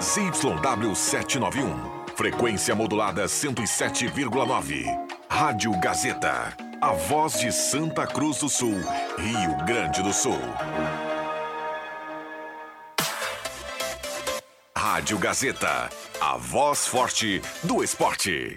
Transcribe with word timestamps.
ZYW 0.00 0.94
791. 0.94 1.74
Frequência 2.14 2.72
modulada 2.72 3.24
107,9. 3.24 4.86
Rádio 5.28 5.72
Gazeta. 5.80 6.56
A 6.80 6.92
voz 6.92 7.40
de 7.40 7.50
Santa 7.50 8.06
Cruz 8.06 8.38
do 8.38 8.48
Sul, 8.48 8.76
Rio 9.18 9.56
Grande 9.66 10.00
do 10.00 10.12
Sul. 10.12 10.38
Rádio 14.76 15.18
Gazeta. 15.18 15.90
A 16.20 16.36
voz 16.36 16.86
forte 16.86 17.42
do 17.64 17.82
esporte. 17.82 18.56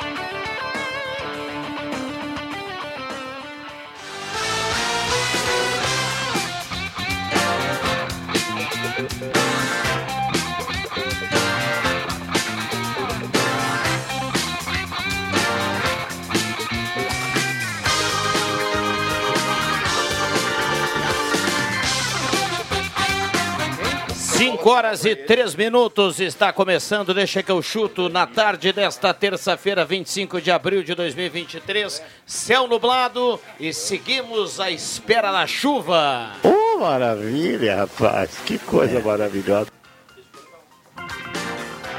Cinco 24.61 24.73
horas 24.75 25.05
e 25.05 25.15
três 25.15 25.55
minutos 25.55 26.19
está 26.19 26.53
começando, 26.53 27.15
deixa 27.15 27.41
que 27.41 27.51
eu 27.51 27.63
chuto 27.63 28.09
na 28.09 28.27
tarde 28.27 28.71
desta 28.71 29.11
terça-feira, 29.11 29.83
25 29.83 30.39
de 30.39 30.51
abril 30.51 30.83
de 30.83 30.93
2023. 30.93 31.99
Céu 32.27 32.67
nublado 32.67 33.39
e 33.59 33.73
seguimos 33.73 34.59
à 34.59 34.69
espera 34.69 35.31
da 35.31 35.47
chuva. 35.47 36.33
Oh, 36.43 36.77
maravilha, 36.77 37.75
rapaz. 37.75 38.37
Que 38.45 38.59
coisa 38.59 38.99
maravilhosa. 38.99 39.80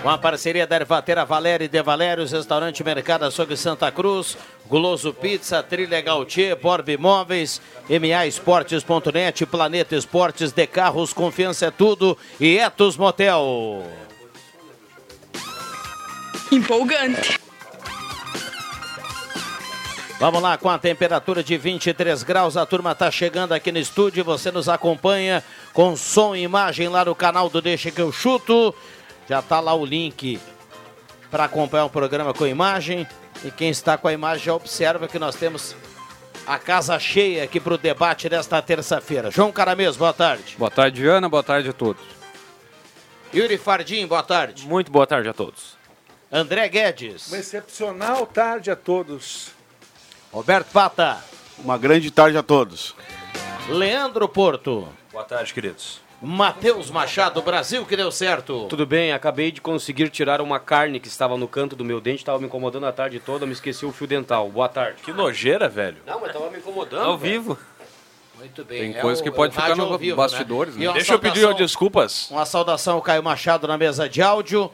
Com 0.02 0.08
a 0.08 0.18
parceria 0.18 0.66
da 0.66 0.74
Ervatera 0.74 1.24
Valéria 1.24 1.64
e 1.64 1.68
De 1.68 1.80
Valérios, 1.80 2.32
Restaurante 2.32 2.82
Mercado 2.82 3.24
Açougue 3.24 3.56
Santa 3.56 3.88
Cruz, 3.92 4.36
Guloso 4.66 5.14
Pizza, 5.14 5.62
Trilha 5.62 6.00
Gautier, 6.00 6.56
Borb 6.56 6.88
Imóveis, 6.88 7.62
MA 7.88 8.26
Esportes.net, 8.26 9.46
Planeta 9.46 9.94
Esportes, 9.94 10.50
De 10.50 10.66
Carros, 10.66 11.12
Confiança 11.12 11.66
é 11.66 11.70
Tudo 11.70 12.18
e 12.40 12.58
Etos 12.58 12.96
Motel. 12.96 13.86
Empolgante. 16.50 17.38
Vamos 20.18 20.42
lá, 20.42 20.56
com 20.56 20.68
a 20.68 20.78
temperatura 20.78 21.44
de 21.44 21.56
23 21.56 22.22
graus, 22.24 22.56
a 22.56 22.66
turma 22.66 22.92
está 22.92 23.10
chegando 23.10 23.52
aqui 23.52 23.70
no 23.70 23.78
estúdio, 23.78 24.24
você 24.24 24.50
nos 24.50 24.68
acompanha 24.68 25.44
com 25.72 25.96
som 25.96 26.34
e 26.34 26.42
imagem 26.42 26.88
lá 26.88 27.04
no 27.04 27.14
canal 27.14 27.48
do 27.48 27.60
Deixa 27.60 27.90
que 27.90 28.00
eu 28.00 28.12
chuto. 28.12 28.74
Já 29.28 29.40
está 29.40 29.60
lá 29.60 29.74
o 29.74 29.84
link 29.84 30.40
para 31.30 31.44
acompanhar 31.44 31.86
o 31.86 31.90
programa 31.90 32.34
com 32.34 32.46
imagem. 32.46 33.06
E 33.44 33.50
quem 33.50 33.70
está 33.70 33.96
com 33.96 34.08
a 34.08 34.12
imagem 34.12 34.44
já 34.44 34.54
observa 34.54 35.08
que 35.08 35.18
nós 35.18 35.34
temos 35.34 35.74
a 36.46 36.58
casa 36.58 36.98
cheia 36.98 37.44
aqui 37.44 37.58
para 37.58 37.74
o 37.74 37.78
debate 37.78 38.28
desta 38.28 38.60
terça-feira. 38.60 39.30
João 39.30 39.50
Caramês, 39.50 39.96
boa 39.96 40.12
tarde. 40.12 40.56
Boa 40.58 40.70
tarde, 40.70 41.06
Ana. 41.06 41.28
Boa 41.28 41.42
tarde 41.42 41.70
a 41.70 41.72
todos. 41.72 42.02
Yuri 43.34 43.56
Fardim, 43.56 44.06
boa 44.06 44.22
tarde. 44.22 44.66
Muito 44.66 44.92
boa 44.92 45.06
tarde 45.06 45.28
a 45.28 45.32
todos. 45.32 45.76
André 46.30 46.68
Guedes. 46.68 47.28
Uma 47.28 47.38
excepcional 47.38 48.26
tarde 48.26 48.70
a 48.70 48.76
todos. 48.76 49.50
Roberto 50.30 50.70
Pata. 50.70 51.24
Uma 51.58 51.78
grande 51.78 52.10
tarde 52.10 52.36
a 52.36 52.42
todos. 52.42 52.94
Leandro 53.68 54.28
Porto. 54.28 54.88
Boa 55.10 55.24
tarde, 55.24 55.54
queridos. 55.54 56.01
Matheus 56.22 56.88
Machado, 56.88 57.42
Brasil 57.42 57.84
que 57.84 57.96
deu 57.96 58.10
certo. 58.12 58.66
Tudo 58.68 58.86
bem, 58.86 59.12
acabei 59.12 59.50
de 59.50 59.60
conseguir 59.60 60.08
tirar 60.08 60.40
uma 60.40 60.60
carne 60.60 61.00
que 61.00 61.08
estava 61.08 61.36
no 61.36 61.48
canto 61.48 61.74
do 61.74 61.84
meu 61.84 62.00
dente, 62.00 62.18
estava 62.18 62.38
me 62.38 62.46
incomodando 62.46 62.86
a 62.86 62.92
tarde 62.92 63.18
toda, 63.18 63.44
me 63.44 63.52
esqueci 63.52 63.84
o 63.84 63.90
fio 63.92 64.06
dental. 64.06 64.48
Boa 64.48 64.68
tarde. 64.68 65.02
Que 65.02 65.12
nojeira, 65.12 65.68
velho. 65.68 65.96
Não, 66.06 66.20
mas 66.20 66.28
estava 66.30 66.48
me 66.48 66.58
incomodando. 66.58 67.02
Ao 67.04 67.18
velho. 67.18 67.32
vivo. 67.42 67.58
Muito 68.38 68.64
bem. 68.64 68.78
Tem 68.92 68.98
é 68.98 69.00
coisa 69.00 69.20
o- 69.20 69.24
que 69.24 69.30
pode 69.30 69.52
ficar 69.54 69.78
ao 69.78 69.98
vivo, 69.98 70.16
bastidores, 70.16 70.76
né? 70.76 70.86
uma 70.86 70.94
Deixa 70.94 71.12
eu 71.14 71.18
pedir 71.18 71.40
saudação- 71.40 71.66
desculpas. 71.66 72.30
Uma 72.30 72.46
saudação 72.46 72.94
ao 72.94 73.02
Caio 73.02 73.22
Machado 73.22 73.66
na 73.66 73.76
mesa 73.76 74.08
de 74.08 74.22
áudio. 74.22 74.70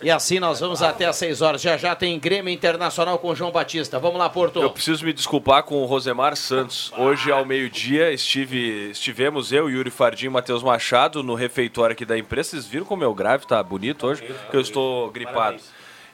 E 0.00 0.10
assim 0.12 0.38
nós 0.38 0.60
vamos 0.60 0.80
até 0.80 1.06
às 1.06 1.16
6 1.16 1.42
horas. 1.42 1.60
Já 1.60 1.76
já 1.76 1.94
tem 1.94 2.16
Grêmio 2.20 2.52
Internacional 2.52 3.18
com 3.18 3.30
o 3.30 3.34
João 3.34 3.50
Batista. 3.50 3.98
Vamos 3.98 4.18
lá, 4.18 4.28
Porto. 4.28 4.62
Eu 4.62 4.70
preciso 4.70 5.04
me 5.04 5.12
desculpar 5.12 5.64
com 5.64 5.82
o 5.82 5.86
Rosemar 5.86 6.36
Santos. 6.36 6.92
Hoje, 6.96 7.32
ao 7.32 7.44
meio-dia, 7.44 8.12
estive, 8.12 8.90
estivemos 8.90 9.50
eu, 9.50 9.68
Yuri 9.68 9.90
Fardim 9.90 10.26
e 10.26 10.28
Matheus 10.28 10.62
Machado 10.62 11.22
no 11.24 11.34
refeitório 11.34 11.94
aqui 11.94 12.04
da 12.04 12.16
empresa. 12.16 12.50
Vocês 12.50 12.66
viram 12.66 12.84
como 12.84 13.00
meu 13.00 13.12
grave 13.12 13.44
tá 13.44 13.60
bonito 13.60 14.06
hoje? 14.06 14.22
Que 14.22 14.56
eu 14.56 14.60
estou 14.60 15.10
gripado. 15.10 15.58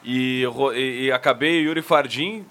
E, 0.03 0.45
e, 0.75 1.05
e 1.05 1.13
acabei, 1.13 1.61
Yuri 1.61 1.83
Fardim, 1.83 2.45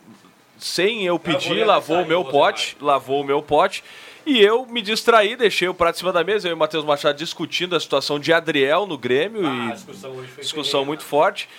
sem 0.60 1.04
eu 1.04 1.18
pedir, 1.18 1.64
lavou 1.66 2.04
o 2.04 2.06
meu 2.06 2.24
pote, 2.24 2.78
lavou 2.80 3.22
o 3.22 3.24
meu 3.24 3.42
pote. 3.42 3.84
E 4.26 4.40
eu 4.42 4.66
me 4.66 4.82
distraí, 4.82 5.36
deixei 5.36 5.68
o 5.68 5.74
prato 5.74 5.96
em 5.96 6.00
cima 6.00 6.14
da 6.14 6.24
mesa, 6.24 6.48
eu 6.48 6.52
e 6.52 6.54
o 6.54 6.58
Matheus 6.58 6.86
Machado 6.86 7.18
discutindo 7.18 7.76
a 7.76 7.80
situação 7.80 8.18
de 8.20 8.32
Adriel 8.32 8.86
no 8.86 8.98
Grêmio. 8.98 9.44
e 9.46 9.74
discussão 10.40 10.86
muito 10.86 11.04
forte. 11.04 11.50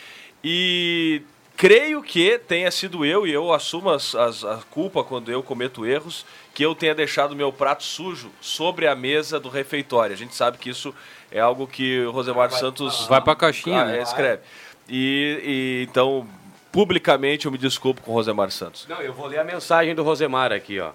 E 0.43 1.23
creio 1.57 2.03
que 2.03 2.39
tenha 2.39 2.71
sido 2.71 3.05
eu, 3.05 3.27
e 3.27 3.33
eu 3.33 3.53
assumo 3.53 3.91
as, 3.91 4.15
as- 4.15 4.45
a 4.45 4.61
culpa 4.71 5.05
quando 5.05 5.31
eu 5.31 5.43
cometo 5.43 5.85
erros, 5.87 6.25
que 6.55 6.65
eu 6.65 6.75
tenha 6.75 6.95
deixado 6.95 7.37
meu 7.37 7.53
prato 7.53 7.83
sujo 7.83 8.31
sobre 8.41 8.87
a 8.87 8.95
mesa 8.95 9.39
do 9.39 9.49
refeitório. 9.49 10.15
A 10.15 10.19
gente 10.19 10.35
sabe 10.35 10.57
que 10.59 10.71
isso 10.71 10.95
é 11.31 11.41
algo 11.41 11.67
que 11.67 12.01
o 12.01 12.11
Rosemar 12.11 12.51
Santos 12.51 13.07
Vai 13.07 13.21
pra 13.21 13.35
caixinha, 13.35 13.83
ah, 13.83 13.85
né? 13.87 14.03
escreve. 14.03 14.43
E, 14.89 15.41
e, 15.83 15.87
então, 15.91 16.27
publicamente, 16.73 17.47
eu 17.47 17.53
me 17.53 17.59
desculpo 17.59 18.01
com 18.03 18.13
o 18.13 18.15
Rosemar 18.15 18.51
Santos. 18.51 18.87
Não, 18.89 19.01
eu 19.01 19.13
vou 19.13 19.27
ler 19.27 19.39
a 19.39 19.45
mensagem 19.45 19.95
do 19.95 20.03
Rosemar 20.03 20.53
aqui, 20.53 20.79
ó. 20.81 20.91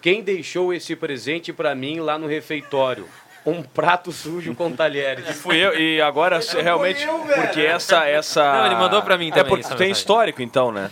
Quem 0.00 0.22
deixou 0.22 0.72
esse 0.72 0.96
presente 0.96 1.52
pra 1.52 1.74
mim 1.74 2.00
lá 2.00 2.18
no 2.18 2.26
refeitório? 2.26 3.06
Um 3.44 3.62
prato 3.62 4.12
sujo 4.12 4.54
com 4.54 4.70
talheres. 4.72 5.36
Fui 5.40 5.56
eu, 5.56 5.78
e 5.78 6.00
agora 6.00 6.40
realmente, 6.62 7.06
porque 7.34 7.60
essa. 7.62 8.06
essa 8.06 8.42
Não, 8.52 8.66
ele 8.66 8.74
mandou 8.76 9.00
pra 9.02 9.16
mim 9.16 9.28
É 9.28 9.30
também 9.32 9.44
porque 9.48 9.60
essa 9.60 9.70
tem 9.76 9.88
mensagem. 9.88 9.92
histórico, 9.92 10.42
então, 10.42 10.70
né? 10.70 10.90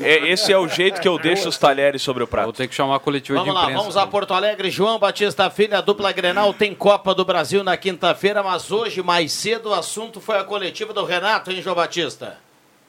É, 0.00 0.28
esse 0.28 0.52
é 0.52 0.58
o 0.58 0.66
jeito 0.66 1.00
que 1.00 1.06
eu 1.06 1.16
deixo 1.18 1.48
os 1.48 1.56
talheres 1.56 2.02
sobre 2.02 2.22
o 2.24 2.26
Vou 2.26 2.30
prato. 2.30 2.52
ter 2.52 2.66
que 2.66 2.74
chamar 2.74 2.96
a 2.96 2.98
coletiva 3.00 3.38
Vamos 3.38 3.52
de 3.52 3.54
lá, 3.56 3.62
imprensa. 3.64 3.80
vamos 3.80 3.96
a 3.96 4.06
Porto 4.06 4.34
Alegre. 4.34 4.68
João 4.70 4.98
Batista 4.98 5.48
Filho, 5.48 5.76
a 5.76 5.80
dupla 5.80 6.10
Grenal 6.12 6.52
tem 6.52 6.74
Copa 6.74 7.14
do 7.14 7.24
Brasil 7.24 7.62
na 7.62 7.76
quinta-feira, 7.76 8.42
mas 8.42 8.70
hoje, 8.72 9.00
mais 9.02 9.30
cedo, 9.32 9.70
o 9.70 9.74
assunto 9.74 10.20
foi 10.20 10.38
a 10.38 10.44
coletiva 10.44 10.92
do 10.92 11.04
Renato, 11.04 11.52
hein, 11.52 11.62
João 11.62 11.76
Batista? 11.76 12.36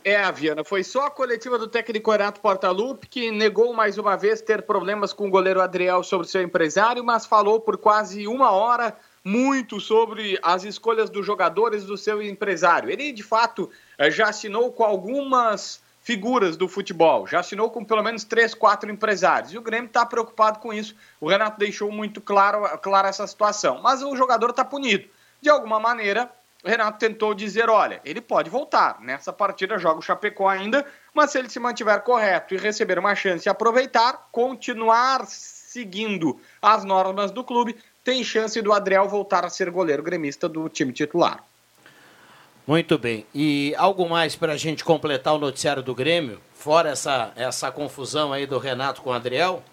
É, 0.03 0.31
Viana, 0.31 0.63
foi 0.63 0.83
só 0.83 1.05
a 1.05 1.11
coletiva 1.11 1.59
do 1.59 1.67
técnico 1.67 2.11
Renato 2.11 2.41
Portaluppi 2.41 3.07
que 3.07 3.29
negou 3.29 3.71
mais 3.71 3.99
uma 3.99 4.17
vez 4.17 4.41
ter 4.41 4.63
problemas 4.63 5.13
com 5.13 5.27
o 5.27 5.29
goleiro 5.29 5.61
Adriel 5.61 6.01
sobre 6.03 6.27
seu 6.27 6.41
empresário, 6.41 7.03
mas 7.03 7.27
falou 7.27 7.59
por 7.59 7.77
quase 7.77 8.27
uma 8.27 8.49
hora 8.49 8.97
muito 9.23 9.79
sobre 9.79 10.39
as 10.41 10.63
escolhas 10.63 11.09
dos 11.11 11.23
jogadores 11.23 11.83
do 11.83 11.95
seu 11.95 12.19
empresário. 12.19 12.89
Ele, 12.89 13.11
de 13.11 13.21
fato, 13.21 13.69
eh, 13.95 14.09
já 14.09 14.29
assinou 14.29 14.71
com 14.71 14.83
algumas 14.83 15.83
figuras 16.01 16.57
do 16.57 16.67
futebol, 16.67 17.27
já 17.27 17.41
assinou 17.41 17.69
com 17.69 17.85
pelo 17.85 18.01
menos 18.01 18.23
três, 18.23 18.55
quatro 18.55 18.89
empresários. 18.89 19.53
E 19.53 19.57
o 19.59 19.61
Grêmio 19.61 19.85
está 19.85 20.03
preocupado 20.03 20.57
com 20.57 20.73
isso. 20.73 20.95
O 21.19 21.29
Renato 21.29 21.59
deixou 21.59 21.91
muito 21.91 22.19
claro, 22.19 22.67
clara 22.79 23.09
essa 23.09 23.27
situação. 23.27 23.79
Mas 23.83 24.01
o 24.01 24.15
jogador 24.15 24.49
está 24.49 24.65
punido. 24.65 25.07
De 25.39 25.49
alguma 25.49 25.79
maneira, 25.79 26.31
o 26.63 26.69
Renato 26.69 26.99
tentou 26.99 27.33
dizer: 27.33 27.69
olha, 27.69 28.01
ele 28.05 28.21
pode 28.21 28.49
voltar. 28.49 28.99
Nessa 29.01 29.33
partida 29.33 29.77
joga 29.77 29.99
o 29.99 30.01
Chapecó 30.01 30.47
ainda, 30.47 30.85
mas 31.13 31.31
se 31.31 31.39
ele 31.39 31.49
se 31.49 31.59
mantiver 31.59 32.01
correto 32.01 32.53
e 32.53 32.57
receber 32.57 32.99
uma 32.99 33.15
chance 33.15 33.43
de 33.43 33.49
aproveitar, 33.49 34.29
continuar 34.31 35.25
seguindo 35.27 36.39
as 36.61 36.83
normas 36.83 37.31
do 37.31 37.43
clube, 37.43 37.75
tem 38.03 38.23
chance 38.23 38.61
do 38.61 38.73
Adriel 38.73 39.07
voltar 39.07 39.45
a 39.45 39.49
ser 39.49 39.69
goleiro 39.69 40.03
gremista 40.03 40.47
do 40.47 40.67
time 40.69 40.91
titular. 40.91 41.43
Muito 42.67 42.97
bem. 42.97 43.25
E 43.33 43.73
algo 43.77 44.07
mais 44.07 44.35
para 44.35 44.53
a 44.53 44.57
gente 44.57 44.83
completar 44.83 45.33
o 45.33 45.39
noticiário 45.39 45.81
do 45.81 45.95
Grêmio? 45.95 46.39
Fora 46.53 46.89
essa, 46.89 47.31
essa 47.35 47.71
confusão 47.71 48.31
aí 48.31 48.45
do 48.45 48.59
Renato 48.59 49.01
com 49.01 49.09
o 49.09 49.13
Adriel? 49.13 49.63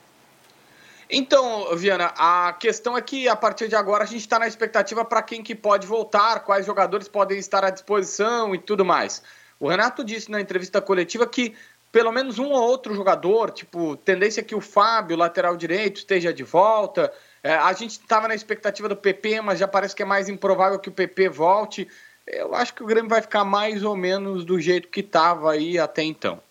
Então, 1.10 1.74
Viana, 1.74 2.12
a 2.16 2.52
questão 2.52 2.96
é 2.96 3.00
que 3.00 3.28
a 3.28 3.36
partir 3.36 3.68
de 3.68 3.74
agora 3.74 4.04
a 4.04 4.06
gente 4.06 4.20
está 4.20 4.38
na 4.38 4.46
expectativa 4.46 5.04
para 5.04 5.22
quem 5.22 5.42
que 5.42 5.54
pode 5.54 5.86
voltar, 5.86 6.40
quais 6.40 6.66
jogadores 6.66 7.08
podem 7.08 7.38
estar 7.38 7.64
à 7.64 7.70
disposição 7.70 8.54
e 8.54 8.58
tudo 8.58 8.84
mais. 8.84 9.22
O 9.58 9.68
Renato 9.68 10.04
disse 10.04 10.30
na 10.30 10.40
entrevista 10.40 10.80
coletiva 10.82 11.26
que 11.26 11.54
pelo 11.90 12.12
menos 12.12 12.38
um 12.38 12.50
ou 12.50 12.62
outro 12.62 12.94
jogador, 12.94 13.50
tipo, 13.50 13.96
tendência 13.96 14.42
que 14.42 14.54
o 14.54 14.60
Fábio, 14.60 15.16
lateral 15.16 15.56
direito, 15.56 15.96
esteja 15.96 16.32
de 16.32 16.44
volta. 16.44 17.10
É, 17.42 17.54
a 17.54 17.72
gente 17.72 17.92
estava 17.92 18.28
na 18.28 18.34
expectativa 18.34 18.88
do 18.88 18.96
PP, 18.96 19.40
mas 19.40 19.58
já 19.58 19.66
parece 19.66 19.96
que 19.96 20.02
é 20.02 20.06
mais 20.06 20.28
improvável 20.28 20.78
que 20.78 20.90
o 20.90 20.92
PP 20.92 21.30
volte. 21.30 21.88
eu 22.26 22.54
acho 22.54 22.74
que 22.74 22.82
o 22.82 22.86
Grêmio 22.86 23.08
vai 23.08 23.22
ficar 23.22 23.44
mais 23.44 23.82
ou 23.82 23.96
menos 23.96 24.44
do 24.44 24.60
jeito 24.60 24.88
que 24.88 25.00
estava 25.00 25.52
aí 25.52 25.78
até 25.78 26.02
então. 26.02 26.42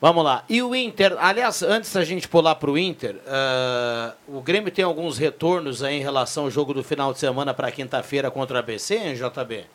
Vamos 0.00 0.24
lá. 0.24 0.44
E 0.48 0.62
o 0.62 0.74
Inter, 0.74 1.14
aliás, 1.18 1.62
antes 1.62 1.92
da 1.92 2.02
gente 2.02 2.26
pular 2.26 2.54
para 2.54 2.70
o 2.70 2.78
Inter, 2.78 3.16
uh, 3.16 4.36
o 4.38 4.40
Grêmio 4.40 4.72
tem 4.72 4.82
alguns 4.82 5.18
retornos 5.18 5.82
aí 5.82 5.96
em 5.96 6.00
relação 6.00 6.44
ao 6.44 6.50
jogo 6.50 6.72
do 6.72 6.82
final 6.82 7.12
de 7.12 7.18
semana 7.18 7.52
para 7.52 7.70
quinta-feira 7.70 8.30
contra 8.30 8.58
a 8.58 8.60
ABC, 8.60 8.94
hein, 8.96 9.14
JB? 9.14 9.66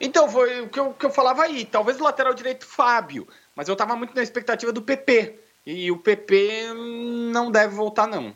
Então, 0.00 0.26
foi 0.30 0.62
o 0.62 0.68
que 0.70 0.80
eu, 0.80 0.94
que 0.94 1.04
eu 1.04 1.10
falava 1.10 1.42
aí. 1.42 1.66
Talvez 1.66 2.00
o 2.00 2.04
lateral 2.04 2.32
direito 2.32 2.64
Fábio, 2.64 3.28
mas 3.54 3.68
eu 3.68 3.74
estava 3.74 3.94
muito 3.94 4.14
na 4.14 4.22
expectativa 4.22 4.72
do 4.72 4.80
PP. 4.80 5.38
E 5.66 5.90
o 5.90 5.98
PP 5.98 6.72
não 7.30 7.50
deve 7.50 7.74
voltar, 7.74 8.06
não. 8.06 8.34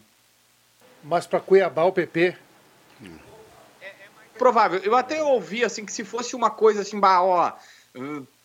Mas 1.02 1.26
para 1.26 1.40
Cuiabá, 1.40 1.84
o 1.84 1.92
PP. 1.92 2.37
É, 3.80 3.87
é 3.87 3.92
provável. 4.37 4.80
Eu 4.84 4.94
até 4.94 5.22
ouvi 5.22 5.64
assim 5.64 5.87
que 5.87 5.92
se 5.92 6.04
fosse 6.04 6.37
uma 6.37 6.50
coisa 6.50 6.82
assim, 6.82 7.00
bah, 7.00 7.22
ó, 7.22 7.52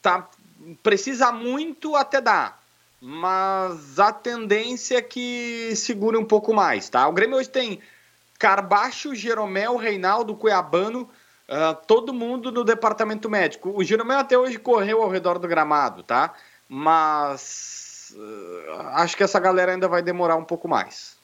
tá, 0.02 0.30
precisa 0.84 1.32
muito 1.32 1.96
até 1.96 2.22
dá. 2.22 2.58
Mas 3.02 3.98
a 3.98 4.12
tendência 4.12 4.98
é 4.98 5.02
que 5.02 5.74
segure 5.76 6.18
um 6.18 6.26
pouco 6.26 6.54
mais, 6.54 6.90
tá? 6.90 7.08
O 7.08 7.14
Grêmio 7.14 7.38
hoje 7.38 7.50
tem 7.50 7.80
Carbacho, 8.38 9.16
Jeromel, 9.16 9.78
Reinaldo, 9.78 10.36
Cuiabano, 10.36 11.10
Uh, 11.50 11.74
todo 11.88 12.14
mundo 12.14 12.52
no 12.52 12.64
departamento 12.64 13.28
médico. 13.28 13.74
O 13.76 13.84
Jeromel 13.84 14.20
até 14.20 14.38
hoje 14.38 14.60
correu 14.60 15.02
ao 15.02 15.10
redor 15.10 15.40
do 15.40 15.48
gramado, 15.48 16.04
tá? 16.04 16.36
Mas 16.68 18.14
uh, 18.16 18.72
acho 18.94 19.18
que 19.18 19.24
essa 19.24 19.40
galera 19.40 19.72
ainda 19.72 19.88
vai 19.88 20.04
demorar 20.04 20.36
um 20.36 20.44
pouco 20.44 20.68
mais. 20.68 21.18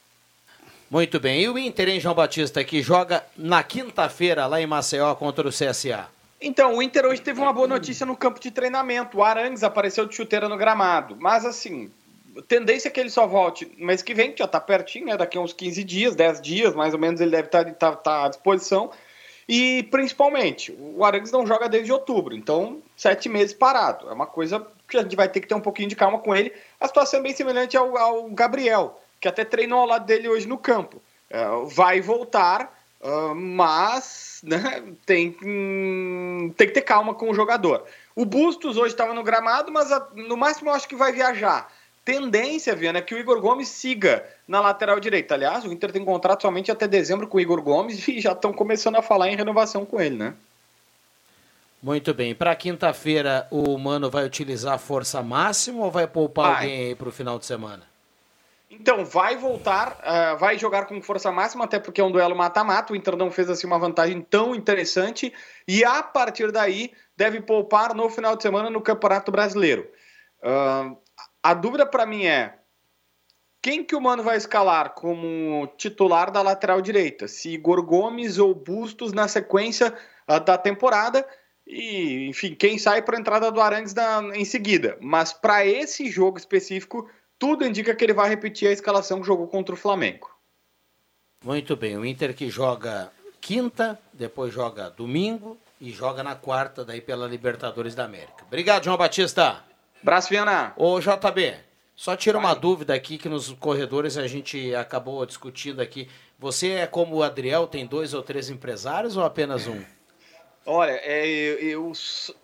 Muito 0.90 1.20
bem. 1.20 1.44
E 1.44 1.50
o 1.50 1.60
Inter, 1.60 1.90
hein, 1.90 2.00
João 2.00 2.16
Batista, 2.16 2.64
que 2.64 2.82
joga 2.82 3.24
na 3.38 3.62
quinta-feira 3.62 4.48
lá 4.48 4.60
em 4.60 4.66
Maceió 4.66 5.14
contra 5.14 5.48
o 5.48 5.52
CSA? 5.52 6.08
Então, 6.42 6.76
o 6.76 6.82
Inter 6.82 7.06
hoje 7.06 7.22
teve 7.22 7.40
uma 7.40 7.54
boa 7.54 7.68
notícia 7.68 8.06
no 8.06 8.16
campo 8.16 8.40
de 8.40 8.52
treinamento. 8.52 9.18
O 9.18 9.24
Arangues 9.24 9.64
apareceu 9.64 10.06
de 10.06 10.16
chuteira 10.16 10.50
no 10.50 10.58
gramado. 10.58 11.16
Mas, 11.18 11.46
assim, 11.46 11.92
tendência 12.48 12.90
é 12.90 12.92
que 12.92 13.00
ele 13.00 13.10
só 13.10 13.26
volte 13.26 13.72
mês 13.78 14.02
que 14.02 14.14
vem, 14.14 14.32
que 14.32 14.40
já 14.40 14.48
tá 14.48 14.60
pertinho, 14.60 15.06
né? 15.06 15.18
Daqui 15.18 15.38
a 15.38 15.42
uns 15.42 15.54
15 15.54 15.84
dias, 15.84 16.16
10 16.16 16.42
dias, 16.42 16.76
mais 16.76 16.94
ou 16.94 17.00
menos, 17.00 17.22
ele 17.22 17.32
deve 17.32 17.48
estar 17.48 17.64
tá, 17.66 17.74
tá, 17.74 17.96
tá 17.96 18.26
à 18.26 18.30
disposição. 18.30 18.92
E 19.48 19.84
principalmente, 19.92 20.76
o 20.80 21.06
Arangues 21.06 21.32
não 21.32 21.46
joga 21.46 21.70
desde 21.70 21.92
outubro, 21.92 22.36
então 22.36 22.82
sete 22.98 23.30
meses 23.30 23.54
parado. 23.54 24.10
É 24.10 24.14
uma 24.14 24.26
coisa 24.26 24.66
que 24.88 24.98
a 24.98 25.04
gente 25.04 25.16
vai 25.16 25.30
ter 25.30 25.40
que 25.40 25.48
ter 25.48 25.54
um 25.54 25.62
pouquinho 25.62 25.88
de 25.88 25.96
calma 25.96 26.18
com 26.18 26.36
ele. 26.36 26.52
A 26.80 26.88
situação 26.88 27.20
é 27.20 27.24
bem 27.24 27.34
semelhante 27.34 27.78
ao, 27.78 27.96
ao 27.96 28.30
Gabriel, 28.30 29.00
que 29.22 29.28
até 29.28 29.46
treinou 29.46 29.80
ao 29.80 29.88
lado 29.88 30.06
dele 30.06 30.28
hoje 30.28 30.48
no 30.48 30.58
campo. 30.58 31.00
É, 31.30 31.46
vai 31.68 32.02
voltar, 32.02 32.75
uh, 33.06 33.36
mas 33.36 34.42
né, 34.44 34.84
tem, 35.06 35.38
hum, 35.44 36.54
tem 36.58 36.68
que 36.68 36.74
ter 36.74 36.82
calma 36.82 37.14
com 37.14 37.30
o 37.30 37.34
jogador. 37.34 37.86
O 38.16 38.26
Bustos 38.26 38.76
hoje 38.76 38.94
estava 38.94 39.14
no 39.14 39.24
gramado, 39.24 39.72
mas 39.72 39.92
a, 39.92 40.08
no 40.16 40.36
máximo 40.36 40.70
eu 40.70 40.74
acho 40.74 40.88
que 40.88 40.96
vai 40.96 41.12
viajar 41.12 41.72
tendência, 42.06 42.76
Viana, 42.76 43.00
é 43.00 43.02
que 43.02 43.16
o 43.16 43.18
Igor 43.18 43.42
Gomes 43.42 43.68
siga 43.68 44.24
na 44.48 44.62
lateral 44.62 45.00
direita. 45.00 45.34
Aliás, 45.34 45.66
o 45.66 45.74
Inter 45.74 45.92
tem 45.92 46.06
contrato 46.06 46.44
somente 46.44 46.72
até 46.72 46.88
dezembro 46.88 47.28
com 47.28 47.38
o 47.38 47.42
Igor 47.42 47.62
Gomes 47.64 48.06
e 48.08 48.22
já 48.22 48.34
estão 48.34 48.54
começando 48.54 48.96
a 48.98 49.02
falar 49.02 49.30
em 49.30 49.36
renovação 49.36 49.84
com 49.84 50.00
ele, 50.00 50.16
né? 50.16 50.36
Muito 51.82 52.14
bem. 52.14 52.34
Para 52.34 52.56
quinta-feira, 52.56 53.48
o 53.52 53.78
Mano 53.78 54.10
vai 54.10 54.26
utilizar 54.26 54.78
força 54.80 55.22
máxima 55.22 55.84
ou 55.84 55.92
vai 55.92 56.08
poupar 56.08 56.54
vai. 56.54 56.64
alguém 56.64 56.88
aí 56.88 56.96
para 56.96 57.10
o 57.10 57.12
final 57.12 57.38
de 57.38 57.46
semana? 57.46 57.84
Então, 58.80 59.06
vai 59.06 59.38
voltar, 59.38 59.98
uh, 60.00 60.38
vai 60.38 60.58
jogar 60.58 60.86
com 60.86 61.02
força 61.02 61.32
máxima, 61.32 61.66
até 61.66 61.80
porque 61.80 62.02
é 62.02 62.04
um 62.04 62.12
duelo 62.12 62.36
mata-mata. 62.36 62.94
O 62.94 62.96
Inter 62.96 63.16
não 63.16 63.32
fez 63.32 63.50
assim 63.50 63.68
uma 63.68 63.80
vantagem 63.80 64.22
tão 64.22 64.56
interessante. 64.56 65.34
E 65.68 65.84
a 65.84 66.04
partir 66.04 66.52
daí, 66.52 66.92
deve 67.16 67.42
poupar 67.42 67.94
no 67.94 68.10
final 68.10 68.36
de 68.36 68.44
semana 68.44 68.70
no 68.70 68.82
Campeonato 68.82 69.32
Brasileiro. 69.32 69.90
Uh, 70.44 70.98
a 71.42 71.54
dúvida 71.54 71.86
para 71.86 72.06
mim 72.06 72.26
é 72.26 72.56
quem 73.62 73.84
que 73.84 73.96
o 73.96 74.02
Mano 74.02 74.22
vai 74.22 74.38
escalar 74.38 74.94
como 74.94 75.68
titular 75.78 76.30
da 76.30 76.42
lateral 76.42 76.82
direita? 76.82 77.28
Se 77.28 77.50
Igor 77.50 77.84
Gomes 77.84 78.38
ou 78.38 78.54
Bustos 78.54 79.12
na 79.12 79.28
sequência 79.28 79.94
uh, 80.30 80.40
da 80.40 80.58
temporada 80.58 81.28
e, 81.66 82.28
enfim, 82.30 82.54
quem 82.54 82.78
sai 82.78 83.02
para 83.02 83.18
a 83.18 83.20
entrada 83.20 83.52
do 83.52 83.60
Arangues 83.60 83.94
da, 83.94 84.22
em 84.36 84.46
seguida. 84.46 84.98
Mas 85.02 85.34
para 85.34 85.66
esse 85.66 86.10
jogo 86.12 86.38
específico, 86.38 87.10
tudo 87.38 87.66
indica 87.66 87.96
que 87.96 88.04
ele 88.04 88.14
vai 88.14 88.30
repetir 88.30 88.68
a 88.68 88.72
escalação 88.72 89.20
que 89.20 89.28
jogou 89.28 89.48
contra 89.48 89.76
o 89.76 89.78
Flamengo. 89.78 90.30
Muito 91.44 91.76
bem, 91.76 91.98
o 91.98 92.06
Inter 92.06 92.36
que 92.36 92.50
joga 92.50 93.12
quinta, 93.40 94.00
depois 94.12 94.54
joga 94.54 94.90
domingo 94.90 95.58
e 95.80 95.92
joga 95.92 96.24
na 96.24 96.36
quarta 96.36 96.84
daí 96.84 97.02
pela 97.02 97.28
Libertadores 97.28 97.94
da 97.94 98.06
América. 98.06 98.44
Obrigado, 98.48 98.86
João 98.86 98.98
Batista. 98.98 99.64
Braço, 100.02 100.30
Viana. 100.30 100.74
Ô, 100.78 101.00
JB, 101.00 101.56
só 101.96 102.16
tira 102.16 102.38
uma 102.38 102.54
dúvida 102.54 102.94
aqui 102.94 103.18
que 103.18 103.30
nos 103.30 103.52
corredores 103.54 104.18
a 104.18 104.28
gente 104.28 104.74
acabou 104.76 105.26
discutindo 105.26 105.82
aqui. 105.82 106.10
Você 106.40 106.72
é 106.72 106.88
como 106.88 107.16
o 107.16 107.24
Adriel, 107.24 107.68
tem 107.68 107.86
dois 107.86 108.14
ou 108.14 108.22
três 108.22 108.50
empresários 108.50 109.16
ou 109.16 109.24
apenas 109.24 109.68
um? 109.68 109.82
Olha, 110.68 111.00
é, 111.04 111.28
eu 111.62 111.92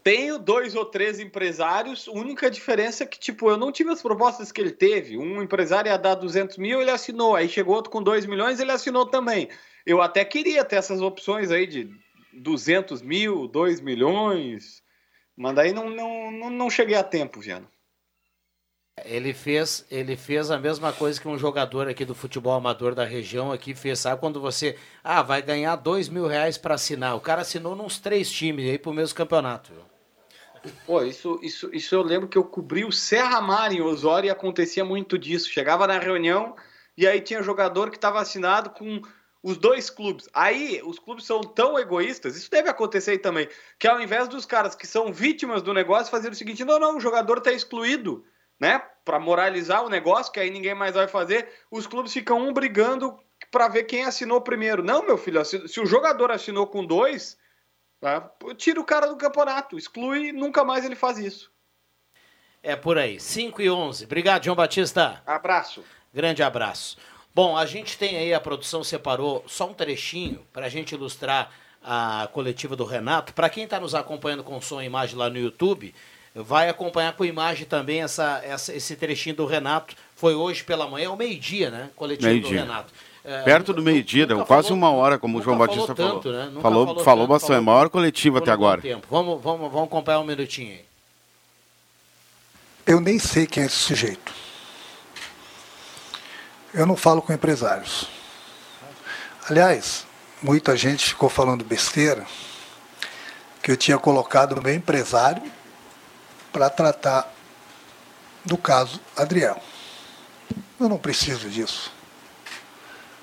tenho 0.03 0.37
dois 0.37 0.75
ou 0.75 0.85
três 0.85 1.19
empresários, 1.19 2.07
única 2.07 2.51
diferença 2.51 3.03
é 3.03 3.07
que, 3.07 3.19
tipo, 3.19 3.49
eu 3.49 3.57
não 3.57 3.71
tive 3.71 3.89
as 3.89 3.99
propostas 3.99 4.51
que 4.51 4.61
ele 4.61 4.71
teve. 4.71 5.17
Um 5.17 5.41
empresário 5.41 5.89
ia 5.89 5.97
dar 5.97 6.13
200 6.13 6.57
mil, 6.57 6.79
ele 6.79 6.91
assinou. 6.91 7.35
Aí 7.35 7.49
chegou 7.49 7.73
outro 7.73 7.89
com 7.91 8.03
2 8.03 8.27
milhões, 8.27 8.59
ele 8.59 8.71
assinou 8.71 9.07
também. 9.07 9.49
Eu 9.87 10.03
até 10.03 10.23
queria 10.23 10.63
ter 10.63 10.75
essas 10.75 11.01
opções 11.01 11.49
aí 11.49 11.65
de 11.65 11.89
200 12.31 13.01
mil, 13.01 13.47
2 13.47 13.81
milhões, 13.81 14.83
mas 15.35 15.55
daí 15.55 15.73
não, 15.73 15.89
não, 15.89 16.31
não, 16.31 16.49
não 16.51 16.69
cheguei 16.69 16.95
a 16.95 17.03
tempo, 17.03 17.39
Viano. 17.41 17.67
Ele 19.05 19.33
fez, 19.33 19.85
ele 19.89 20.15
fez 20.15 20.51
a 20.51 20.57
mesma 20.57 20.93
coisa 20.93 21.19
que 21.19 21.27
um 21.27 21.37
jogador 21.37 21.87
aqui 21.87 22.05
do 22.05 22.15
futebol 22.15 22.53
amador 22.53 22.93
da 22.93 23.03
região 23.03 23.51
aqui 23.51 23.73
fez. 23.73 23.99
Sabe 23.99 24.19
quando 24.19 24.39
você, 24.39 24.77
ah, 25.03 25.21
vai 25.21 25.41
ganhar 25.41 25.75
dois 25.75 26.09
mil 26.09 26.27
reais 26.27 26.57
para 26.57 26.75
assinar? 26.75 27.15
O 27.15 27.21
cara 27.21 27.41
assinou 27.41 27.75
nos 27.75 27.99
três 27.99 28.31
times 28.31 28.69
aí 28.69 28.77
pro 28.77 28.93
mesmo 28.93 29.15
campeonato. 29.15 29.71
Pô, 30.85 31.01
isso, 31.03 31.39
isso, 31.41 31.69
isso 31.73 31.95
eu 31.95 32.03
lembro 32.03 32.27
que 32.27 32.37
eu 32.37 32.43
cobri 32.43 32.85
o 32.85 32.91
Serra 32.91 33.41
Mar 33.41 33.71
em 33.71 33.81
Osório 33.81 34.27
e 34.27 34.29
acontecia 34.29 34.85
muito 34.85 35.17
disso. 35.17 35.49
Chegava 35.49 35.87
na 35.87 35.97
reunião 35.97 36.55
e 36.95 37.07
aí 37.07 37.19
tinha 37.19 37.41
jogador 37.41 37.89
que 37.89 37.97
estava 37.97 38.21
assinado 38.21 38.69
com 38.69 39.01
os 39.43 39.57
dois 39.57 39.89
clubes. 39.89 40.29
Aí, 40.33 40.81
os 40.85 40.99
clubes 40.99 41.25
são 41.25 41.41
tão 41.41 41.79
egoístas, 41.79 42.35
isso 42.35 42.51
deve 42.51 42.69
acontecer 42.69 43.17
também, 43.17 43.47
que 43.79 43.87
ao 43.87 43.99
invés 43.99 44.27
dos 44.27 44.45
caras 44.45 44.75
que 44.75 44.85
são 44.85 45.11
vítimas 45.11 45.61
do 45.61 45.73
negócio 45.73 46.11
fazer 46.11 46.31
o 46.31 46.35
seguinte: 46.35 46.63
não, 46.63 46.79
não, 46.79 46.97
o 46.97 47.01
jogador 47.01 47.39
está 47.39 47.51
excluído, 47.51 48.23
né? 48.61 48.79
Para 49.03 49.19
moralizar 49.19 49.83
o 49.83 49.89
negócio, 49.89 50.31
que 50.31 50.39
aí 50.39 50.51
ninguém 50.51 50.75
mais 50.75 50.93
vai 50.93 51.07
fazer, 51.07 51.49
os 51.71 51.87
clubes 51.87 52.13
ficam 52.13 52.37
um 52.39 52.53
brigando 52.53 53.19
para 53.49 53.67
ver 53.67 53.85
quem 53.85 54.05
assinou 54.05 54.39
primeiro. 54.39 54.83
Não, 54.83 55.03
meu 55.03 55.17
filho, 55.17 55.43
se, 55.43 55.57
o 55.79 55.85
jogador 55.87 56.29
assinou 56.29 56.67
com 56.67 56.85
dois, 56.85 57.35
tá? 57.99 58.31
tira 58.55 58.79
o 58.79 58.85
cara 58.85 59.07
do 59.07 59.17
campeonato, 59.17 59.79
exclui, 59.79 60.31
nunca 60.31 60.63
mais 60.63 60.85
ele 60.85 60.95
faz 60.95 61.17
isso. 61.17 61.51
É 62.61 62.75
por 62.75 62.99
aí. 62.99 63.19
5 63.19 63.59
e 63.63 63.71
11. 63.71 64.05
Obrigado, 64.05 64.45
João 64.45 64.55
Batista. 64.55 65.23
Abraço. 65.25 65.83
Grande 66.13 66.43
abraço. 66.43 66.97
Bom, 67.33 67.57
a 67.57 67.65
gente 67.65 67.97
tem 67.97 68.15
aí, 68.17 68.31
a 68.31 68.39
produção 68.39 68.83
separou 68.83 69.43
só 69.47 69.67
um 69.67 69.73
trechinho 69.73 70.45
para 70.53 70.67
a 70.67 70.69
gente 70.69 70.93
ilustrar 70.93 71.51
a 71.81 72.29
coletiva 72.31 72.75
do 72.75 72.85
Renato. 72.85 73.33
Para 73.33 73.49
quem 73.49 73.63
está 73.63 73.79
nos 73.79 73.95
acompanhando 73.95 74.43
com 74.43 74.61
som 74.61 74.79
e 74.79 74.85
imagem 74.85 75.17
lá 75.17 75.31
no 75.31 75.39
YouTube, 75.39 75.95
vai 76.33 76.69
acompanhar 76.69 77.13
com 77.13 77.25
imagem 77.25 77.65
também 77.65 78.01
essa, 78.01 78.41
essa, 78.43 78.73
esse 78.73 78.95
trechinho 78.95 79.35
do 79.35 79.45
Renato. 79.45 79.95
Foi 80.15 80.33
hoje 80.33 80.63
pela 80.63 80.87
manhã, 80.87 81.09
ao 81.09 81.17
meio-dia, 81.17 81.69
né? 81.69 81.89
Coletivo 81.95 82.29
meio 82.29 82.41
do 82.41 82.49
Renato. 82.49 82.93
É, 83.23 83.43
Perto 83.43 83.71
do 83.71 83.83
meio-dia, 83.83 84.25
quase 84.45 84.69
falou, 84.69 84.77
uma 84.77 84.91
hora, 84.91 85.19
como 85.19 85.37
o 85.37 85.41
João 85.41 85.57
Batista 85.57 85.93
falou. 85.95 86.13
Tanto, 86.13 86.31
né? 86.31 86.51
Falou, 86.61 86.87
falou, 86.87 87.03
falou 87.03 87.23
tanto, 87.23 87.29
bastante, 87.29 87.47
falou, 87.49 87.63
maior 87.63 87.89
coletiva 87.89 88.39
até 88.39 88.51
agora. 88.51 88.81
Tempo. 88.81 89.05
Vamos, 89.11 89.41
vamos, 89.41 89.71
vamos 89.71 89.87
acompanhar 89.87 90.19
um 90.19 90.23
minutinho 90.23 90.71
aí. 90.71 90.85
Eu 92.87 92.99
nem 92.99 93.19
sei 93.19 93.45
quem 93.45 93.63
é 93.63 93.65
esse 93.67 93.75
sujeito. 93.75 94.33
Eu 96.73 96.85
não 96.87 96.95
falo 96.95 97.21
com 97.21 97.31
empresários. 97.31 98.07
Aliás, 99.47 100.07
muita 100.41 100.75
gente 100.75 101.09
ficou 101.09 101.29
falando 101.29 101.63
besteira 101.63 102.25
que 103.61 103.71
eu 103.71 103.77
tinha 103.77 103.99
colocado 103.99 104.53
o 104.53 104.63
meu 104.63 104.73
empresário 104.73 105.43
para 106.51 106.69
tratar 106.69 107.31
do 108.43 108.57
caso 108.57 108.99
Adriel. 109.15 109.61
Eu 110.79 110.89
não 110.89 110.97
preciso 110.97 111.49
disso. 111.49 111.91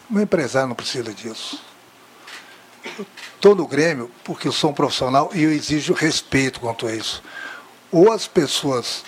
Meu 0.09 0.23
empresário 0.23 0.69
não 0.69 0.77
precisa 0.77 1.13
disso. 1.13 1.61
Estou 3.35 3.55
no 3.55 3.67
Grêmio 3.67 4.11
porque 4.25 4.49
eu 4.49 4.53
sou 4.53 4.71
um 4.71 4.75
profissional 4.75 5.31
e 5.35 5.43
eu 5.43 5.53
exijo 5.53 5.93
respeito 5.93 6.61
quanto 6.61 6.87
a 6.87 6.95
isso. 6.95 7.23
Ou 7.91 8.13
as 8.13 8.27
pessoas 8.27 9.05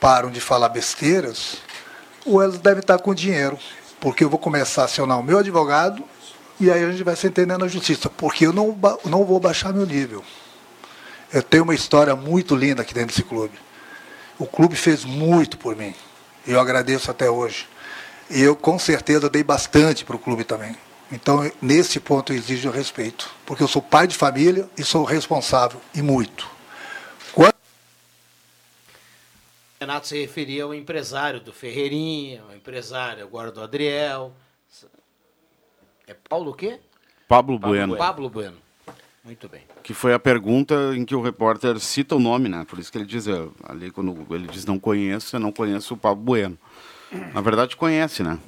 param 0.00 0.30
de 0.30 0.40
falar 0.40 0.68
besteiras, 0.68 1.56
ou 2.24 2.42
elas 2.42 2.58
devem 2.58 2.80
estar 2.80 2.98
com 2.98 3.14
dinheiro, 3.14 3.58
porque 4.00 4.24
eu 4.24 4.30
vou 4.30 4.38
começar 4.38 4.82
a 4.82 4.84
acionar 4.84 5.18
o 5.18 5.22
meu 5.22 5.38
advogado 5.38 6.04
E 6.58 6.70
aí 6.70 6.84
a 6.84 6.90
gente 6.90 7.02
vai 7.02 7.16
se 7.16 7.26
entender 7.26 7.58
na 7.58 7.68
justiça, 7.68 8.08
porque 8.08 8.46
eu 8.46 8.52
não, 8.52 8.78
não 9.04 9.24
vou 9.24 9.38
baixar 9.38 9.72
meu 9.72 9.84
nível. 9.84 10.24
Eu 11.32 11.42
tenho 11.42 11.64
uma 11.64 11.74
história 11.74 12.14
muito 12.14 12.54
linda 12.54 12.82
aqui 12.82 12.94
dentro 12.94 13.08
desse 13.08 13.22
clube. 13.22 13.58
O 14.38 14.46
clube 14.46 14.76
fez 14.76 15.04
muito 15.04 15.58
por 15.58 15.74
mim. 15.74 15.94
E 16.46 16.52
eu 16.52 16.60
agradeço 16.60 17.10
até 17.10 17.28
hoje. 17.28 17.66
E 18.30 18.40
eu, 18.40 18.54
com 18.54 18.78
certeza, 18.78 19.30
dei 19.30 19.42
bastante 19.42 20.04
para 20.04 20.16
o 20.16 20.18
clube 20.18 20.44
também. 20.44 20.76
Então, 21.10 21.50
nesse 21.62 22.00
ponto, 22.00 22.32
eu 22.32 22.36
exijo 22.36 22.70
respeito. 22.70 23.30
Porque 23.44 23.62
eu 23.62 23.68
sou 23.68 23.80
pai 23.80 24.06
de 24.06 24.16
família 24.16 24.68
e 24.76 24.84
sou 24.84 25.04
responsável, 25.04 25.80
e 25.94 26.02
muito. 26.02 26.48
Quando 27.32 27.54
Renato 29.80 30.08
se 30.08 30.20
referia 30.20 30.64
ao 30.64 30.74
empresário 30.74 31.40
do 31.40 31.52
Ferreirinha, 31.52 32.42
ao 32.48 32.56
empresário 32.56 33.22
agora 33.22 33.52
do 33.52 33.62
Adriel. 33.62 34.32
É 36.06 36.14
Paulo 36.14 36.52
o 36.52 36.54
quê? 36.54 36.80
Pablo 37.28 37.58
Bueno. 37.58 37.96
Pablo 37.96 38.30
Bueno. 38.30 38.65
Muito 39.26 39.48
bem. 39.48 39.62
Que 39.82 39.92
foi 39.92 40.14
a 40.14 40.20
pergunta 40.20 40.92
em 40.94 41.04
que 41.04 41.14
o 41.14 41.20
repórter 41.20 41.80
cita 41.80 42.14
o 42.14 42.20
nome, 42.20 42.48
né? 42.48 42.64
Por 42.68 42.78
isso 42.78 42.92
que 42.92 42.96
ele 42.96 43.04
diz, 43.04 43.26
eh, 43.26 43.48
ali 43.64 43.90
quando 43.90 44.24
ele 44.30 44.46
diz 44.46 44.64
não 44.64 44.78
conheço, 44.78 45.34
eu 45.34 45.40
não 45.40 45.50
conheço 45.50 45.94
o 45.94 45.96
Pablo 45.96 46.22
Bueno. 46.22 46.56
Na 47.34 47.40
verdade, 47.40 47.76
conhece, 47.76 48.22
né? 48.22 48.38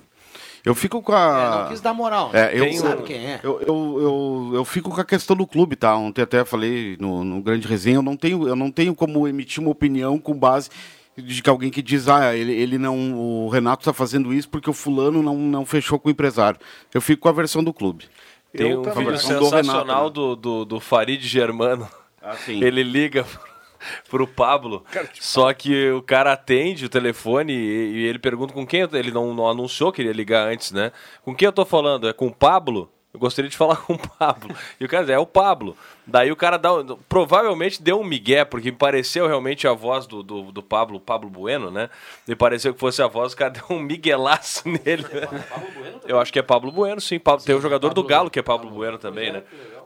Eu 0.65 0.75
fico 0.75 1.03
com 1.03 1.13
a. 1.13 1.57
É, 1.57 1.63
não 1.63 1.69
quis 1.71 1.81
dar 1.81 1.95
moral. 1.95 2.31
É, 2.33 2.57
eu, 2.57 2.65
Tem 2.65 2.77
sabe 2.77 3.03
quem 3.03 3.27
é. 3.27 3.41
Eu, 3.43 3.61
eu, 3.61 3.99
eu, 4.01 4.51
eu 4.55 4.65
fico 4.65 4.91
com 4.91 5.01
a 5.01 5.05
questão 5.05 5.35
do 5.35 5.47
clube, 5.47 5.75
tá? 5.75 5.97
Ontem 5.97 6.23
até 6.23 6.45
falei 6.45 6.97
no, 7.01 7.25
no 7.25 7.41
Grande 7.41 7.67
Resenha, 7.67 7.97
eu 7.97 8.03
não, 8.03 8.17
tenho, 8.17 8.47
eu 8.47 8.55
não 8.55 8.71
tenho 8.71 8.95
como 8.95 9.27
emitir 9.27 9.61
uma 9.61 9.71
opinião 9.71 10.19
com 10.19 10.35
base 10.35 10.71
de 11.17 11.43
que 11.43 11.51
alguém 11.51 11.71
que 11.71 11.83
diz, 11.83 12.09
ah, 12.09 12.35
ele, 12.37 12.53
ele 12.53 12.79
não. 12.79 13.15
O 13.15 13.49
Renato 13.49 13.83
está 13.83 13.93
fazendo 13.93 14.33
isso 14.33 14.49
porque 14.49 14.71
o 14.71 14.75
fulano 14.75 15.23
não, 15.23 15.37
não 15.37 15.67
fechou 15.67 15.99
com 15.99 16.09
o 16.09 16.13
empresário. 16.13 16.61
Eu 16.93 17.01
fico 17.01 17.23
com 17.23 17.29
a 17.29 17.33
versão 17.33 17.65
do 17.65 17.73
clube. 17.73 18.05
Tem 18.59 18.77
um 18.77 18.83
vídeo 18.83 19.19
sensacional 19.19 20.05
né? 20.07 20.11
do, 20.11 20.37
do, 20.37 20.65
do 20.65 20.81
Farid 20.81 21.21
Germano. 21.27 21.89
Ah. 22.21 22.35
Ele 22.49 22.83
liga 22.83 23.25
pro 24.11 24.27
Pablo, 24.27 24.85
só 25.21 25.53
que 25.55 25.91
o 25.93 26.03
cara 26.03 26.33
atende 26.33 26.85
o 26.85 26.89
telefone 26.89 27.53
e, 27.53 27.93
e 27.99 28.07
ele 28.07 28.19
pergunta 28.19 28.53
com 28.53 28.67
quem. 28.67 28.81
eu- 28.81 28.89
Ele 28.93 29.13
não, 29.13 29.33
não 29.33 29.49
anunciou 29.49 29.93
que 29.93 30.03
ele 30.03 30.09
ia 30.09 30.15
ligar 30.15 30.49
antes, 30.49 30.73
né? 30.73 30.91
Com 31.25 31.33
quem 31.35 31.47
eu 31.47 31.53
tô 31.53 31.65
falando? 31.65 32.09
É 32.09 32.13
com 32.13 32.27
o 32.27 32.35
Pablo? 32.35 32.91
Eu 33.13 33.19
gostaria 33.21 33.51
de 33.51 33.57
falar 33.57 33.77
com 33.85 33.95
o 33.95 33.99
Pablo. 33.99 34.55
E 34.79 34.85
o 34.85 34.89
cara 34.89 35.03
diz, 35.05 35.15
é 35.15 35.19
o 35.19 35.27
Pablo. 35.27 35.77
Daí 36.07 36.31
o 36.33 36.37
cara 36.37 36.57
dá, 36.59 36.71
provavelmente 37.09 37.83
deu 37.83 38.01
um 38.01 38.05
migué, 38.05 38.45
porque 38.45 38.71
me 38.71 38.77
pareceu 38.77 39.27
realmente 39.27 39.67
a 39.67 39.73
voz 39.73 40.07
do, 40.07 40.23
do, 40.23 40.53
do 40.53 40.63
Pablo, 40.63 40.99
Pablo 41.01 41.29
Bueno, 41.29 41.71
né? 41.71 41.91
Me 42.27 42.35
pareceu 42.35 42.73
que 42.73 42.81
fosse 42.81 43.03
a 43.03 43.07
voz, 43.07 43.33
o 43.33 43.37
cara 43.37 43.51
deu 43.53 43.65
um 43.71 43.79
miguelaço 43.81 44.63
nele. 44.69 45.05
Eu 46.07 46.19
acho 46.21 46.33
que 46.33 46.39
é 46.39 46.43
Pablo 46.43 46.71
Bueno, 46.73 47.01
sim. 47.01 47.19
Pablo- 47.19 47.45
tem 47.45 47.55
o 47.55 47.61
jogador 47.61 47.93
do 47.93 48.03
Galo 48.05 48.31
que 48.31 48.39
é 48.39 48.43
Pablo 48.43 48.71
Bueno 48.71 48.99
também, 48.99 49.33
né? 49.33 49.43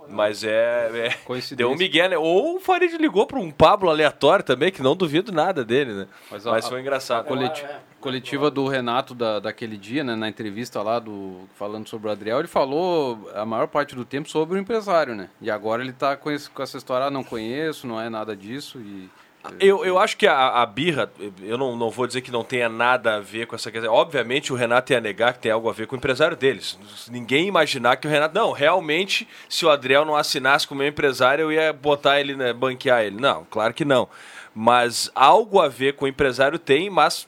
Mas 0.08 0.42
é. 0.44 1.08
é 1.08 1.54
deu 1.54 1.70
um 1.70 1.76
migué, 1.76 2.08
né? 2.08 2.18
Ou 2.18 2.56
o 2.56 2.60
Farid 2.60 2.96
ligou 2.96 3.26
para 3.26 3.38
um 3.38 3.50
Pablo 3.50 3.88
aleatório 3.88 4.44
também, 4.44 4.70
que 4.72 4.82
não 4.82 4.94
duvido 4.96 5.32
nada 5.32 5.64
dele, 5.64 5.92
né? 5.92 6.06
Mas, 6.30 6.46
a- 6.46 6.62
foi 6.62 6.80
engraçado. 6.80 7.20
A 7.20 7.24
coleti- 7.24 7.64
coletiva 8.00 8.50
do 8.50 8.66
Renato 8.66 9.14
da, 9.14 9.38
daquele 9.38 9.76
dia, 9.76 10.02
né, 10.02 10.16
na 10.16 10.28
entrevista 10.28 10.82
lá 10.82 10.98
do 10.98 11.48
falando 11.54 11.88
sobre 11.88 12.08
o 12.08 12.10
Adriel, 12.10 12.40
ele 12.40 12.48
falou 12.48 13.30
a 13.34 13.46
maior 13.46 13.68
parte 13.68 13.94
do 13.94 14.04
tempo 14.04 14.28
sobre 14.28 14.58
o 14.58 14.60
empresário, 14.60 15.14
né? 15.14 15.28
E 15.40 15.50
agora 15.50 15.82
ele 15.82 15.92
tá 15.92 16.16
com, 16.16 16.30
esse- 16.30 16.50
com 16.50 16.62
essa 16.62 16.76
história, 16.76 17.06
ah, 17.06 17.10
não 17.10 17.22
conheço, 17.22 17.86
não 17.86 18.00
é 18.00 18.10
nada 18.10 18.34
disso 18.36 18.78
e 18.80 19.08
Eu, 19.58 19.84
eu 19.84 19.98
acho 19.98 20.16
que 20.16 20.26
a, 20.26 20.62
a 20.62 20.66
birra, 20.66 21.10
eu 21.42 21.58
não, 21.58 21.76
não 21.76 21.90
vou 21.90 22.06
dizer 22.06 22.20
que 22.20 22.30
não 22.30 22.44
tenha 22.44 22.68
nada 22.68 23.16
a 23.16 23.20
ver 23.20 23.46
com 23.46 23.56
essa 23.56 23.70
questão. 23.70 23.92
Obviamente 23.92 24.52
o 24.52 24.56
Renato 24.56 24.92
ia 24.92 25.00
negar 25.00 25.32
que 25.32 25.40
tem 25.40 25.50
algo 25.50 25.68
a 25.68 25.72
ver 25.72 25.86
com 25.86 25.96
o 25.96 25.98
empresário 25.98 26.36
deles. 26.36 26.78
Ninguém 27.10 27.48
imaginar 27.48 27.96
que 27.96 28.06
o 28.06 28.10
Renato. 28.10 28.34
Não, 28.34 28.52
realmente, 28.52 29.26
se 29.48 29.66
o 29.66 29.70
Adriel 29.70 30.04
não 30.04 30.14
assinasse 30.14 30.66
com 30.66 30.74
o 30.74 30.78
meu 30.78 30.86
empresário, 30.86 31.42
eu 31.42 31.52
ia 31.52 31.72
botar 31.72 32.20
ele, 32.20 32.36
né, 32.36 32.52
banquear 32.52 33.02
ele. 33.02 33.20
Não, 33.20 33.44
claro 33.50 33.74
que 33.74 33.84
não. 33.84 34.08
Mas 34.54 35.10
algo 35.14 35.60
a 35.60 35.68
ver 35.68 35.94
com 35.94 36.04
o 36.04 36.08
empresário 36.08 36.58
tem, 36.58 36.88
mas 36.88 37.26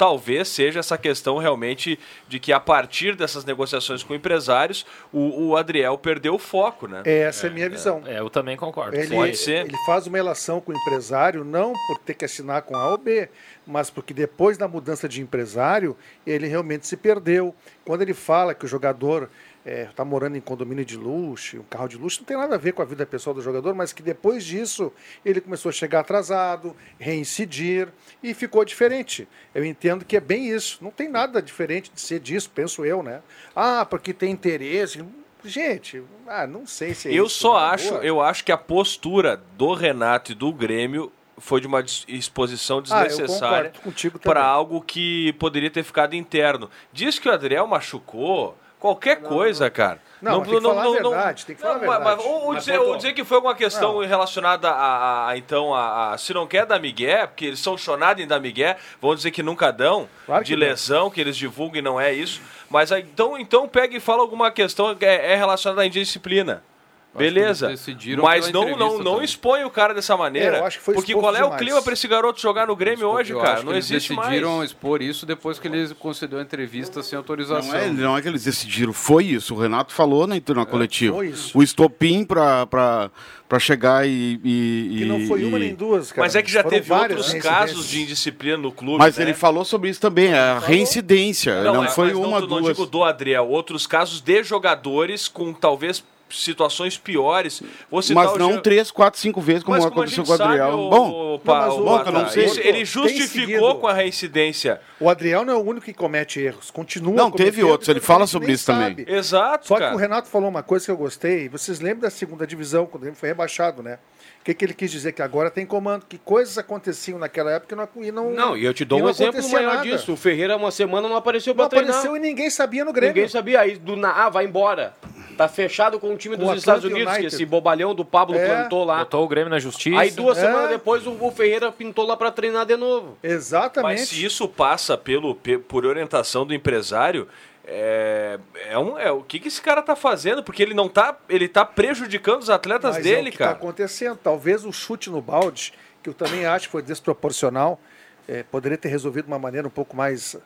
talvez 0.00 0.48
seja 0.48 0.80
essa 0.80 0.96
questão 0.96 1.36
realmente 1.36 2.00
de 2.26 2.40
que 2.40 2.54
a 2.54 2.58
partir 2.58 3.14
dessas 3.14 3.44
negociações 3.44 4.02
com 4.02 4.14
empresários, 4.14 4.86
o, 5.12 5.48
o 5.48 5.56
Adriel 5.58 5.98
perdeu 5.98 6.36
o 6.36 6.38
foco, 6.38 6.88
né? 6.88 7.02
Essa 7.04 7.48
é 7.48 7.50
a 7.50 7.52
minha 7.52 7.68
visão. 7.68 8.02
É, 8.06 8.18
eu 8.18 8.30
também 8.30 8.56
concordo. 8.56 8.96
Ele, 8.96 9.14
Pode 9.14 9.36
ser. 9.36 9.66
ele 9.66 9.76
faz 9.84 10.06
uma 10.06 10.16
relação 10.16 10.58
com 10.58 10.72
o 10.72 10.74
empresário, 10.74 11.44
não 11.44 11.74
por 11.86 11.98
ter 11.98 12.14
que 12.14 12.24
assinar 12.24 12.62
com 12.62 12.74
A 12.74 12.92
ou 12.92 12.96
B, 12.96 13.28
mas 13.66 13.90
porque 13.90 14.14
depois 14.14 14.56
da 14.56 14.66
mudança 14.66 15.06
de 15.06 15.20
empresário, 15.20 15.94
ele 16.26 16.46
realmente 16.46 16.86
se 16.86 16.96
perdeu. 16.96 17.54
Quando 17.84 18.00
ele 18.00 18.14
fala 18.14 18.54
que 18.54 18.64
o 18.64 18.68
jogador 18.68 19.28
está 19.64 20.04
morando 20.04 20.36
em 20.36 20.40
condomínio 20.40 20.84
de 20.84 20.96
luxo, 20.96 21.58
um 21.58 21.62
carro 21.64 21.88
de 21.88 21.96
luxo, 21.96 22.20
não 22.20 22.26
tem 22.26 22.36
nada 22.36 22.54
a 22.54 22.58
ver 22.58 22.72
com 22.72 22.82
a 22.82 22.84
vida 22.84 23.04
pessoal 23.04 23.34
do 23.34 23.42
jogador, 23.42 23.74
mas 23.74 23.92
que 23.92 24.02
depois 24.02 24.44
disso 24.44 24.92
ele 25.24 25.40
começou 25.40 25.68
a 25.68 25.72
chegar 25.72 26.00
atrasado, 26.00 26.74
reincidir 26.98 27.88
e 28.22 28.32
ficou 28.34 28.64
diferente. 28.64 29.28
Eu 29.54 29.64
entendo 29.64 30.04
que 30.04 30.16
é 30.16 30.20
bem 30.20 30.48
isso. 30.48 30.78
Não 30.82 30.90
tem 30.90 31.08
nada 31.08 31.42
diferente 31.42 31.90
de 31.94 32.00
ser 32.00 32.20
disso, 32.20 32.50
penso 32.54 32.84
eu, 32.84 33.02
né? 33.02 33.20
Ah, 33.54 33.84
porque 33.84 34.12
tem 34.14 34.30
interesse. 34.30 35.04
Gente, 35.44 36.02
ah, 36.26 36.46
não 36.46 36.66
sei 36.66 36.92
se 36.94 37.08
é 37.08 37.12
eu 37.12 37.26
isso. 37.26 37.38
só 37.38 37.54
na 37.58 37.70
acho, 37.70 37.90
boa. 37.90 38.04
eu 38.04 38.20
acho 38.20 38.44
que 38.44 38.52
a 38.52 38.58
postura 38.58 39.42
do 39.56 39.72
Renato 39.72 40.32
e 40.32 40.34
do 40.34 40.52
Grêmio 40.52 41.10
foi 41.38 41.60
de 41.62 41.66
uma 41.66 41.82
exposição 42.06 42.78
Ah, 42.90 43.04
desnecessária 43.04 43.72
contigo 43.82 44.18
para 44.18 44.44
algo 44.44 44.82
que 44.82 45.32
poderia 45.34 45.70
ter 45.70 45.82
ficado 45.82 46.14
interno. 46.14 46.68
Diz 46.92 47.18
que 47.18 47.26
o 47.28 47.32
Adriel 47.32 47.66
machucou, 47.66 48.54
qualquer 48.80 49.20
coisa, 49.20 49.70
cara. 49.70 50.00
Não, 50.20 50.40
mas 50.40 50.48
tem 50.48 50.58
que 50.58 50.62
falar 50.66 50.82
a 50.84 50.90
verdade, 50.90 51.46
tem 51.46 51.56
que 51.56 51.62
falar 51.62 51.74
a 51.74 51.78
Não, 51.78 51.80
verdade. 51.88 52.04
mas 52.16 52.24
ou, 52.26 52.32
ou 52.46 52.52
Mas, 52.52 52.64
dizer, 52.64 52.78
ou 52.78 52.96
dizer 52.96 53.12
que 53.14 53.24
foi 53.24 53.36
alguma 53.36 53.54
questão 53.54 53.94
Não. 54.00 54.06
relacionada 54.06 54.68
a, 54.70 55.28
a- 55.30 55.38
então 55.38 55.74
a, 55.74 56.12
a- 56.12 56.18
se 56.18 56.34
não 56.34 56.46
quer 56.46 56.66
dar 56.66 56.78
migué, 56.78 57.26
porque 57.26 57.46
eles 57.46 57.58
são 57.60 57.78
chonados 57.78 58.22
em 58.22 58.26
dar 58.26 58.38
migué, 58.40 58.76
vão 59.00 59.14
dizer 59.14 59.30
que 59.30 59.42
nunca 59.42 59.70
dão 59.70 60.08
Claro 60.26 60.44
de 60.44 60.52
que 60.52 60.60
não. 60.60 60.66
lesão 60.66 61.08
que 61.10 61.20
eles 61.22 61.36
divulgam 61.36 61.78
e 61.78 61.82
não 61.82 61.98
é 62.00 62.12
isso. 62.12 62.40
Mas 62.68 62.90
então, 62.90 63.38
então 63.38 63.66
pega 63.66 63.96
e 63.96 64.00
fala 64.00 64.20
alguma 64.20 64.50
questão 64.50 64.94
que 64.94 65.06
é, 65.06 65.32
é 65.32 65.36
relacionada 65.36 65.80
à 65.82 65.86
indisciplina. 65.86 66.62
Beleza, 67.12 67.66
eles 67.70 68.16
mas 68.22 68.52
não, 68.52 68.76
não, 68.76 68.98
não 68.98 69.04
também. 69.14 69.24
expõe 69.24 69.64
o 69.64 69.70
cara 69.70 69.92
dessa 69.92 70.16
maneira. 70.16 70.58
É, 70.58 70.60
eu 70.60 70.64
acho 70.64 70.78
que 70.78 70.84
foi 70.84 70.94
porque 70.94 71.12
qual 71.12 71.34
é 71.34 71.40
o 71.40 71.44
demais. 71.44 71.60
clima 71.60 71.82
para 71.82 71.92
esse 71.92 72.06
garoto 72.06 72.40
jogar 72.40 72.68
no 72.68 72.76
Grêmio 72.76 73.08
hoje, 73.08 73.34
cara? 73.34 73.56
Não 73.58 73.64
que 73.64 73.70
eles 73.72 73.90
existe 73.90 74.14
decidiram 74.14 74.58
mais. 74.58 74.70
expor 74.70 75.02
isso 75.02 75.26
depois 75.26 75.58
que 75.58 75.66
eles 75.66 75.92
concedeu 75.92 76.38
a 76.38 76.42
entrevista 76.42 77.02
sem 77.02 77.16
autorização. 77.16 77.68
Não 77.72 77.76
é, 77.78 77.88
não 77.88 78.16
é 78.16 78.22
que 78.22 78.28
eles 78.28 78.44
decidiram, 78.44 78.92
foi 78.92 79.24
isso. 79.24 79.54
O 79.54 79.58
Renato 79.58 79.92
falou 79.92 80.24
na, 80.24 80.36
na 80.36 80.66
coletiva. 80.66 81.16
foi 81.16 81.28
isso. 81.30 81.58
O 81.58 81.64
estopim 81.64 82.24
para 82.24 83.10
chegar 83.58 84.06
e, 84.06 84.40
e- 84.44 84.94
Que 84.98 85.04
não 85.04 85.26
foi 85.26 85.40
e- 85.42 85.44
uma 85.44 85.58
nem 85.58 85.74
duas, 85.74 86.12
cara. 86.12 86.24
Mas 86.24 86.36
é 86.36 86.42
que 86.42 86.50
já 86.50 86.62
Foram 86.62 86.76
teve 86.78 86.92
outros 86.92 87.34
casos 87.34 87.88
de 87.88 88.02
indisciplina 88.02 88.56
no 88.56 88.70
clube. 88.70 88.98
Mas 88.98 89.16
né? 89.16 89.24
ele 89.24 89.34
falou 89.34 89.64
sobre 89.64 89.90
isso 89.90 90.00
também, 90.00 90.32
a 90.32 90.60
reincidência. 90.60 91.60
Não, 91.64 91.84
é, 91.84 91.88
foi 91.88 92.08
mas 92.08 92.16
uma, 92.16 92.40
não, 92.40 92.46
Não 92.46 92.60
duas. 92.60 92.76
digo 92.76 92.86
do 92.86 93.02
Adriel, 93.02 93.48
outros 93.48 93.84
casos 93.86 94.20
de 94.20 94.44
jogadores 94.44 95.26
com 95.26 95.52
talvez 95.52 96.04
situações 96.30 96.96
piores. 96.98 97.62
Mas 97.90 98.10
não 98.10 98.52
Jean- 98.52 98.60
três, 98.60 98.90
quatro, 98.90 99.18
cinco 99.20 99.40
vezes, 99.40 99.62
como 99.62 99.76
Mas 99.76 99.86
aconteceu 99.86 100.24
com 100.24 100.30
o 100.30 100.34
Adriel. 100.34 100.70
sabe, 100.70 100.74
o- 100.82 100.90
Bom, 100.90 101.34
o 101.34 101.38
Pa- 101.38 101.66
mas 101.66 101.74
o 101.74 102.04
que 102.04 102.10
não 102.12 102.28
sei. 102.28 102.44
Ele 102.44 102.72
Tem 102.72 102.84
justificou 102.84 103.76
com 103.76 103.86
a 103.86 103.92
reincidência. 103.92 104.80
O 104.98 105.08
Adriel 105.08 105.44
não 105.44 105.54
é 105.54 105.56
o 105.56 105.60
único 105.60 105.86
que 105.86 105.94
comete 105.94 106.40
erros. 106.40 106.70
Continua 106.70 107.14
Não, 107.14 107.30
teve 107.30 107.62
outros, 107.64 107.88
ele 107.88 108.00
fala 108.00 108.26
sobre 108.26 108.52
isso 108.52 108.66
também. 108.66 108.88
sabe. 108.88 109.06
Exato, 109.08 109.66
Só 109.66 109.74
que 109.74 109.80
cara. 109.80 109.94
o 109.94 109.98
Renato 109.98 110.28
falou 110.28 110.48
uma 110.48 110.62
coisa 110.62 110.84
que 110.84 110.90
eu 110.90 110.96
gostei. 110.96 111.48
Vocês 111.48 111.80
lembram 111.80 112.02
da 112.02 112.10
segunda 112.10 112.46
divisão, 112.46 112.86
quando 112.86 113.06
ele 113.06 113.14
foi 113.16 113.28
rebaixado, 113.30 113.82
né? 113.82 113.98
O 114.40 114.44
que, 114.44 114.54
que 114.54 114.64
ele 114.64 114.72
quis 114.74 114.90
dizer? 114.90 115.12
Que 115.12 115.20
agora 115.20 115.50
tem 115.50 115.66
comando. 115.66 116.06
Que 116.08 116.16
coisas 116.16 116.56
aconteciam 116.56 117.18
naquela 117.18 117.50
época 117.52 117.74
e 117.74 117.76
não... 117.76 117.88
E 118.04 118.10
não, 118.10 118.30
Não, 118.30 118.56
e 118.56 118.64
eu 118.64 118.72
te 118.72 118.86
dou 118.86 118.98
um 118.98 119.02
não 119.02 119.10
exemplo 119.10 119.46
maior 119.50 119.74
nada. 119.74 119.82
disso. 119.82 120.12
O 120.14 120.16
Ferreira, 120.16 120.56
uma 120.56 120.70
semana, 120.70 121.06
não 121.08 121.16
apareceu 121.16 121.54
pra 121.54 121.64
Não 121.64 121.68
treinar. 121.68 121.90
apareceu 121.90 122.16
e 122.16 122.20
ninguém 122.20 122.48
sabia 122.48 122.82
no 122.84 122.92
Grêmio. 122.92 123.14
Ninguém 123.14 123.28
sabia. 123.28 123.60
Aí, 123.60 123.76
do 123.76 123.96
na... 123.96 124.10
ah, 124.24 124.30
vai 124.30 124.46
embora. 124.46 124.94
Tá 125.36 125.48
fechado 125.48 125.98
com 125.98 126.12
o 126.12 126.16
time 126.16 126.36
Com 126.36 126.44
o 126.44 126.46
dos 126.48 126.58
Estados 126.58 126.84
Unidos, 126.84 127.04
que 127.04 127.18
United. 127.20 127.34
esse 127.34 127.46
bobalhão 127.46 127.94
do 127.94 128.04
Pablo 128.04 128.36
É. 128.36 128.46
plantou 128.46 128.84
lá. 128.84 128.98
Botou 128.98 129.24
o 129.24 129.28
Grêmio 129.28 129.48
na 129.50 129.58
justiça. 129.58 129.98
Aí 129.98 130.10
duas 130.10 130.36
É. 130.36 130.42
semanas 130.42 130.68
depois 130.70 131.06
o 131.06 131.30
Ferreira 131.30 131.72
pintou 131.72 132.06
lá 132.06 132.16
pra 132.16 132.30
treinar 132.30 132.66
de 132.66 132.76
novo. 132.76 133.16
Exatamente. 133.22 134.00
Mas 134.00 134.08
se 134.08 134.24
isso 134.24 134.46
passa 134.48 134.98
pelo, 134.98 135.34
pe- 135.34 135.58
por 135.58 135.86
orientação 135.86 136.44
do 136.44 136.52
empresário, 136.52 137.26
é, 137.66 138.38
é 138.68 138.78
um, 138.78 138.98
é, 138.98 139.10
o 139.12 139.22
que, 139.22 139.38
que 139.38 139.48
esse 139.48 139.62
cara 139.62 139.80
tá 139.80 139.94
fazendo? 139.96 140.42
Porque 140.42 140.62
ele 140.62 140.74
não 140.74 140.88
tá, 140.88 141.16
ele 141.28 141.48
tá 141.48 141.64
prejudicando 141.64 142.42
os 142.42 142.50
atletas 142.50 142.96
Mas 142.96 143.04
dele, 143.04 143.28
é 143.28 143.28
o 143.28 143.32
que 143.32 143.38
cara. 143.38 143.52
está 143.52 143.62
acontecendo. 143.62 144.18
Talvez 144.22 144.64
o 144.64 144.72
chute 144.72 145.08
no 145.08 145.22
balde, 145.22 145.72
que 146.02 146.08
eu 146.10 146.14
também 146.14 146.44
acho 146.46 146.66
que 146.66 146.72
foi 146.72 146.82
desproporcional, 146.82 147.80
é, 148.28 148.42
poderia 148.42 148.76
ter 148.76 148.88
resolvido 148.88 149.24
de 149.26 149.30
uma 149.30 149.38
maneira 149.38 149.66
um 149.66 149.70
pouco 149.70 149.96
mais 149.96 150.36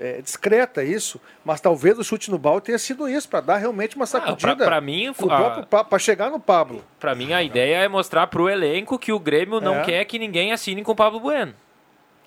é, 0.00 0.22
discreta 0.22 0.82
isso, 0.82 1.20
mas 1.44 1.60
talvez 1.60 1.98
o 1.98 2.02
chute 2.02 2.30
no 2.30 2.38
balde 2.38 2.64
tenha 2.66 2.78
sido 2.78 3.06
isso, 3.08 3.28
para 3.28 3.40
dar 3.42 3.56
realmente 3.58 3.94
uma 3.96 4.06
sacudida. 4.06 4.52
Ah, 4.52 4.56
pra- 4.56 4.66
pra 4.66 4.80
mim, 4.80 5.06
no 5.06 5.32
a- 5.32 5.36
próprio 5.36 5.66
Pa- 5.66 5.84
pra 5.84 5.98
chegar 5.98 6.30
no 6.30 6.40
Pablo. 6.40 6.82
Pra 6.98 7.14
mim, 7.14 7.32
a 7.34 7.42
ideia 7.42 7.76
é 7.76 7.86
mostrar 7.88 8.26
pro 8.28 8.48
elenco 8.48 8.98
que 8.98 9.12
o 9.12 9.18
Grêmio 9.18 9.60
não 9.60 9.76
É. 9.76 9.82
quer 9.84 10.04
que 10.06 10.18
ninguém 10.18 10.52
assine 10.52 10.82
com 10.82 10.92
o 10.92 10.96
Pablo 10.96 11.20
Bueno. 11.20 11.52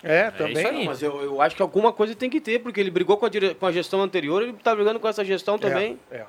É, 0.02 0.28
isso 0.28 0.36
também. 0.38 0.66
aí. 0.66 0.86
Mas 0.86 1.02
eu, 1.02 1.20
eu 1.22 1.40
acho 1.42 1.56
que 1.56 1.62
alguma 1.62 1.92
coisa 1.92 2.14
tem 2.14 2.28
que 2.30 2.40
ter, 2.40 2.58
porque 2.60 2.78
ele 2.78 2.90
brigou 2.90 3.16
com 3.16 3.26
a, 3.26 3.28
dire- 3.28 3.54
com 3.54 3.66
a 3.66 3.72
gestão 3.72 4.02
anterior, 4.02 4.42
ele 4.42 4.52
tá 4.52 4.74
brigando 4.74 5.00
com 5.00 5.08
essa 5.08 5.24
gestão 5.24 5.58
também. 5.58 5.98
É, 6.10 6.16
é. 6.18 6.24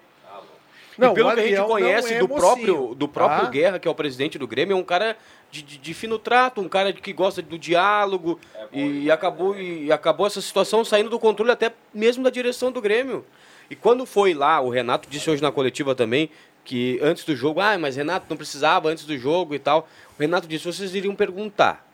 Não, 0.97 1.11
e 1.11 1.15
pelo 1.15 1.33
que 1.33 1.39
a 1.39 1.47
gente 1.47 1.61
conhece 1.67 2.13
é 2.13 2.19
do 2.19 2.27
mocinho, 2.27 2.41
próprio, 2.41 2.95
do 2.95 3.07
próprio 3.07 3.41
tá? 3.45 3.49
Guerra, 3.49 3.79
que 3.79 3.87
é 3.87 3.91
o 3.91 3.95
presidente 3.95 4.37
do 4.37 4.47
Grêmio, 4.47 4.73
é 4.73 4.77
um 4.79 4.83
cara 4.83 5.17
de, 5.51 5.61
de- 5.61 5.77
de 5.77 5.93
fino 5.93 6.17
trato, 6.17 6.61
um 6.61 6.69
cara 6.69 6.93
que 6.93 7.11
gosta 7.13 7.41
do 7.41 7.57
diálogo. 7.59 8.39
e, 8.71 9.11
acabou, 9.11 9.57
e 9.59 9.91
acabou 9.91 10.25
essa 10.27 10.41
situação 10.41 10.83
saindo 10.85 11.09
do 11.09 11.19
controle 11.19 11.51
até 11.51 11.71
mesmo 11.93 12.23
da 12.23 12.29
direção 12.29 12.71
do 12.71 12.81
Grêmio. 12.81 13.25
E 13.69 13.75
quando 13.75 14.05
foi 14.05 14.33
lá, 14.33 14.61
o 14.61 14.69
Renato 14.69 15.09
disse 15.09 15.29
hoje 15.29 15.41
na 15.41 15.51
coletiva 15.51 15.95
também, 15.95 16.29
que 16.63 16.99
antes 17.01 17.23
do 17.25 17.35
jogo, 17.35 17.59
ah, 17.59 17.77
mas 17.77 17.95
Renato 17.95 18.25
não 18.29 18.37
precisava 18.37 18.89
antes 18.89 19.05
do 19.05 19.17
jogo 19.17 19.53
e 19.55 19.59
tal. 19.59 19.87
O 20.17 20.21
Renato 20.21 20.47
disse, 20.47 20.65
vocês 20.65 20.93
iriam 20.95 21.15
perguntar. 21.15 21.85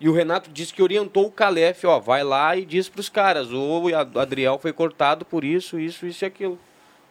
E 0.00 0.08
o 0.08 0.12
Renato 0.12 0.50
disse 0.50 0.74
que 0.74 0.82
orientou 0.82 1.26
o 1.26 1.30
Calef, 1.30 1.84
ó, 1.86 1.98
vai 1.98 2.22
lá 2.22 2.54
e 2.56 2.66
diz 2.66 2.88
pros 2.88 3.08
caras, 3.08 3.50
o 3.50 3.82
Adriel 4.18 4.58
foi 4.58 4.72
cortado 4.72 5.24
por 5.24 5.42
isso, 5.42 5.78
isso, 5.80 6.06
isso 6.06 6.24
e 6.24 6.26
aquilo. 6.26 6.58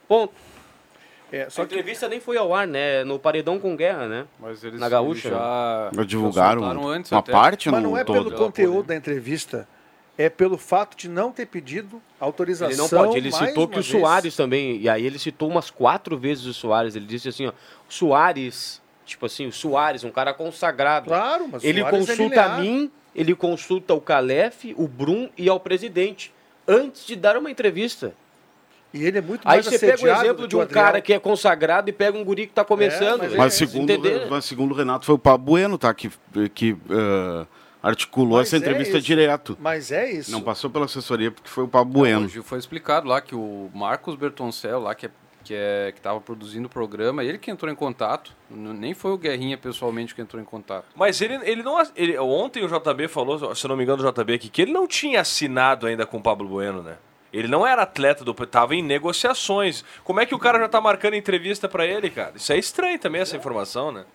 Ponto. 0.07 0.33
É, 1.31 1.47
a 1.57 1.61
entrevista 1.63 2.07
nem 2.07 2.19
foi 2.19 2.37
ao 2.37 2.53
ar, 2.53 2.67
né? 2.67 3.03
No 3.03 3.17
paredão 3.19 3.59
com 3.59 3.75
guerra, 3.75 4.07
né? 4.07 4.25
Mas 4.39 4.63
eles 4.63 4.79
Na 4.79 4.87
gaúcha. 4.87 5.29
já- 5.29 5.89
divulgaram 6.05 6.87
antes 6.87 7.11
uma 7.11 7.19
até. 7.19 7.31
parte 7.31 7.69
Mas 7.69 7.81
não 7.83 7.97
é 7.97 8.03
todo. 8.03 8.13
pelo 8.29 8.31
conteúdo 8.37 8.87
da 8.87 8.95
entrevista, 8.95 9.67
é 10.17 10.29
pelo 10.29 10.57
fato 10.57 10.95
de 10.95 11.09
não 11.09 11.31
ter 11.31 11.45
pedido 11.47 12.01
autorização. 12.19 12.69
Ele 12.71 12.77
não 12.77 12.87
pode. 12.87 13.17
Ele 13.17 13.31
citou 13.31 13.67
que 13.67 13.79
o 13.79 13.81
vez. 13.81 13.87
Soares 13.87 14.35
também. 14.35 14.77
E 14.77 14.87
aí 14.87 15.05
ele 15.05 15.19
citou 15.19 15.49
umas 15.49 15.69
quatro 15.69 16.17
vezes 16.17 16.45
o 16.45 16.53
Soares. 16.53 16.95
Ele 16.95 17.05
disse 17.05 17.27
assim, 17.27 17.47
ó. 17.47 17.51
O 17.89 17.93
Soares, 17.93 18.81
tipo 19.05 19.25
assim, 19.25 19.45
o 19.47 19.51
Soares, 19.51 20.03
um 20.03 20.11
cara 20.11 20.33
consagrado. 20.33 21.07
Claro, 21.07 21.47
mas 21.51 21.63
o 21.63 21.65
Ele 21.67 21.81
Soares 21.81 21.97
é 21.97 21.99
consulta 22.07 22.41
a 22.43 22.47
linear. 22.47 22.59
mim, 22.61 22.91
ele 23.15 23.35
consulta 23.35 23.93
o 23.93 23.99
Calef, 23.99 24.73
o 24.77 24.87
Brum 24.87 25.29
e 25.37 25.49
ao 25.49 25.59
presidente. 25.59 26.31
Antes 26.67 27.05
de 27.05 27.15
dar 27.15 27.35
uma 27.35 27.49
entrevista. 27.51 28.13
E 28.95 29.03
ele 29.05 29.17
é 29.17 29.21
muito 29.21 29.41
Aí 29.45 29.55
mais 29.57 29.65
você 29.65 29.77
pega 29.77 30.03
o 30.03 30.07
exemplo 30.07 30.47
de 30.47 30.55
um 30.55 30.61
Adriel. 30.61 30.83
cara 30.83 31.01
que 31.01 31.11
é 31.13 31.19
consagrado 31.19 31.89
e 31.89 31.93
pega 31.93 32.17
um 32.17 32.23
guri 32.23 32.47
que 32.47 32.53
tá 32.53 32.63
começando. 32.63 33.19
mas 33.19 33.27
velho. 33.29 33.37
Mas 33.41 33.53
segundo, 33.53 33.89
Entender? 33.91 34.27
mas 34.29 34.45
segundo 34.45 34.71
o 34.71 34.75
Renato, 34.75 35.05
foi 35.05 35.15
o 35.15 35.19
Pablo 35.19 35.45
Bueno, 35.47 35.77
tá? 35.77 35.93
Que, 35.93 36.09
que 36.53 36.77
eh, 36.89 37.45
articulou 37.83 38.37
Mas 38.39 38.47
essa 38.47 38.55
é 38.55 38.59
entrevista 38.59 38.97
isso. 38.97 39.05
direto. 39.05 39.57
Mas 39.59 39.91
é 39.91 40.09
isso. 40.09 40.31
Não 40.31 40.41
passou 40.41 40.69
pela 40.69 40.85
assessoria 40.85 41.29
porque 41.29 41.49
foi 41.49 41.65
o 41.65 41.67
Pablo 41.67 41.93
Bueno. 41.93 42.25
Hoje 42.25 42.41
foi 42.41 42.57
explicado 42.57 43.07
lá 43.07 43.19
que 43.21 43.35
o 43.35 43.69
Marcos 43.73 44.15
Bertoncel, 44.15 44.79
lá 44.79 44.95
que 44.95 45.07
é, 45.07 45.09
que 45.43 45.53
é 45.53 45.91
que 45.91 45.99
estava 45.99 46.19
produzindo 46.21 46.65
o 46.67 46.69
programa, 46.69 47.23
ele 47.23 47.37
que 47.37 47.51
entrou 47.51 47.71
em 47.71 47.75
contato, 47.75 48.31
nem 48.49 48.93
foi 48.95 49.11
o 49.11 49.17
Guerrinha 49.17 49.57
pessoalmente 49.57 50.15
que 50.15 50.21
entrou 50.21 50.41
em 50.41 50.45
contato. 50.45 50.85
Mas 50.95 51.21
ele, 51.21 51.35
ele 51.43 51.61
não. 51.61 51.77
ele- 51.95 52.17
ontem 52.17 52.63
o 52.63 52.67
JB 52.67 53.07
falou, 53.07 53.53
se 53.53 53.67
não 53.67 53.75
me 53.77 53.83
engano, 53.83 54.01
o 54.07 54.11
JB 54.11 54.33
aqui, 54.33 54.49
que 54.49 54.61
ele 54.63 54.71
não 54.73 54.87
tinha 54.87 55.21
assinado 55.21 55.85
ainda 55.85 56.05
com 56.05 56.17
o 56.17 56.21
Pablo 56.21 56.47
Bueno, 56.47 56.81
né? 56.81 56.95
Ele 57.35 57.49
não 57.49 57.67
era 57.67 57.81
atleta 57.81 58.23
do. 58.23 58.33
Tava 58.33 58.75
em 58.75 58.81
negociações. 58.81 59.83
Como 60.05 60.21
é 60.21 60.25
que 60.25 60.33
o 60.33 60.39
cara 60.39 60.57
já 60.57 60.69
tá 60.69 60.79
marcando 60.79 61.15
entrevista 61.15 61.67
pra 61.67 61.85
ele, 61.85 62.09
cara? 62.09 62.31
Isso 62.35 62.53
é 62.53 62.57
estranho 62.57 62.97
também, 62.97 63.19
essa 63.19 63.35
informação, 63.35 63.91
né? 63.91 64.05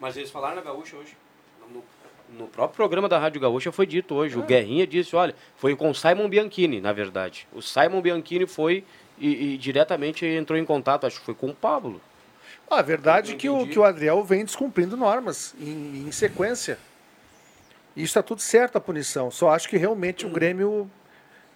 Mas 0.00 0.16
eles 0.16 0.30
falaram 0.30 0.56
na 0.56 0.62
Gaúcha 0.62 0.96
hoje. 0.96 1.14
No, 1.70 1.84
no 2.38 2.46
próprio 2.48 2.74
programa 2.74 3.10
da 3.10 3.18
Rádio 3.18 3.42
Gaúcha 3.42 3.70
foi 3.70 3.86
dito 3.86 4.14
hoje. 4.14 4.38
O 4.38 4.42
Guerrinha 4.42 4.86
disse, 4.86 5.14
olha, 5.14 5.34
foi 5.56 5.76
com 5.76 5.90
o 5.90 5.94
Simon 5.94 6.30
Bianchini, 6.30 6.80
na 6.80 6.94
verdade. 6.94 7.46
O 7.52 7.60
Simon 7.60 8.00
Bianchini 8.00 8.46
foi 8.46 8.84
e, 9.18 9.52
e 9.52 9.58
diretamente 9.58 10.24
entrou 10.24 10.58
em 10.58 10.64
contato, 10.64 11.06
acho 11.06 11.20
que 11.20 11.26
foi 11.26 11.34
com 11.34 11.50
o 11.50 11.54
Pablo. 11.54 12.00
Ah, 12.70 12.78
a 12.78 12.82
verdade 12.82 13.34
é 13.34 13.36
que 13.36 13.50
o, 13.50 13.66
que 13.66 13.78
o 13.78 13.84
Adriel 13.84 14.24
vem 14.24 14.46
descumprindo 14.46 14.96
normas 14.96 15.54
em, 15.60 16.06
em 16.08 16.10
sequência. 16.10 16.78
E 17.94 18.02
está 18.02 18.22
tudo 18.22 18.40
certo 18.40 18.76
a 18.76 18.80
punição. 18.80 19.30
Só 19.30 19.50
acho 19.50 19.68
que 19.68 19.76
realmente 19.76 20.24
o 20.24 20.30
Grêmio. 20.30 20.90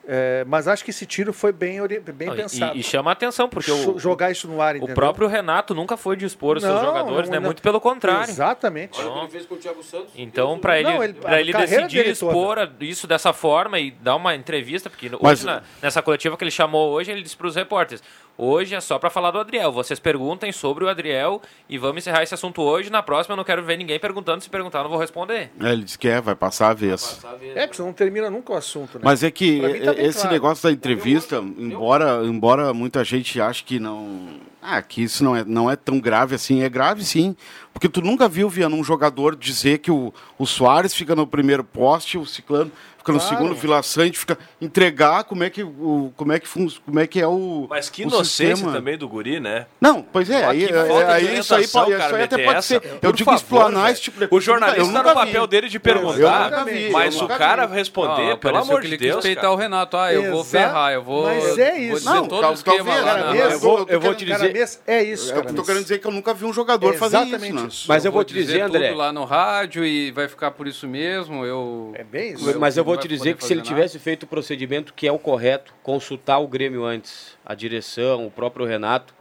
É, 0.08 0.44
mas 0.46 0.68
acho 0.68 0.84
que 0.84 0.90
esse 0.90 1.04
tiro 1.04 1.32
foi 1.32 1.52
bem, 1.52 1.78
bem 2.14 2.28
Não, 2.28 2.34
e- 2.34 2.36
pensado. 2.36 2.78
E, 2.78 2.82
chama 2.82 3.10
a 3.10 3.12
atenção, 3.12 3.48
porque 3.48 3.70
o, 3.70 3.98
jogar 3.98 4.30
isso 4.30 4.46
no 4.48 4.60
ar, 4.62 4.76
o 4.76 4.94
próprio 4.94 5.26
Renato 5.26 5.74
nunca 5.74 5.96
foi 5.96 6.16
dispor 6.16 6.56
os 6.56 6.62
seus 6.62 6.80
jogadores, 6.80 7.28
não, 7.28 7.34
né? 7.34 7.40
não. 7.40 7.46
Muito 7.46 7.60
pelo 7.62 7.80
contrário. 7.80 8.30
Exatamente. 8.30 9.00
Então, 9.00 9.18
Ele 9.22 9.28
fez 9.30 9.46
com 9.46 9.54
o 9.54 9.58
Thiago 9.58 9.82
Santos. 9.82 10.10
Então, 10.16 10.58
para 10.58 10.78
ele, 10.78 10.88
Não, 10.92 11.02
ele- 11.02 11.14
pra 11.14 11.40
ele 11.40 11.52
decidir 11.52 11.98
toda. 11.98 12.10
expor 12.10 12.58
a- 12.58 12.70
isso 12.80 13.06
dessa 13.06 13.32
forma 13.32 13.78
e 13.80 13.90
dar 13.90 14.16
uma 14.16 14.34
entrevista, 14.34 14.88
porque 14.88 15.06
hoje, 15.06 15.18
Mas- 15.20 15.44
na- 15.44 15.62
nessa 15.82 16.00
coletiva 16.02 16.36
que 16.36 16.44
ele 16.44 16.50
chamou 16.50 16.90
hoje, 16.92 17.10
ele 17.10 17.22
disse 17.22 17.36
para 17.36 17.46
os 17.48 17.56
repórteres: 17.56 18.02
hoje 18.36 18.74
é 18.74 18.80
só 18.80 18.98
para 18.98 19.10
falar 19.10 19.30
do 19.30 19.38
Adriel. 19.38 19.72
Vocês 19.72 19.98
perguntem 19.98 20.52
sobre 20.52 20.84
o 20.84 20.88
Adriel 20.88 21.40
e 21.68 21.78
vamos 21.78 21.98
encerrar 21.98 22.22
esse 22.22 22.34
assunto 22.34 22.62
hoje. 22.62 22.90
Na 22.90 23.02
próxima, 23.02 23.34
eu 23.34 23.36
não 23.36 23.44
quero 23.44 23.62
ver 23.62 23.76
ninguém 23.76 23.98
perguntando. 23.98 24.42
Se 24.42 24.50
perguntar, 24.50 24.80
eu 24.80 24.82
não 24.84 24.90
vou 24.90 24.98
responder. 24.98 25.50
É, 25.60 25.72
ele 25.72 25.84
disse 25.84 25.98
que 25.98 26.08
é, 26.08 26.20
vai 26.20 26.34
passar 26.34 26.70
a 26.70 26.74
vez. 26.74 27.20
É, 27.54 27.66
porque 27.66 27.76
você 27.76 27.82
não 27.82 27.92
termina 27.92 28.30
nunca 28.30 28.52
o 28.52 28.56
assunto, 28.56 28.98
né? 28.98 29.02
Mas 29.04 29.22
é 29.22 29.30
que 29.30 29.60
tá 29.60 29.92
esse 29.94 30.20
claro. 30.20 30.32
negócio 30.32 30.68
da 30.68 30.72
entrevista, 30.72 31.36
embora, 31.36 32.24
embora 32.24 32.74
muita 32.74 33.04
gente 33.04 33.40
ache 33.40 33.64
que 33.64 33.78
não. 33.78 34.46
Ah, 34.60 34.82
que 34.82 35.00
isso 35.00 35.22
não 35.22 35.36
é, 35.36 35.44
não 35.44 35.70
é 35.70 35.76
tão 35.76 36.00
grave 36.00 36.34
assim, 36.34 36.62
é 36.62 36.68
grave 36.68 37.04
sim. 37.04 37.36
Porque 37.72 37.88
tu 37.88 38.00
nunca 38.00 38.28
viu, 38.28 38.48
Viana, 38.48 38.74
um 38.74 38.82
jogador 38.82 39.36
dizer 39.36 39.78
que 39.78 39.92
o, 39.92 40.12
o 40.36 40.44
Soares 40.44 40.92
fica 40.92 41.14
no 41.14 41.24
primeiro 41.24 41.62
poste, 41.62 42.18
o 42.18 42.26
Ciclano 42.26 42.72
fica 43.06 43.12
no 43.12 43.18
Claro. 43.20 43.36
segundo, 43.36 43.54
Vila 43.54 43.82
Sante 43.82 44.18
fica. 44.18 44.36
Entregar 44.60 45.24
como 45.24 45.44
é 45.44 45.50
que, 45.50 45.62
o, 45.62 46.12
como 46.16 46.32
é, 46.32 46.40
que 46.40 46.48
fun, 46.48 46.66
como 46.84 46.98
é 46.98 47.06
que 47.06 47.20
é 47.20 47.26
o. 47.26 47.66
Mas 47.70 47.88
que 47.88 48.02
o 48.02 48.08
inocência 48.08 48.56
sistema. 48.56 48.72
também 48.72 48.96
do 48.98 49.08
guri, 49.08 49.38
né? 49.38 49.66
Não, 49.80 50.02
pois 50.02 50.28
é, 50.30 50.44
aí, 50.44 50.66
de 50.66 50.72
aí 50.74 51.38
isso 51.38 51.54
aí, 51.54 51.68
pode, 51.68 51.90
cara, 51.92 52.04
isso 52.06 52.14
aí 52.16 52.22
até 52.24 52.44
pode 52.44 52.58
essa. 52.58 52.62
ser. 52.68 52.80
Por 52.80 52.98
Eu 53.02 53.12
digo 53.12 53.30
favor, 53.30 53.42
explanar 53.42 53.92
esse 53.92 54.00
tipo 54.02 54.18
de 54.20 54.28
O 54.30 54.40
jornalista 54.40 54.80
Eu 54.80 54.86
tá 54.86 54.92
nunca 54.92 55.14
no 55.14 55.20
vi. 55.20 55.26
papel 55.26 55.46
dele 55.46 55.68
de 55.68 55.76
Eu 55.76 55.80
perguntar, 55.80 56.50
nunca 56.50 56.64
vi, 56.64 56.90
mas 56.90 57.14
eu 57.16 57.24
o 57.24 57.28
cara 57.28 57.66
vi. 57.66 57.74
responder, 57.76 58.32
Ah, 58.32 58.36
pelo 58.36 58.56
amor 58.58 58.80
que 58.80 58.88
de 58.88 58.96
Deus. 58.96 59.22
peitar 59.22 59.42
cara. 59.44 59.52
o 59.54 59.56
Renato. 59.56 59.96
Ah, 59.96 60.12
eu 60.12 60.22
vou 60.22 60.40
Exato. 60.40 60.44
ferrar, 60.50 60.92
eu 60.92 61.02
vou, 61.02 61.24
Mas 61.26 61.58
é 61.58 61.70
vou 61.70 61.78
isso. 61.80 61.94
dizer 61.96 62.10
Não, 62.10 62.26
talvez, 62.28 62.62
mesmo. 62.64 62.84
na- 62.84 63.36
Eu 63.36 63.58
vou, 63.60 63.86
eu 63.88 64.00
vou 64.00 64.14
te 64.14 64.24
dizer. 64.24 64.56
é 64.86 65.02
isso, 65.02 65.32
É, 65.32 65.38
eu 65.38 65.44
tô 65.54 65.62
querendo 65.62 65.82
dizer 65.82 65.98
que 65.98 66.06
eu 66.06 66.10
nunca 66.12 66.34
vi 66.34 66.44
um 66.44 66.52
jogador 66.52 66.94
É 66.94 66.96
fazer 66.96 67.18
isso, 67.24 67.54
né? 67.54 67.66
isso. 67.68 67.84
Mas 67.88 68.04
eu 68.04 68.10
vou 68.10 68.16
vou 68.16 68.24
te 68.24 68.32
dizer, 68.34 68.62
André. 68.62 68.92
lá 68.94 69.12
no 69.12 69.24
rádio 69.24 69.84
e 69.84 70.10
vai 70.10 70.26
ficar 70.28 70.50
por 70.52 70.66
isso 70.66 70.88
mesmo. 70.88 71.44
Eu... 71.44 71.92
É 71.94 72.02
bem 72.02 72.32
isso. 72.32 72.58
Mas 72.58 72.76
eu 72.76 72.84
vou 72.84 72.95
não 72.96 73.02
te 73.02 73.08
dizer 73.08 73.36
que 73.36 73.44
se 73.44 73.52
ele 73.52 73.60
nada. 73.60 73.68
tivesse 73.68 73.98
feito 73.98 74.24
o 74.24 74.26
procedimento 74.26 74.92
que 74.92 75.06
é 75.06 75.12
o 75.12 75.18
correto, 75.18 75.72
consultar 75.82 76.38
o 76.38 76.48
Grêmio 76.48 76.84
antes, 76.84 77.36
a 77.44 77.54
direção, 77.54 78.26
o 78.26 78.30
próprio 78.30 78.66
Renato, 78.66 79.14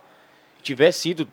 tivesse 0.62 1.10
ido 1.10 1.28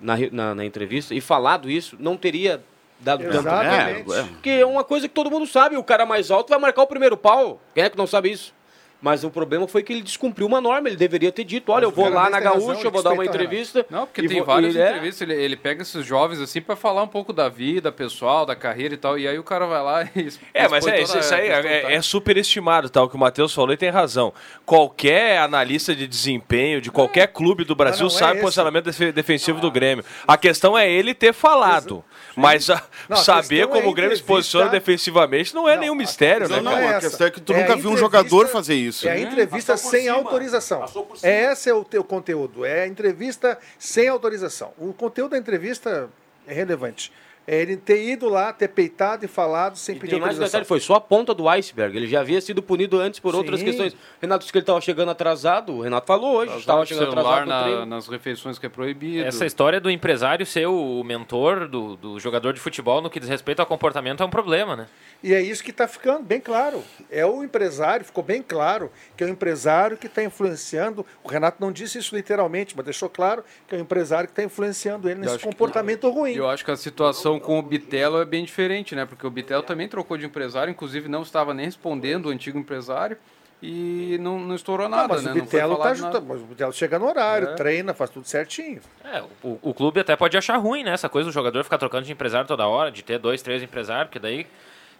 na, 0.00 0.16
na, 0.32 0.54
na 0.54 0.64
entrevista 0.64 1.14
e 1.14 1.20
falado 1.20 1.70
isso, 1.70 1.96
não 1.98 2.16
teria 2.16 2.62
dado 2.98 3.22
tanto. 3.24 3.36
Exatamente. 3.36 4.12
É, 4.12 4.18
é. 4.18 4.22
Porque 4.24 4.50
é 4.50 4.66
uma 4.66 4.84
coisa 4.84 5.08
que 5.08 5.14
todo 5.14 5.30
mundo 5.30 5.46
sabe, 5.46 5.76
o 5.76 5.84
cara 5.84 6.06
mais 6.06 6.30
alto 6.30 6.48
vai 6.48 6.58
marcar 6.58 6.82
o 6.82 6.86
primeiro 6.86 7.16
pau. 7.16 7.60
Quem 7.74 7.84
é 7.84 7.90
que 7.90 7.98
não 7.98 8.06
sabe 8.06 8.30
isso? 8.30 8.54
Mas 9.02 9.24
o 9.24 9.30
problema 9.30 9.66
foi 9.66 9.82
que 9.82 9.92
ele 9.92 10.02
descumpriu 10.02 10.46
uma 10.46 10.60
norma, 10.60 10.86
ele 10.88 10.96
deveria 10.96 11.32
ter 11.32 11.42
dito, 11.44 11.72
olha, 11.72 11.84
eu 11.84 11.88
Mas 11.88 11.98
o 11.98 12.02
vou 12.02 12.10
lá 12.12 12.28
na 12.28 12.38
Gaúcha, 12.38 12.78
ele 12.78 12.86
eu 12.86 12.90
vou 12.90 13.02
dar 13.02 13.12
uma 13.12 13.22
o 13.22 13.24
entrevista. 13.24 13.86
Não, 13.88 14.06
porque 14.06 14.20
e 14.20 14.28
tem 14.28 14.36
vou- 14.38 14.46
várias 14.46 14.74
e 14.74 14.78
é- 14.80 14.88
entrevistas, 14.90 15.22
ele, 15.22 15.34
ele 15.42 15.56
pega 15.56 15.80
esses 15.82 16.04
jovens 16.04 16.38
assim 16.40 16.60
pra 16.60 16.76
falar 16.76 17.02
um 17.02 17.08
pouco 17.08 17.32
da 17.32 17.48
vida 17.48 17.90
pessoal, 17.90 18.44
da 18.44 18.54
carreira 18.54 18.92
e 18.92 18.96
tal, 18.98 19.18
e 19.18 19.26
aí 19.26 19.38
o 19.38 19.42
cara 19.42 19.66
vai 19.66 19.82
lá 19.82 20.02
e 20.14 20.28
É, 20.52 20.68
mas 20.68 20.86
é, 20.86 21.00
isso, 21.00 21.18
isso 21.18 21.34
aí 21.34 21.48
questão 21.48 21.58
é, 21.70 21.80
tática. 21.80 21.92
é 21.94 22.02
superestimado, 22.02 22.90
tá? 22.90 23.02
O 23.02 23.08
que 23.08 23.16
o 23.16 23.18
Matheus 23.18 23.54
falou 23.54 23.72
e 23.72 23.76
tem 23.78 23.88
razão. 23.88 24.34
Qualquer 24.66 25.38
analista 25.38 25.96
de 25.96 26.06
desempenho 26.06 26.80
de 26.80 26.90
qualquer 26.90 27.28
clube 27.28 27.64
do 27.64 27.74
Brasil 27.74 28.06
não 28.06 28.14
é 28.14 28.18
sabe 28.18 28.32
o 28.32 28.34
esse. 28.34 28.42
posicionamento 28.42 28.84
defe- 28.84 29.12
defensivo 29.12 29.60
do 29.60 29.70
Grêmio. 29.70 30.04
A 30.28 30.36
questão 30.36 30.76
é 30.76 30.90
ele 30.90 31.14
ter 31.14 31.32
falado. 31.32 32.04
Mas 32.36 32.70
a- 32.70 32.82
Não, 33.08 33.16
a 33.16 33.20
saber 33.20 33.48
questão 33.48 33.68
como 33.68 33.86
é 33.86 33.88
o 33.90 33.92
Grêmio 33.94 34.16
se 34.16 34.22
posiciona 34.22 34.68
defensivamente 34.68 35.54
não 35.54 35.68
é 35.68 35.76
nenhum 35.76 35.94
mistério, 35.94 36.48
né, 36.48 36.56
Não, 36.56 36.62
não, 36.62 36.72
cara? 36.72 36.96
a 36.98 37.00
questão 37.00 37.26
é 37.26 37.30
que 37.30 37.40
tu 37.40 37.52
É 37.52 37.60
nunca 37.60 37.76
viu 37.76 37.90
um 37.90 37.96
jogador 37.96 38.46
fazer 38.48 38.74
isso. 38.74 39.08
É 39.08 39.12
a 39.12 39.18
entrevista 39.20 39.76
sem 39.76 40.08
autorização. 40.08 40.84
É 41.22 41.52
esse 41.52 41.68
é 41.68 41.74
o 41.74 41.84
teu 41.84 42.04
conteúdo. 42.04 42.64
É 42.64 42.82
a 42.82 42.86
entrevista 42.86 43.58
sem 43.78 44.08
autorização. 44.08 44.72
O 44.78 44.92
conteúdo 44.92 45.32
da 45.32 45.38
entrevista 45.38 46.08
é 46.46 46.52
relevante. 46.54 47.12
É 47.46 47.60
ele 47.60 47.76
ter 47.76 48.00
ido 48.06 48.28
lá, 48.28 48.52
ter 48.52 48.68
peitado 48.68 49.24
e 49.24 49.28
falado 49.28 49.76
sem 49.76 49.96
E 49.96 49.98
pedir 49.98 50.10
tem 50.12 50.20
mais 50.20 50.34
um 50.34 50.42
autorização. 50.42 50.60
detalhe, 50.60 50.68
foi 50.68 50.78
só 50.78 50.94
a 50.94 51.00
ponta 51.00 51.34
do 51.34 51.48
iceberg. 51.48 51.96
Ele 51.96 52.06
já 52.06 52.20
havia 52.20 52.40
sido 52.40 52.62
punido 52.62 53.00
antes 53.00 53.18
por 53.18 53.34
outras 53.34 53.58
Sim. 53.58 53.66
questões. 53.66 53.96
Renato 54.20 54.40
disse 54.40 54.52
que 54.52 54.58
ele 54.58 54.62
estava 54.62 54.80
chegando 54.80 55.10
atrasado. 55.10 55.72
O 55.72 55.80
Renato 55.80 56.06
falou 56.06 56.36
hoje, 56.36 56.56
estava 56.58 56.86
chegando 56.86 57.10
celular 57.10 57.42
atrasado 57.42 57.70
na- 57.80 57.86
nas 57.86 58.06
refeições 58.06 58.56
que 58.58 58.66
é 58.66 58.68
proibido. 58.68 59.24
Essa 59.26 59.44
história 59.46 59.80
do 59.80 59.90
empresário 59.90 60.46
ser 60.46 60.66
o 60.66 61.02
mentor 61.02 61.66
do, 61.66 61.96
do 61.96 62.20
jogador 62.20 62.52
de 62.52 62.60
futebol 62.60 63.00
no 63.00 63.10
que 63.10 63.18
diz 63.18 63.28
respeito 63.28 63.58
ao 63.58 63.66
comportamento 63.66 64.22
é 64.22 64.26
um 64.26 64.30
problema, 64.30 64.76
né? 64.76 64.86
E 65.22 65.34
é 65.34 65.40
isso 65.42 65.64
que 65.64 65.70
está 65.70 65.88
ficando 65.88 66.22
bem 66.22 66.40
claro. 66.40 66.84
É 67.10 67.26
o 67.26 67.42
empresário, 67.42 68.04
ficou 68.04 68.22
bem 68.22 68.42
claro 68.42 68.92
que 69.16 69.24
é 69.24 69.26
o 69.26 69.30
empresário 69.30 69.96
que 69.96 70.06
está 70.06 70.22
influenciando. 70.22 71.04
O 71.24 71.28
Renato 71.28 71.56
não 71.60 71.72
disse 71.72 71.98
isso 71.98 72.14
literalmente, 72.14 72.74
mas 72.76 72.84
deixou 72.84 73.08
claro 73.08 73.42
que 73.66 73.74
é 73.74 73.78
o 73.78 73.80
empresário 73.80 74.28
que 74.28 74.32
está 74.32 74.42
influenciando 74.44 75.08
ele 75.10 75.20
nesse 75.20 75.34
acho 75.34 75.38
que- 75.40 75.44
comportamento 75.50 76.08
ruim. 76.10 76.34
Eu 76.34 76.48
acho 76.48 76.64
que 76.64 76.70
a 76.70 76.76
situação 76.76 77.39
com 77.40 77.58
o 77.58 77.62
Bitelo 77.62 78.20
é 78.20 78.24
bem 78.24 78.44
diferente, 78.44 78.94
né? 78.94 79.04
Porque 79.06 79.26
o 79.26 79.30
Bitelo 79.30 79.62
também 79.62 79.88
trocou 79.88 80.16
de 80.16 80.24
empresário, 80.26 80.70
inclusive 80.70 81.08
não 81.08 81.22
estava 81.22 81.52
nem 81.54 81.66
respondendo 81.66 82.26
o 82.26 82.28
antigo 82.30 82.58
empresário 82.58 83.16
e 83.62 84.16
não, 84.20 84.38
não 84.38 84.54
estourou 84.54 84.88
Não, 84.88 84.96
nada, 84.96 85.08
mas 85.14 85.24
né? 85.24 85.32
o 85.32 85.34
Não 85.34 85.42
Bitelo 85.44 85.76
tá 85.76 85.94
nada. 85.94 86.20
mas 86.20 86.40
o 86.40 86.44
Bitelo 86.44 86.72
chega 86.72 86.98
no 86.98 87.06
horário, 87.06 87.48
É. 87.48 87.54
treina, 87.54 87.92
faz 87.92 88.08
tudo 88.10 88.26
certinho. 88.26 88.80
É, 89.04 89.22
o, 89.42 89.58
o 89.60 89.74
clube 89.74 90.00
até 90.00 90.16
pode 90.16 90.36
achar 90.36 90.56
ruim, 90.56 90.82
né? 90.84 90.92
Essa 90.92 91.08
coisa 91.08 91.28
do 91.28 91.32
jogador 91.32 91.62
ficar 91.64 91.76
trocando 91.78 92.04
de 92.06 92.12
empresário 92.12 92.46
toda 92.48 92.66
hora, 92.66 92.90
de 92.90 93.02
ter 93.02 93.18
dois, 93.18 93.42
três 93.42 93.62
empresários, 93.62 94.06
porque 94.06 94.18
daí, 94.18 94.46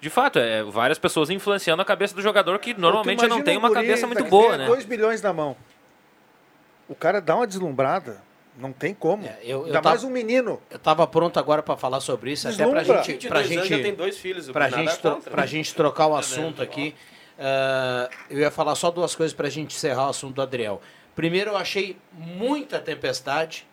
de 0.01 0.11
fato, 0.11 0.39
é 0.39 0.63
várias 0.63 0.99
pessoas 0.99 1.31
influenciando 1.31 1.81
a 1.81 1.85
cabeça 1.85 2.15
do 2.15 2.21
jogador 2.23 2.59
que 2.59 2.75
normalmente 2.75 3.21
já 3.23 3.29
não 3.29 3.41
tem 3.41 3.57
uma 3.57 3.71
cabeça 3.73 4.07
muito 4.07 4.25
boa, 4.25 4.57
né? 4.59 4.67
2 4.67 4.85
milhões 4.87 5.23
na 5.23 5.33
mão. 5.33 5.57
O 6.89 6.95
cara 6.95 7.21
dá 7.21 7.37
uma 7.37 7.47
deslumbrada. 7.47 8.21
Não 8.57 8.73
tem 8.73 8.93
como. 8.93 9.25
É, 9.27 9.39
eu- 9.43 9.61
eu 9.61 9.65
Ainda 9.67 9.73
tava- 9.75 9.89
mais 9.91 10.05
um 10.05 10.11
menino. 10.11 10.61
Eu 10.71 10.77
estava 10.77 11.07
pronto 11.07 11.39
agora 11.39 11.63
para 11.63 11.77
falar 11.77 12.01
sobre 12.01 12.33
isso, 12.33 12.49
até 12.49 12.57
para 12.67 12.81
Deslumbra. 12.81 13.03
gente, 13.05 13.29
pra 13.29 13.39
22 13.41 13.57
anos, 13.59 13.69
gente, 13.69 13.79
já 13.79 13.83
tem 13.83 13.95
dois 13.95 14.19
filhos, 14.19 14.49
nada 14.49 14.71
gente, 14.71 14.99
tro- 14.99 15.15
contra, 15.15 15.31
pra 15.31 15.47
gente 15.47 15.75
trocar 15.75 16.07
o 16.09 16.17
assunto 16.17 16.63
aqui. 16.63 16.95
ah, 17.39 18.11
eu 18.29 18.39
ia 18.41 18.51
falar 18.51 18.75
só 18.75 18.91
duas 18.91 19.15
coisas 19.15 19.35
para 19.35 19.47
a 19.47 19.51
gente 19.51 19.75
encerrar 19.75 20.07
o 20.09 20.11
assunto 20.11 20.35
do 20.35 20.43
Adriel. 20.43 20.81
Primeiro, 21.15 21.51
eu 21.53 21.57
achei 21.57 21.97
muita 22.13 22.79
tempestade 22.81 23.67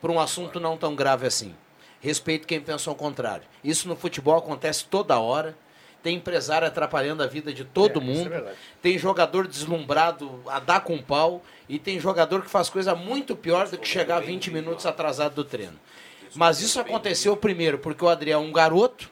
para 0.00 0.12
um 0.12 0.20
assunto 0.20 0.60
não 0.60 0.76
tão 0.76 0.94
grave 0.94 1.26
assim. 1.26 1.54
Respeito 2.00 2.46
quem 2.46 2.60
pensou 2.60 2.92
o 2.92 2.96
contrário. 2.96 3.44
Isso 3.62 3.88
no 3.88 3.96
futebol 3.96 4.36
acontece 4.36 4.84
toda 4.84 5.18
hora. 5.18 5.56
Tem 6.02 6.16
empresário 6.16 6.68
atrapalhando 6.68 7.22
a 7.22 7.26
vida 7.26 7.50
de 7.50 7.64
todo 7.64 7.98
É, 7.98 8.02
é 8.02 8.04
mundo. 8.06 8.28
verdade. 8.28 8.56
tem 8.82 8.98
jogador 8.98 9.48
deslumbrado 9.48 10.42
a 10.46 10.58
dar 10.60 10.80
com 10.80 11.00
pau. 11.00 11.40
E 11.68 11.78
tem 11.78 11.98
jogador 11.98 12.42
que 12.42 12.50
faz 12.50 12.68
coisa 12.68 12.94
muito 12.94 13.34
pior 13.34 13.68
do 13.68 13.78
que 13.78 13.88
chegar 13.88 14.20
20 14.20 14.50
minutos 14.50 14.84
atrasado 14.84 15.34
do 15.34 15.44
treino. 15.44 15.78
Mas 16.34 16.60
isso 16.60 16.80
aconteceu 16.80 17.36
primeiro 17.36 17.78
porque 17.78 18.04
o 18.04 18.08
Adriel 18.08 18.40
é 18.40 18.42
um 18.42 18.52
garoto, 18.52 19.10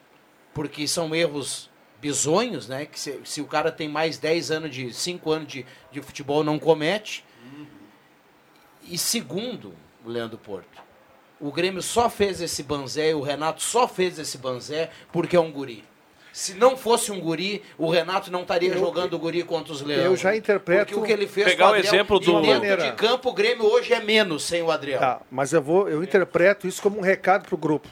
porque 0.52 0.86
são 0.86 1.14
erros 1.14 1.70
bizonhos, 2.00 2.68
né? 2.68 2.84
Que 2.84 2.98
se, 2.98 3.20
se 3.24 3.40
o 3.40 3.46
cara 3.46 3.70
tem 3.70 3.88
mais 3.88 4.18
10 4.18 4.50
anos 4.50 4.74
de 4.74 4.92
5 4.92 5.30
anos 5.30 5.48
de, 5.48 5.64
de 5.90 6.02
futebol 6.02 6.42
não 6.42 6.58
comete. 6.58 7.24
E 8.82 8.98
segundo, 8.98 9.74
o 10.04 10.08
Leandro 10.08 10.36
Porto, 10.36 10.82
o 11.40 11.52
Grêmio 11.52 11.80
só 11.80 12.10
fez 12.10 12.40
esse 12.40 12.62
banzé, 12.62 13.14
o 13.14 13.20
Renato 13.20 13.62
só 13.62 13.86
fez 13.86 14.18
esse 14.18 14.36
banzé 14.36 14.90
porque 15.12 15.36
é 15.36 15.40
um 15.40 15.52
guri. 15.52 15.84
Se 16.32 16.54
não 16.54 16.76
fosse 16.76 17.12
um 17.12 17.20
guri, 17.20 17.62
o 17.76 17.90
Renato 17.90 18.30
não 18.30 18.40
estaria 18.42 18.72
jogando 18.76 19.12
o 19.14 19.18
guri 19.18 19.42
contra 19.42 19.72
os 19.72 19.82
Leões. 19.82 20.04
eu 20.06 20.16
já 20.16 20.34
interpreto- 20.34 20.86
Porque 20.86 20.98
o 20.98 21.02
que 21.02 21.12
ele 21.12 21.26
fez 21.26 21.46
Pegar 21.46 21.66
com 21.66 21.70
o 21.72 21.74
Adriel, 21.74 21.94
exemplo 21.94 22.16
e 22.16 22.24
do- 22.24 22.32
dentro 22.40 22.52
Maneira. 22.54 22.82
de 22.82 22.92
campo, 22.92 23.28
o 23.28 23.32
Grêmio 23.34 23.66
hoje 23.66 23.92
é 23.92 24.00
menos 24.00 24.42
sem 24.44 24.62
o 24.62 24.70
Adriel. 24.70 24.98
Tá, 24.98 25.20
mas 25.30 25.52
eu 25.52 25.60
vou, 25.60 25.88
eu 25.90 26.02
interpreto 26.02 26.66
isso 26.66 26.80
como 26.80 26.98
um 26.98 27.02
recado 27.02 27.46
pro 27.46 27.56
grupo. 27.58 27.86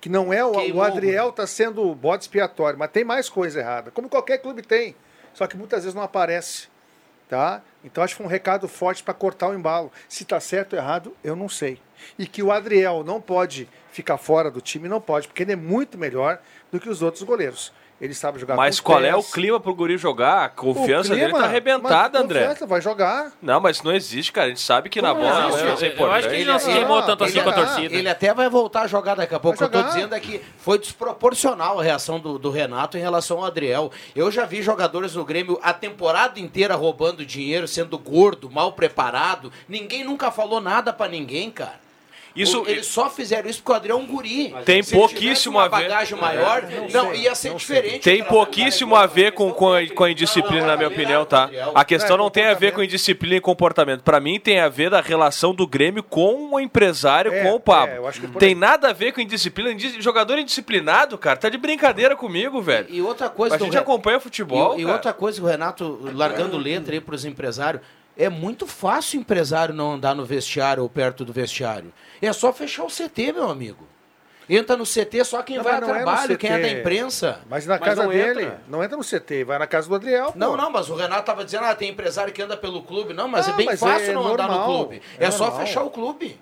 Que 0.00 0.08
não 0.08 0.32
é 0.32 0.44
o, 0.44 0.52
Queimou 0.52 0.80
o 0.82 0.84
Adriel 0.84 1.32
tá 1.32 1.44
sendo 1.46 1.82
o 1.82 1.92
bode 1.94 2.22
expiatório, 2.22 2.78
mas 2.78 2.90
tem 2.92 3.02
mais 3.02 3.28
coisa 3.28 3.58
errada. 3.58 3.90
Como 3.90 4.08
qualquer 4.08 4.38
clube 4.38 4.62
tem. 4.62 4.94
Só 5.34 5.46
que 5.48 5.56
muitas 5.56 5.82
vezes 5.82 5.94
não 5.94 6.02
aparece. 6.02 6.68
Tá? 7.28 7.60
Então 7.84 8.04
acho 8.04 8.14
que 8.14 8.18
foi 8.18 8.26
um 8.26 8.28
recado 8.30 8.68
forte 8.68 9.02
para 9.02 9.12
cortar 9.12 9.48
o 9.48 9.54
embalo. 9.54 9.90
Se 10.08 10.24
tá 10.24 10.38
certo 10.38 10.74
ou 10.74 10.78
errado, 10.78 11.16
eu 11.24 11.34
não 11.34 11.48
sei. 11.48 11.80
E 12.18 12.26
que 12.26 12.42
o 12.42 12.52
Adriel 12.52 13.02
não 13.02 13.20
pode 13.20 13.68
ficar 13.90 14.16
fora 14.16 14.50
do 14.50 14.60
time, 14.60 14.88
não 14.88 15.00
pode, 15.00 15.26
porque 15.26 15.42
ele 15.42 15.52
é 15.52 15.56
muito 15.56 15.98
melhor 15.98 16.38
do 16.70 16.78
que 16.78 16.88
os 16.88 17.02
outros 17.02 17.22
goleiros. 17.24 17.72
Ele 17.98 18.12
sabe 18.12 18.38
jogar 18.38 18.56
Mas 18.56 18.78
qual 18.78 19.02
é 19.02 19.14
o 19.16 19.22
pés. 19.22 19.32
clima 19.32 19.58
pro 19.58 19.74
guri 19.74 19.96
jogar? 19.96 20.44
A 20.44 20.48
confiança 20.50 21.14
clima, 21.14 21.28
dele 21.28 21.38
tá 21.38 21.44
arrebentada, 21.46 22.18
André. 22.20 22.40
confiança, 22.40 22.66
vai 22.66 22.80
jogar. 22.82 23.32
Não, 23.40 23.58
mas 23.58 23.82
não 23.82 23.90
existe, 23.90 24.30
cara. 24.32 24.48
A 24.48 24.48
gente 24.50 24.60
sabe 24.60 24.90
que 24.90 25.00
na 25.00 25.14
Como 25.14 25.22
bola 25.22 25.34
a 25.34 25.48
existe? 25.48 25.60
confiança 25.60 25.84
é 25.84 25.88
Eu 25.88 25.92
importante. 25.94 26.18
acho 26.18 26.28
que 26.28 26.34
ele 26.34 26.44
não 26.44 26.58
se 26.58 26.72
queimou 26.72 27.02
tanto 27.04 27.24
assim 27.24 27.42
com 27.42 27.48
a 27.48 27.52
torcida. 27.54 27.94
Ele 27.94 28.08
até 28.08 28.34
vai 28.34 28.50
voltar 28.50 28.82
a 28.82 28.86
jogar 28.86 29.14
daqui 29.14 29.34
a 29.34 29.40
pouco. 29.40 29.54
O 29.54 29.58
que 29.58 29.64
eu 29.76 29.82
tô 29.82 29.88
dizendo 29.88 30.14
é 30.14 30.20
que 30.20 30.42
foi 30.58 30.78
desproporcional 30.78 31.80
a 31.80 31.82
reação 31.82 32.20
do, 32.20 32.38
do 32.38 32.50
Renato 32.50 32.98
em 32.98 33.00
relação 33.00 33.38
ao 33.38 33.44
Adriel. 33.46 33.90
Eu 34.14 34.30
já 34.30 34.44
vi 34.44 34.60
jogadores 34.60 35.14
no 35.14 35.24
Grêmio 35.24 35.58
a 35.62 35.72
temporada 35.72 36.38
inteira 36.38 36.74
roubando 36.74 37.24
dinheiro, 37.24 37.66
sendo 37.66 37.98
gordo, 37.98 38.50
mal 38.50 38.72
preparado. 38.72 39.50
Ninguém 39.66 40.04
nunca 40.04 40.30
falou 40.30 40.60
nada 40.60 40.92
pra 40.92 41.08
ninguém, 41.08 41.50
cara. 41.50 41.85
Isso- 42.36 42.62
O- 42.62 42.68
Eles 42.68 42.86
só 42.86 43.08
fizeram 43.08 43.48
isso 43.48 43.60
porque 43.60 43.72
o 43.72 43.74
Adriel 43.74 43.98
é 43.98 44.00
um 44.00 44.06
guri. 44.06 44.54
Tem 44.64 44.82
Se 44.82 44.94
pouquíssimo 44.94 45.56
uma 45.58 45.64
a 45.64 45.68
ver- 45.68 45.88
bagagem 45.88 46.18
maior, 46.18 46.64
não, 46.92 47.14
ia 47.14 47.34
ser 47.34 47.54
diferente. 47.54 48.00
Tem 48.00 48.22
pouquíssimo 48.22 48.94
a 48.94 49.06
ver 49.06 49.32
com, 49.32 49.50
com, 49.52 49.72
a, 49.72 49.86
com 49.88 50.04
a 50.04 50.10
indisciplina, 50.10 50.66
na 50.66 50.76
minha 50.76 50.88
opinião, 50.88 51.24
tá? 51.24 51.48
A 51.74 51.84
questão 51.84 52.16
não 52.16 52.30
tem 52.30 52.44
a 52.46 52.54
ver 52.54 52.72
com 52.72 52.82
indisciplina 52.82 53.36
e 53.36 53.40
comportamento. 53.40 54.02
Pra 54.02 54.20
mim, 54.20 54.38
tem 54.38 54.60
a 54.60 54.68
ver 54.68 54.90
da 54.90 55.00
relação 55.00 55.54
do 55.54 55.66
Grêmio 55.66 56.02
com 56.02 56.54
o 56.54 56.60
empresário, 56.60 57.32
É, 57.32 57.42
com 57.42 57.54
o 57.54 57.60
Pablo. 57.60 58.06
é, 58.06 58.12
que 58.12 58.26
tem 58.38 58.54
nada 58.54 58.90
a 58.90 58.92
ver 58.92 59.12
com 59.12 59.20
indisciplina. 59.20 59.70
Indi- 59.72 60.00
Jogador 60.00 60.38
indisciplinado, 60.38 61.16
cara, 61.16 61.36
tá 61.38 61.48
de 61.48 61.56
brincadeira 61.58 62.14
comigo, 62.14 62.60
velho. 62.60 62.86
E 62.90 63.00
outra 63.00 63.28
coisa 63.28 63.56
A 63.56 63.58
gente 63.58 63.76
acompanha 63.78 64.20
futebol, 64.20 64.78
E, 64.78 64.82
e 64.82 64.84
outra 64.86 65.12
coisa, 65.12 65.42
o 65.42 65.46
Renato 65.46 65.98
largando 66.14 66.56
letra 66.58 66.92
aí 66.94 67.00
pros 67.00 67.24
empresários. 67.24 67.82
É 68.16 68.28
muito 68.28 68.66
fácil 68.66 69.18
o 69.18 69.22
empresário 69.22 69.74
não 69.74 69.92
andar 69.92 70.14
no 70.14 70.24
vestiário 70.24 70.82
ou 70.82 70.88
perto 70.88 71.24
do 71.24 71.32
vestiário. 71.32 71.92
É 72.20 72.32
só 72.32 72.52
fechar 72.52 72.84
o 72.84 72.88
CT, 72.88 73.32
meu 73.32 73.50
amigo. 73.50 73.86
Entra 74.48 74.76
no 74.76 74.84
CT 74.84 75.24
só 75.24 75.42
quem 75.42 75.56
Não, 75.56 75.64
vai 75.64 75.74
a 75.74 75.76
é 75.78 75.80
trabalho, 75.80 76.38
quem 76.38 76.50
é 76.50 76.58
da 76.60 76.68
imprensa. 76.68 77.40
Mas 77.50 77.66
na 77.66 77.74
Mas 77.78 77.84
casa 77.88 78.04
não 78.04 78.10
dele, 78.10 78.44
entra. 78.44 78.62
não 78.68 78.84
entra 78.84 78.96
no 78.96 79.02
CT, 79.02 79.42
vai 79.44 79.58
na 79.58 79.66
casa 79.66 79.88
do 79.88 79.94
Adriel. 79.96 80.26
pô. 80.32 80.38
Não, 80.38 80.56
não, 80.56 80.70
mas 80.70 80.88
o 80.88 80.94
Renato 80.94 81.24
tava 81.26 81.44
dizendo, 81.44 81.64
ah, 81.64 81.74
tem 81.74 81.90
empresário 81.90 82.32
que 82.32 82.40
anda 82.40 82.56
pelo 82.56 82.82
clube. 82.84 83.12
Não, 83.12 83.26
mas 83.26 83.48
Ah, 83.48 83.50
é 83.52 83.54
bem 83.56 83.66
mas 83.66 83.80
fácil 83.80 84.10
é 84.10 84.14
não 84.14 84.24
andar 84.24 84.44
no 84.46 84.50
normal, 84.54 84.66
clube. 84.86 85.02
É, 85.18 85.24
é 85.26 85.30
só 85.32 85.46
normal. 85.46 85.66
fechar 85.66 85.82
o 85.82 85.90
clube. 85.90 86.40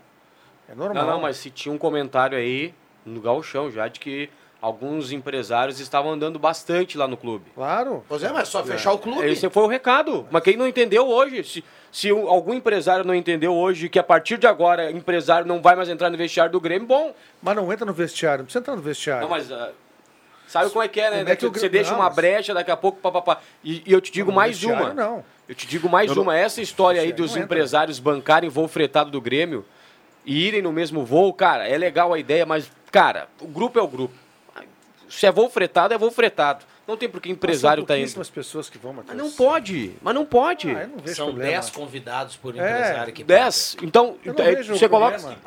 É 0.69 0.75
normal. 0.75 1.05
Não, 1.07 1.13
não, 1.15 1.21
mas 1.23 1.39
se 1.39 1.49
tinha 1.51 1.75
um 1.75 1.79
comentário 1.79 2.37
aí 2.37 2.75
no 3.07 3.23
Gauchão 3.23 3.71
já 3.71 3.89
de 3.89 3.99
que 3.99 4.29
alguns 4.65 5.13
empresários 5.13 5.79
estavam 5.79 6.13
andando 6.13 6.39
bastante 6.39 6.97
lá 6.97 7.07
no 7.07 7.19
clube. 7.19 7.45
Claro. 7.55 8.03
Pois 8.09 8.23
é, 8.23 8.33
mas 8.33 8.49
só 8.49 8.65
fechar 8.65 8.93
o 8.93 8.99
clube. 8.99 9.27
Esse 9.29 9.51
foi 9.51 9.63
o 9.63 9.67
recado. 9.67 10.27
Mas 10.31 10.43
quem 10.43 10.57
não 10.57 10.67
entendeu 10.67 11.07
hoje, 11.07 11.45
se, 11.45 11.63
se 11.93 12.11
um- 12.11 12.29
algum 12.31 12.55
empresário 12.55 13.05
não 13.05 13.15
entendeu 13.15 13.53
hoje 13.55 13.91
que 13.91 13.99
a 13.99 14.03
partir 14.03 14.39
de 14.39 14.47
agora 14.47 14.91
empresário 14.91 15.47
não 15.47 15.61
vai 15.61 15.77
mais 15.77 15.91
entrar 15.91 16.09
no 16.09 16.17
vestiário 16.17 16.51
do 16.51 16.59
Grêmio, 16.61 16.89
bom. 16.89 17.15
Mas 17.43 17.55
não 17.55 17.71
entra 17.71 17.85
no 17.85 17.93
vestiário, 17.93 18.39
não 18.39 18.45
precisa 18.47 18.61
entrar 18.63 18.75
no 18.75 18.81
vestiário. 18.81 19.23
Não, 19.25 19.29
mas 19.29 19.53
ah, 19.53 19.71
sabe 20.49 20.71
como 20.71 20.83
é 20.83 20.89
que 20.89 20.99
é, 20.99 21.11
né? 21.11 21.31
É 21.31 21.37
que 21.37 21.47
você 21.47 21.69
deixa 21.69 21.91
não, 21.91 21.99
uma 22.01 22.09
brecha 22.09 22.55
daqui 22.55 22.71
a 22.71 22.77
pouco, 22.77 22.99
papapá. 23.01 23.41
E, 23.63 23.83
e 23.85 23.93
eu 23.93 24.01
te 24.01 24.11
digo 24.11 24.31
No 24.31 24.37
mais 24.37 24.65
uma. 24.65 24.95
Não. 24.95 25.23
Eu 25.47 25.55
te 25.55 25.67
digo 25.67 25.91
mais 25.91 26.09
Eu 26.09 26.17
não- 26.17 26.23
uma. 26.23 26.39
Essa 26.39 26.63
história 26.63 27.03
aí 27.03 27.13
dos 27.13 27.33
não 27.33 27.43
entra. 27.43 27.55
empresários 27.55 27.99
bancarem 27.99 28.49
voo 28.49 28.67
fretado 28.67 29.11
do 29.11 29.21
Grêmio 29.21 29.63
e 30.25 30.47
irem 30.47 30.63
no 30.63 30.73
mesmo 30.73 31.05
voo, 31.05 31.35
cara, 31.35 31.69
é 31.69 31.77
legal 31.77 32.15
a 32.15 32.19
ideia, 32.19 32.47
mas, 32.47 32.73
cara, 32.91 33.29
o 33.43 33.47
grupo 33.47 33.79
é 33.79 33.83
o 33.83 33.87
grupo. 33.87 34.24
Se 35.09 35.27
é 35.27 35.33
voo 35.33 35.49
fretado, 35.49 35.95
é 35.95 35.99
voo 35.99 36.11
fretado. 36.11 36.65
Não 36.87 36.97
tem 36.97 37.09
por 37.09 37.21
que 37.21 37.31
empresário 37.31 37.83
Mas 37.83 37.89
tá 37.89 37.95
são 37.95 37.99
indo. 37.99 38.03
pouquíssimas 38.05 38.31
pessoas 38.31 38.69
que 38.69 38.77
vão, 38.77 38.93
Matheus. 38.93 39.17
Mas 39.17 39.25
não 39.27 39.33
pode, 39.33 39.93
mas 40.03 40.15
não 40.15 40.25
pode. 40.27 40.71
Ah, 40.71 40.87
não 40.87 41.07
São 41.15 41.27
problema. 41.29 41.51
10 41.53 41.71
convidados 41.71 42.37
por 42.37 42.55
É, 42.57 42.59
empresário 42.59 43.13
que 43.13 43.25
paga. 43.25 43.39
10. 43.45 43.77
Então, 43.83 44.17
Eu 44.25 44.35
não 44.35 44.45
é, 44.45 44.55
vejo 44.55 44.77
você 44.77 44.89
coloca. 44.89 45.19
problema. 45.19 45.39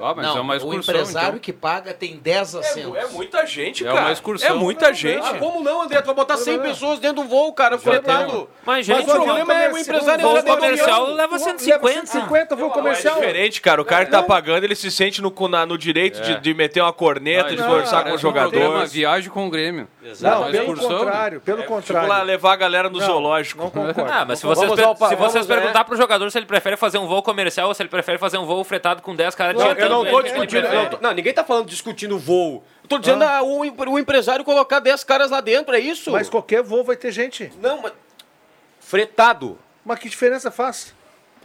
Ah, 0.00 0.14
mas 0.14 0.26
Não, 0.26 0.36
é 0.36 0.40
uma 0.40 0.54
o 0.64 0.74
empresário 0.74 1.28
então. 1.28 1.38
que 1.38 1.52
paga 1.52 1.92
tem 1.92 2.16
10 2.16 2.54
assentos. 2.54 2.96
É 2.96 3.06
muita 3.08 3.46
gente, 3.46 3.84
É 3.86 3.88
cara. 3.88 4.00
uma 4.06 4.12
excursão. 4.12 4.48
É 4.48 4.52
muita 4.54 4.92
gente. 4.94 5.26
Ah, 5.26 5.34
como 5.38 5.62
não, 5.62 5.82
André? 5.82 6.00
Tu 6.00 6.06
vai 6.06 6.14
botar 6.14 6.36
100 6.38 6.60
pessoas 6.60 6.98
dentro 6.98 7.22
do 7.22 7.28
voo, 7.28 7.52
cara, 7.52 7.76
fretado. 7.78 8.48
Mas, 8.64 8.76
Mas 8.76 8.86
gente, 8.86 9.10
o 9.10 9.12
problema 9.12 9.52
é 9.54 9.72
o 9.72 9.76
empresário 9.78 10.22
voo 10.24 10.34
dentro 10.34 10.50
do 10.50 10.56
comercial 10.60 11.02
leva 11.12 11.16
Leva 11.26 11.38
150. 11.38 12.06
150 12.06 12.56
voo 12.56 12.70
É 12.70 12.72
comercial. 12.72 13.14
diferente, 13.16 13.60
cara. 13.60 13.82
O 13.82 13.84
cara 13.84 14.04
que 14.04 14.10
tá 14.10 14.22
pagando, 14.22 14.64
ele 14.64 14.74
se 14.74 14.90
sente 14.90 15.20
no, 15.20 15.32
na- 15.48 15.66
no 15.66 15.76
direito 15.76 16.20
de, 16.22 16.40
de 16.40 16.54
meter 16.54 16.80
uma 16.80 16.92
corneta, 16.92 17.50
de 17.50 17.56
Não, 17.56 17.66
conversar 17.68 18.02
com 18.04 18.08
o 18.10 18.12
é 18.12 18.14
um 18.14 18.18
jogador. 18.18 18.86
viagem 18.86 19.28
com 19.30 19.46
o 19.46 19.50
Grêmio. 19.50 19.88
Uma 20.20 20.85
pelo 20.88 20.98
contrário, 21.00 21.40
pelo 21.40 21.58
Tipo 21.62 21.72
contrário. 21.74 22.08
lá, 22.08 22.22
levar 22.22 22.52
a 22.52 22.56
galera 22.56 22.88
no 22.90 22.98
Não, 22.98 23.06
zoológico. 23.06 23.62
Não 23.62 23.70
concordo. 23.70 24.10
Ah, 24.12 24.24
mas 24.24 24.38
se 24.38 24.46
vocês, 24.46 24.72
per- 24.72 25.08
se 25.08 25.16
vocês 25.16 25.46
perguntar 25.46 25.84
pro 25.84 25.96
jogador 25.96 26.30
se 26.30 26.38
ele 26.38 26.46
prefere 26.46 26.76
fazer 26.76 26.98
um 26.98 27.06
voo 27.06 27.22
comercial 27.22 27.68
ou 27.68 27.74
se 27.74 27.82
ele 27.82 27.88
prefere 27.88 28.18
fazer 28.18 28.38
um 28.38 28.46
voo 28.46 28.62
fretado 28.64 29.02
com 29.02 29.14
10 29.14 29.34
caras 29.34 29.56
Não, 29.56 29.66
eu 29.72 29.88
não 29.88 30.04
tô 30.04 30.22
discutindo. 30.22 30.68
Não, 30.68 30.86
tô- 30.86 30.98
não, 31.00 31.12
ninguém 31.12 31.32
tá 31.32 31.44
falando 31.44 31.66
discutindo 31.66 32.18
voo. 32.18 32.64
Eu 32.82 32.88
tô 32.88 32.98
dizendo 32.98 33.22
ah, 33.24 33.42
o, 33.42 33.60
o 33.60 33.98
empresário 33.98 34.44
colocar 34.44 34.80
10 34.80 35.04
caras 35.04 35.30
lá 35.30 35.40
dentro, 35.40 35.74
é 35.74 35.80
isso? 35.80 36.10
Mas 36.12 36.28
qualquer 36.28 36.62
voo 36.62 36.82
vai 36.84 36.96
ter 36.96 37.10
gente. 37.12 37.52
Não, 37.60 37.82
mas. 37.82 37.92
Fretado. 38.80 39.58
Mas 39.84 39.98
que 39.98 40.08
diferença 40.08 40.50
faz? 40.50 40.94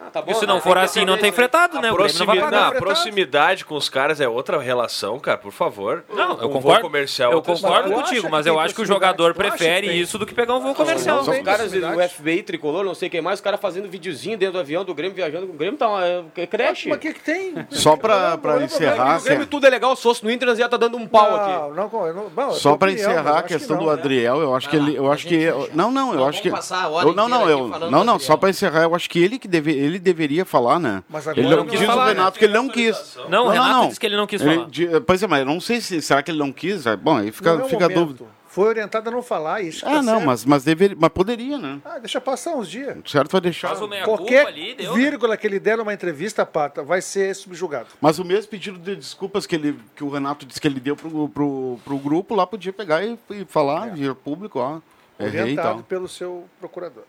Ah, 0.03 0.09
tá 0.09 0.21
bom. 0.21 0.31
E 0.31 0.35
se 0.35 0.45
não 0.45 0.59
for 0.59 0.77
assim, 0.77 1.05
não 1.05 1.17
tem 1.17 1.31
fretado, 1.31 1.75
né? 1.79 1.89
Não 1.89 1.97
vai 1.97 2.07
Proximi- 2.07 2.25
pagar. 2.25 2.51
não, 2.51 2.67
a 2.67 2.71
proximidade 2.71 3.63
com 3.65 3.75
os 3.75 3.87
caras 3.87 4.19
é 4.19 4.27
outra 4.27 4.59
relação, 4.59 5.19
cara, 5.19 5.37
por 5.37 5.51
favor. 5.51 6.03
Não, 6.09 6.31
eu 6.31 6.35
Um 6.35 6.37
voo 6.37 6.49
concordo. 6.53 6.81
comercial, 6.81 7.31
é 7.31 7.35
eu 7.35 7.41
concordo 7.41 7.91
contigo, 7.91 8.27
mas 8.29 8.45
eu 8.45 8.59
acho 8.59 8.73
que 8.73 8.81
o 8.81 8.85
jogador 8.85 9.33
prefere 9.33 9.87
isso 9.91 10.17
do 10.17 10.25
que 10.25 10.33
pegar 10.33 10.55
um 10.55 10.59
voo 10.59 10.73
comercial. 10.73 11.23
São 11.23 11.33
os 11.33 11.39
caras 11.41 11.71
do. 11.71 11.81
FBI 12.09 12.43
tricolor, 12.43 12.83
não 12.83 12.95
sei 12.95 13.09
quem 13.09 13.21
mais, 13.21 13.39
os 13.39 13.43
caras 13.43 13.59
fazendo 13.59 13.87
videozinho 13.89 14.37
dentro 14.37 14.53
do 14.53 14.59
avião 14.59 14.83
do 14.83 14.93
Grêmio, 14.93 15.15
viajando 15.15 15.47
com 15.47 15.53
o 15.53 15.57
Grêmio, 15.57 15.77
tá 15.77 15.87
uma 15.87 16.03
é, 16.35 16.47
creche. 16.47 16.89
Mas 16.89 16.97
o 16.97 17.01
que, 17.01 17.13
que 17.13 17.19
tem? 17.21 17.53
Só 17.69 17.95
pra, 17.95 18.37
pra 18.37 18.55
Não 18.55 18.61
é 18.61 18.65
encerrar, 18.65 19.19
o 19.19 19.23
Grêmio 19.23 19.45
tudo 19.45 19.67
é 19.67 19.69
legal, 19.69 19.95
se 19.95 20.01
fosse 20.03 20.23
no 20.23 20.31
Inter, 20.31 20.49
ia 20.57 20.67
tá 20.67 20.77
dando 20.77 20.97
um 20.97 21.07
pau 21.07 21.35
aqui. 21.35 21.75
Não, 21.75 21.89
não, 21.89 22.07
eu 22.07 22.31
é 22.51 22.51
Só 22.53 22.75
eu 22.89 22.93
encerrar 22.93 23.39
a 23.39 23.43
questão 23.43 23.77
do 23.77 23.85
né? 23.85 23.93
Adriel, 23.93 24.41
eu 24.41 24.55
acho 24.55 24.69
que 24.69 24.75
ele, 24.75 24.95
eu 24.95 25.03
pra 25.03 25.11
acho 25.11 25.27
que 25.27 25.47
não, 25.73 25.91
não, 25.91 26.13
eu 26.13 26.25
acho 26.25 26.41
que 26.41 26.49
eu, 26.49 27.13
não, 27.13 27.29
não, 27.29 27.49
eu 27.49 27.67
não, 27.89 28.03
não, 28.03 28.19
só 28.19 28.35
para 28.35 28.49
encerrar, 28.49 28.83
eu 28.83 28.95
acho 28.95 29.09
que 29.09 29.21
ele 29.21 29.37
que 29.37 29.47
deve, 29.47 29.71
ele 29.91 29.99
deveria 29.99 30.43
falar, 30.45 30.79
né? 30.79 31.03
Mas 31.09 31.27
ele 31.27 31.41
agora 31.41 31.55
não 31.57 31.63
não 31.65 31.71
quis 31.71 31.81
o 31.81 31.85
falar, 31.85 32.07
Renato 32.07 32.39
que 32.39 32.45
ele 32.45 32.53
não 32.53 32.67
quis. 32.69 33.17
Não, 33.29 33.45
o 33.45 33.49
Renato 33.49 33.87
disse 33.89 33.99
que 33.99 34.05
ele 34.05 34.15
não 34.17 34.27
quis 34.27 34.41
Ele 34.41 34.55
falar. 34.55 34.69
di- 34.69 34.87
pois 35.05 35.21
é, 35.23 35.27
mas 35.27 35.39
eu 35.39 35.45
não 35.45 35.59
sei 35.61 35.79
se 35.81 36.01
será 36.01 36.23
que 36.23 36.31
ele 36.31 36.39
não 36.39 36.51
quis. 36.51 36.85
é, 36.85 36.95
Bom, 36.95 37.17
aí 37.17 37.31
fica, 37.31 37.53
Não 37.53 37.61
é 37.61 37.65
o 37.65 37.69
fica 37.69 37.85
a 37.85 37.87
dúvida. 37.87 38.25
Foi 38.47 38.67
orientado 38.67 39.07
a 39.07 39.11
não 39.13 39.23
falar 39.23 39.61
isso. 39.61 39.85
Ah, 39.85 39.91
tá 39.91 40.01
não, 40.01 40.13
certo. 40.15 40.25
mas 40.25 40.43
mas 40.43 40.63
deveria, 40.65 40.97
mas 40.99 41.09
poderia, 41.11 41.57
né? 41.57 41.79
Ah, 41.85 41.99
deixa 41.99 42.19
passar 42.19 42.51
uns 42.53 42.69
dias. 42.69 42.97
Certo 43.05 43.31
vai 43.31 43.39
deixar. 43.39 43.73
O 43.81 43.87
Qualquer 44.03 44.43
culpa 44.43 44.49
ali, 44.59 44.75
deu. 44.75 44.91
né? 44.93 44.97
vírgula 44.99 45.37
que 45.37 45.47
ele 45.47 45.57
der 45.57 45.77
numa 45.77 45.93
entrevista, 45.93 46.45
Pata, 46.45 46.83
vai 46.83 47.01
ser 47.01 47.33
subjugado. 47.33 47.87
Mas 48.01 48.19
o 48.19 48.25
mesmo 48.25 48.49
pedido 48.51 48.77
de 48.77 48.93
desculpas 48.97 49.45
que, 49.45 49.55
ele, 49.55 49.79
que 49.95 50.03
o 50.03 50.09
Renato 50.09 50.45
disse 50.45 50.59
que 50.59 50.67
ele 50.67 50.81
deu 50.81 50.97
pro, 50.97 51.29
pro, 51.29 51.79
pro 51.85 51.97
grupo, 51.97 52.35
lá 52.35 52.45
podia 52.45 52.73
pegar 52.73 53.01
e, 53.05 53.17
e 53.29 53.45
falar 53.45 53.89
via 53.93 54.13
público, 54.13 54.59
ó. 54.59 54.79
Orientado 55.17 55.83
pelo 55.83 56.07
seu 56.09 56.45
procurador. 56.59 57.03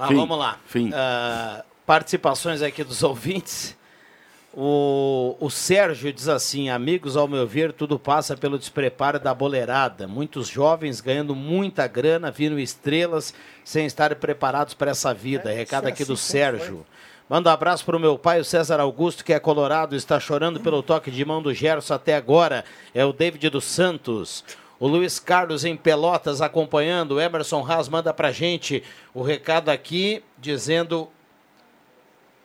Mas 0.00 0.08
Fim. 0.08 0.16
vamos 0.16 0.38
lá. 0.38 0.58
Fim. 0.64 0.90
Ah, 0.94 1.62
participações 1.84 2.62
aqui 2.62 2.82
dos 2.82 3.02
ouvintes. 3.02 3.76
O, 4.54 5.36
o 5.38 5.50
Sérgio 5.50 6.10
diz 6.10 6.26
assim: 6.26 6.70
Amigos, 6.70 7.18
ao 7.18 7.28
meu 7.28 7.46
ver, 7.46 7.74
tudo 7.74 7.98
passa 7.98 8.34
pelo 8.34 8.58
despreparo 8.58 9.20
da 9.20 9.34
boleirada. 9.34 10.08
Muitos 10.08 10.48
jovens 10.48 11.02
ganhando 11.02 11.34
muita 11.34 11.86
grana, 11.86 12.30
vindo 12.30 12.58
estrelas, 12.58 13.34
sem 13.62 13.84
estar 13.84 14.14
preparados 14.14 14.72
para 14.72 14.90
essa 14.90 15.12
vida. 15.12 15.52
Recado 15.52 15.86
aqui 15.86 16.02
do 16.02 16.16
Sérgio. 16.16 16.86
Manda 17.28 17.50
um 17.50 17.52
abraço 17.52 17.84
para 17.84 17.96
o 17.96 18.00
meu 18.00 18.18
pai, 18.18 18.40
o 18.40 18.44
César 18.44 18.80
Augusto, 18.80 19.22
que 19.22 19.34
é 19.34 19.38
colorado, 19.38 19.94
está 19.94 20.18
chorando 20.18 20.58
pelo 20.60 20.82
toque 20.82 21.10
de 21.10 21.24
mão 21.26 21.42
do 21.42 21.52
Gerson 21.52 21.94
até 21.94 22.16
agora. 22.16 22.64
É 22.94 23.04
o 23.04 23.12
David 23.12 23.50
dos 23.50 23.64
Santos. 23.64 24.42
O 24.80 24.88
Luiz 24.88 25.20
Carlos 25.20 25.62
em 25.62 25.76
Pelotas 25.76 26.40
acompanhando. 26.40 27.12
O 27.12 27.20
Emerson 27.20 27.62
Haas 27.62 27.86
manda 27.86 28.14
pra 28.14 28.32
gente 28.32 28.82
o 29.12 29.22
recado 29.22 29.68
aqui 29.68 30.24
dizendo 30.38 31.06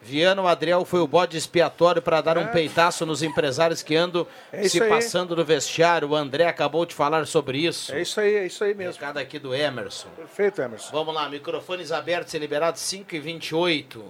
Viano 0.05 0.47
Adriel 0.47 0.85
foi 0.85 0.99
o 0.99 1.07
bode 1.07 1.35
expiatório 1.35 1.99
para 1.99 2.21
dar 2.21 2.37
um 2.37 2.45
peitaço 2.45 3.07
nos 3.07 3.23
empresários 3.23 3.81
que 3.81 3.95
andam 3.95 4.27
É 4.53 4.67
se 4.67 4.81
aí. 4.81 4.87
passando 4.87 5.35
no 5.35 5.43
vestiário. 5.43 6.09
O 6.09 6.15
André 6.15 6.45
acabou 6.45 6.85
de 6.85 6.93
falar 6.93 7.25
sobre 7.25 7.57
isso. 7.57 7.91
É 7.91 8.01
isso 8.03 8.19
aí, 8.19 8.35
é 8.35 8.45
isso 8.45 8.63
aí 8.63 8.75
mesmo. 8.75 8.93
Recado 9.01 9.17
aqui 9.17 9.39
do 9.39 9.53
Emerson. 9.55 10.07
Perfeito, 10.15 10.61
Emerson. 10.61 10.91
Vamos 10.91 11.13
lá, 11.15 11.27
microfones 11.27 11.91
abertos 11.91 12.33
e 12.35 12.37
liberados 12.37 12.81
5 12.81 13.15
e 13.15 13.19
28. 13.19 14.05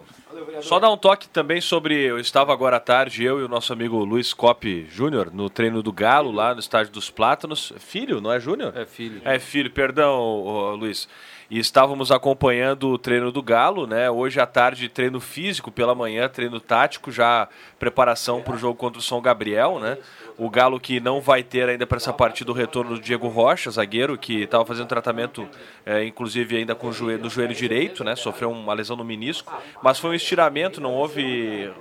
Só 0.61 0.79
dar 0.79 0.91
um 0.91 0.97
toque 0.97 1.29
também 1.29 1.61
sobre. 1.61 1.95
Eu 1.95 2.19
estava 2.19 2.51
agora 2.51 2.75
à 2.75 2.79
tarde, 2.81 3.23
eu 3.23 3.39
e 3.39 3.43
o 3.43 3.47
nosso 3.47 3.71
amigo 3.71 4.03
Luiz 4.03 4.33
Cop 4.33 4.85
Júnior, 4.89 5.31
no 5.33 5.49
treino 5.49 5.81
do 5.81 5.93
Galo, 5.93 6.29
lá 6.29 6.53
no 6.53 6.59
estádio 6.59 6.91
dos 6.91 7.09
Plátanos. 7.09 7.71
Filho, 7.79 8.19
não 8.19 8.33
é 8.33 8.39
Júnior? 8.39 8.73
É 8.75 8.85
filho. 8.85 9.21
É 9.23 9.39
filho, 9.39 9.71
perdão, 9.71 10.75
Luiz. 10.75 11.07
E 11.49 11.59
estávamos 11.59 12.11
acompanhando 12.11 12.89
o 12.89 12.97
treino 12.97 13.31
do 13.31 13.41
Galo, 13.43 13.85
né? 13.85 14.09
Hoje 14.09 14.39
à 14.39 14.47
tarde, 14.47 14.89
treino 14.89 15.19
físico, 15.19 15.71
pela 15.71 15.93
manhã, 15.93 16.27
treino 16.27 16.59
tático, 16.59 17.11
já 17.11 17.47
preparação 17.77 18.41
para 18.41 18.55
o 18.55 18.57
jogo 18.57 18.75
contra 18.75 18.99
o 18.99 19.01
São 19.01 19.21
Gabriel, 19.21 19.79
né? 19.79 19.97
O 20.37 20.49
Galo 20.49 20.79
que 20.79 20.99
não 20.99 21.21
vai 21.21 21.43
ter 21.43 21.69
ainda 21.69 21.85
para 21.85 21.97
essa 21.97 22.11
partida 22.11 22.51
o 22.51 22.53
retorno 22.53 22.95
do 22.95 22.99
Diego 23.01 23.27
Rocha, 23.27 23.69
zagueiro, 23.69 24.17
que 24.17 24.41
estava 24.41 24.65
fazendo 24.65 24.87
tratamento, 24.87 25.47
é, 25.85 26.03
inclusive 26.03 26.57
ainda 26.57 26.73
com 26.73 26.87
o 26.87 26.91
joelho, 26.91 27.23
no 27.23 27.29
joelho 27.29 27.53
direito, 27.53 28.03
né? 28.03 28.15
Sofreu 28.15 28.49
uma 28.51 28.73
lesão 28.73 28.97
no 28.97 29.05
menisco, 29.05 29.53
mas 29.83 29.99
foi 29.99 30.09
um 30.09 30.13
estiramento, 30.15 30.81
não 30.81 30.93
houve 30.93 31.71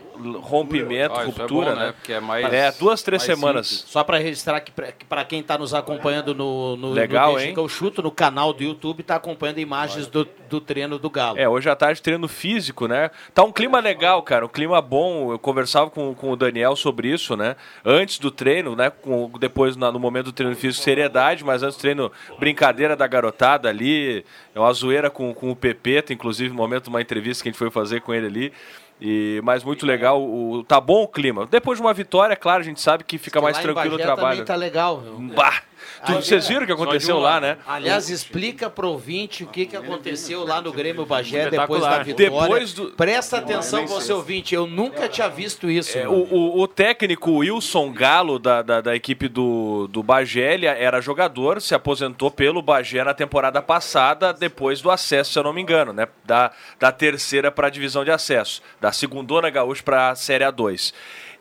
rompimento, 0.40 1.14
Ah, 1.18 1.22
isso 1.26 1.40
é 1.40 1.42
ruptura, 1.42 1.70
bom, 1.70 1.76
né? 1.80 1.86
né? 1.86 1.92
Porque 1.92 2.12
é 2.12 2.20
mais- 2.20 2.52
É, 2.52 2.70
duas, 2.72 3.02
três 3.02 3.22
semanas. 3.22 3.66
simples. 3.66 3.90
Só 3.90 4.04
para 4.04 4.18
registrar 4.18 4.60
que 4.60 4.70
para 5.08 5.24
quem 5.24 5.40
está 5.40 5.58
nos 5.58 5.74
acompanhando 5.74 6.34
no, 6.34 6.76
no, 6.76 6.90
Legal, 6.92 7.28
no 7.30 7.32
Deixa 7.34 7.48
hein? 7.48 7.54
que 7.54 7.60
eu 7.60 7.68
chuto 7.68 8.02
no 8.02 8.10
canal 8.10 8.52
do 8.52 8.62
YouTube, 8.62 9.00
está 9.00 9.16
acompanhando 9.16 9.53
imagens 9.60 10.06
do, 10.06 10.26
do 10.48 10.60
treino 10.60 10.98
do 10.98 11.08
Galo. 11.10 11.38
É, 11.38 11.48
hoje 11.48 11.68
à 11.68 11.76
tarde 11.76 12.00
treino 12.02 12.26
físico, 12.28 12.86
né? 12.86 13.10
Tá 13.32 13.42
um 13.42 13.52
clima 13.52 13.80
legal, 13.80 14.22
cara, 14.22 14.44
um 14.44 14.48
clima 14.48 14.80
bom. 14.80 15.32
Eu 15.32 15.38
conversava 15.38 15.90
com, 15.90 16.14
com 16.14 16.30
o 16.30 16.36
Daniel 16.36 16.76
sobre 16.76 17.08
isso, 17.08 17.36
né? 17.36 17.56
Antes 17.84 18.18
do 18.18 18.30
treino, 18.30 18.74
né? 18.76 18.90
Com, 18.90 19.30
depois 19.38 19.76
na- 19.76 19.90
no 19.92 19.98
momento 19.98 20.26
do 20.26 20.32
treino 20.32 20.54
físico, 20.56 20.82
seriedade, 20.84 21.44
mas 21.44 21.62
antes 21.62 21.76
do 21.76 21.80
treino, 21.80 22.10
brincadeira 22.38 22.94
da 22.96 23.06
garotada 23.06 23.68
ali. 23.68 24.24
É 24.54 24.60
uma 24.60 24.72
zoeira 24.72 25.10
com, 25.10 25.34
com 25.34 25.50
o 25.50 25.56
Pepeta, 25.56 26.12
inclusive, 26.12 26.50
no 26.50 26.56
momento 26.56 26.84
de 26.84 26.90
uma 26.90 27.00
entrevista 27.00 27.42
que 27.42 27.48
a 27.48 27.52
gente 27.52 27.58
foi 27.58 27.70
fazer 27.70 28.00
com 28.00 28.14
ele 28.14 28.26
ali. 28.26 28.52
E, 29.00 29.40
mas 29.42 29.64
muito 29.64 29.84
legal, 29.84 30.22
o, 30.22 30.62
tá 30.62 30.80
bom 30.80 31.02
o 31.02 31.08
clima. 31.08 31.46
Depois 31.50 31.78
de 31.78 31.84
uma 31.84 31.92
vitória, 31.92 32.36
claro, 32.36 32.60
a 32.60 32.64
gente 32.64 32.80
sabe 32.80 33.02
que 33.02 33.18
fica 33.18 33.40
mais 33.40 33.58
tranquilo 33.58 33.96
o 33.96 33.98
trabalho. 33.98 34.30
também 34.38 34.44
tá 34.44 34.54
legal. 34.54 35.02
Bah! 35.34 35.62
Vocês 36.06 36.48
viram 36.48 36.62
o 36.62 36.66
que 36.66 36.72
aconteceu 36.72 37.18
lá, 37.18 37.40
né? 37.40 37.56
Aliás, 37.66 38.08
explica 38.10 38.68
pro 38.70 38.88
ouvinte 38.90 39.44
o 39.44 39.46
que, 39.46 39.66
que 39.66 39.76
aconteceu 39.76 40.44
lá 40.44 40.60
no 40.60 40.72
Grêmio 40.72 41.04
Bagé 41.06 41.50
depois 41.50 41.82
da 41.82 42.02
vitória. 42.02 42.30
Depois 42.30 42.72
do- 42.72 42.90
Presta 42.92 43.38
atenção, 43.38 43.86
você 43.86 44.12
ouvinte, 44.12 44.54
eu 44.54 44.66
nunca 44.66 45.08
tinha 45.08 45.28
visto 45.28 45.70
isso. 45.70 45.96
É, 45.98 46.08
o, 46.08 46.12
o- 46.12 46.60
o 46.60 46.68
técnico 46.68 47.32
Wilson 47.38 47.92
Galo, 47.92 48.38
da, 48.38 48.62
da, 48.62 48.80
da 48.80 48.94
equipe 48.96 49.28
do, 49.28 49.86
do 49.88 50.02
Bagé, 50.02 50.54
ele 50.54 50.66
era 50.66 51.00
jogador, 51.00 51.60
se 51.60 51.74
aposentou 51.74 52.30
pelo 52.30 52.60
Bagé 52.62 53.02
na 53.04 53.14
temporada 53.14 53.60
passada, 53.62 54.32
depois 54.32 54.80
do 54.80 54.90
acesso, 54.90 55.32
se 55.32 55.38
eu 55.38 55.42
não 55.42 55.52
me 55.52 55.60
engano, 55.62 55.92
né? 55.92 56.06
Da, 56.24 56.50
da 56.78 56.92
terceira 56.92 57.50
para 57.50 57.66
a 57.66 57.70
divisão 57.70 58.04
de 58.04 58.10
acesso, 58.10 58.62
da 58.80 58.92
segundona 58.92 59.50
gaúcha 59.50 59.82
para 59.82 60.10
a 60.10 60.14
Série 60.14 60.44
A2. 60.44 60.92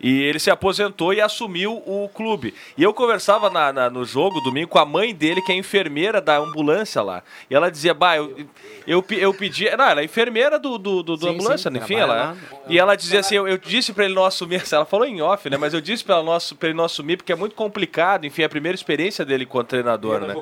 E 0.03 0.21
ele 0.21 0.37
se 0.37 0.51
aposentou 0.51 1.13
e 1.13 1.21
assumiu 1.21 1.81
o 1.85 2.09
clube. 2.13 2.53
E 2.77 2.83
eu 2.83 2.93
conversava 2.93 3.49
na- 3.49 3.71
na- 3.71 3.89
no 3.89 4.03
jogo, 4.03 4.41
domingo, 4.41 4.67
com 4.67 4.77
a 4.77 4.85
mãe 4.85 5.15
dele, 5.15 5.41
que 5.41 5.51
é 5.51 5.55
enfermeira 5.55 6.19
da 6.19 6.37
ambulância 6.37 7.01
lá. 7.01 7.23
E 7.49 7.55
ela 7.55 7.71
dizia, 7.71 7.93
bah, 7.93 8.17
eu, 8.17 8.45
eu, 8.85 9.05
eu 9.11 9.33
pedi... 9.33 9.69
Não, 9.77 9.85
ela 9.85 10.01
é 10.01 10.03
enfermeira 10.03 10.59
do, 10.59 10.77
do, 10.77 11.01
do, 11.01 11.15
do 11.15 11.25
Sim, 11.25 11.33
ambulância, 11.33 11.71
sim, 11.71 11.77
enfim, 11.77 11.95
ela... 11.95 12.13
lá. 12.13 12.35
E 12.67 12.77
ela 12.77 12.95
dizia 12.95 13.21
assim, 13.21 13.35
eu, 13.35 13.47
eu 13.47 13.57
disse 13.57 13.93
para 13.93 14.03
ele 14.05 14.13
não 14.13 14.25
assumir, 14.25 14.61
ela 14.69 14.83
falou 14.85 15.05
em 15.07 15.21
off, 15.21 15.49
né? 15.49 15.55
Mas 15.57 15.73
eu 15.73 15.79
disse 15.79 16.03
para 16.03 16.19
ele 16.63 16.73
não 16.73 16.83
assumir 16.83 17.15
porque 17.17 17.31
é 17.31 17.35
muito 17.35 17.55
complicado, 17.55 18.25
enfim, 18.25 18.41
é 18.41 18.45
a 18.45 18.49
primeira 18.49 18.75
experiência 18.75 19.23
dele 19.23 19.45
como 19.45 19.63
treinador, 19.63 20.19
né? 20.19 20.35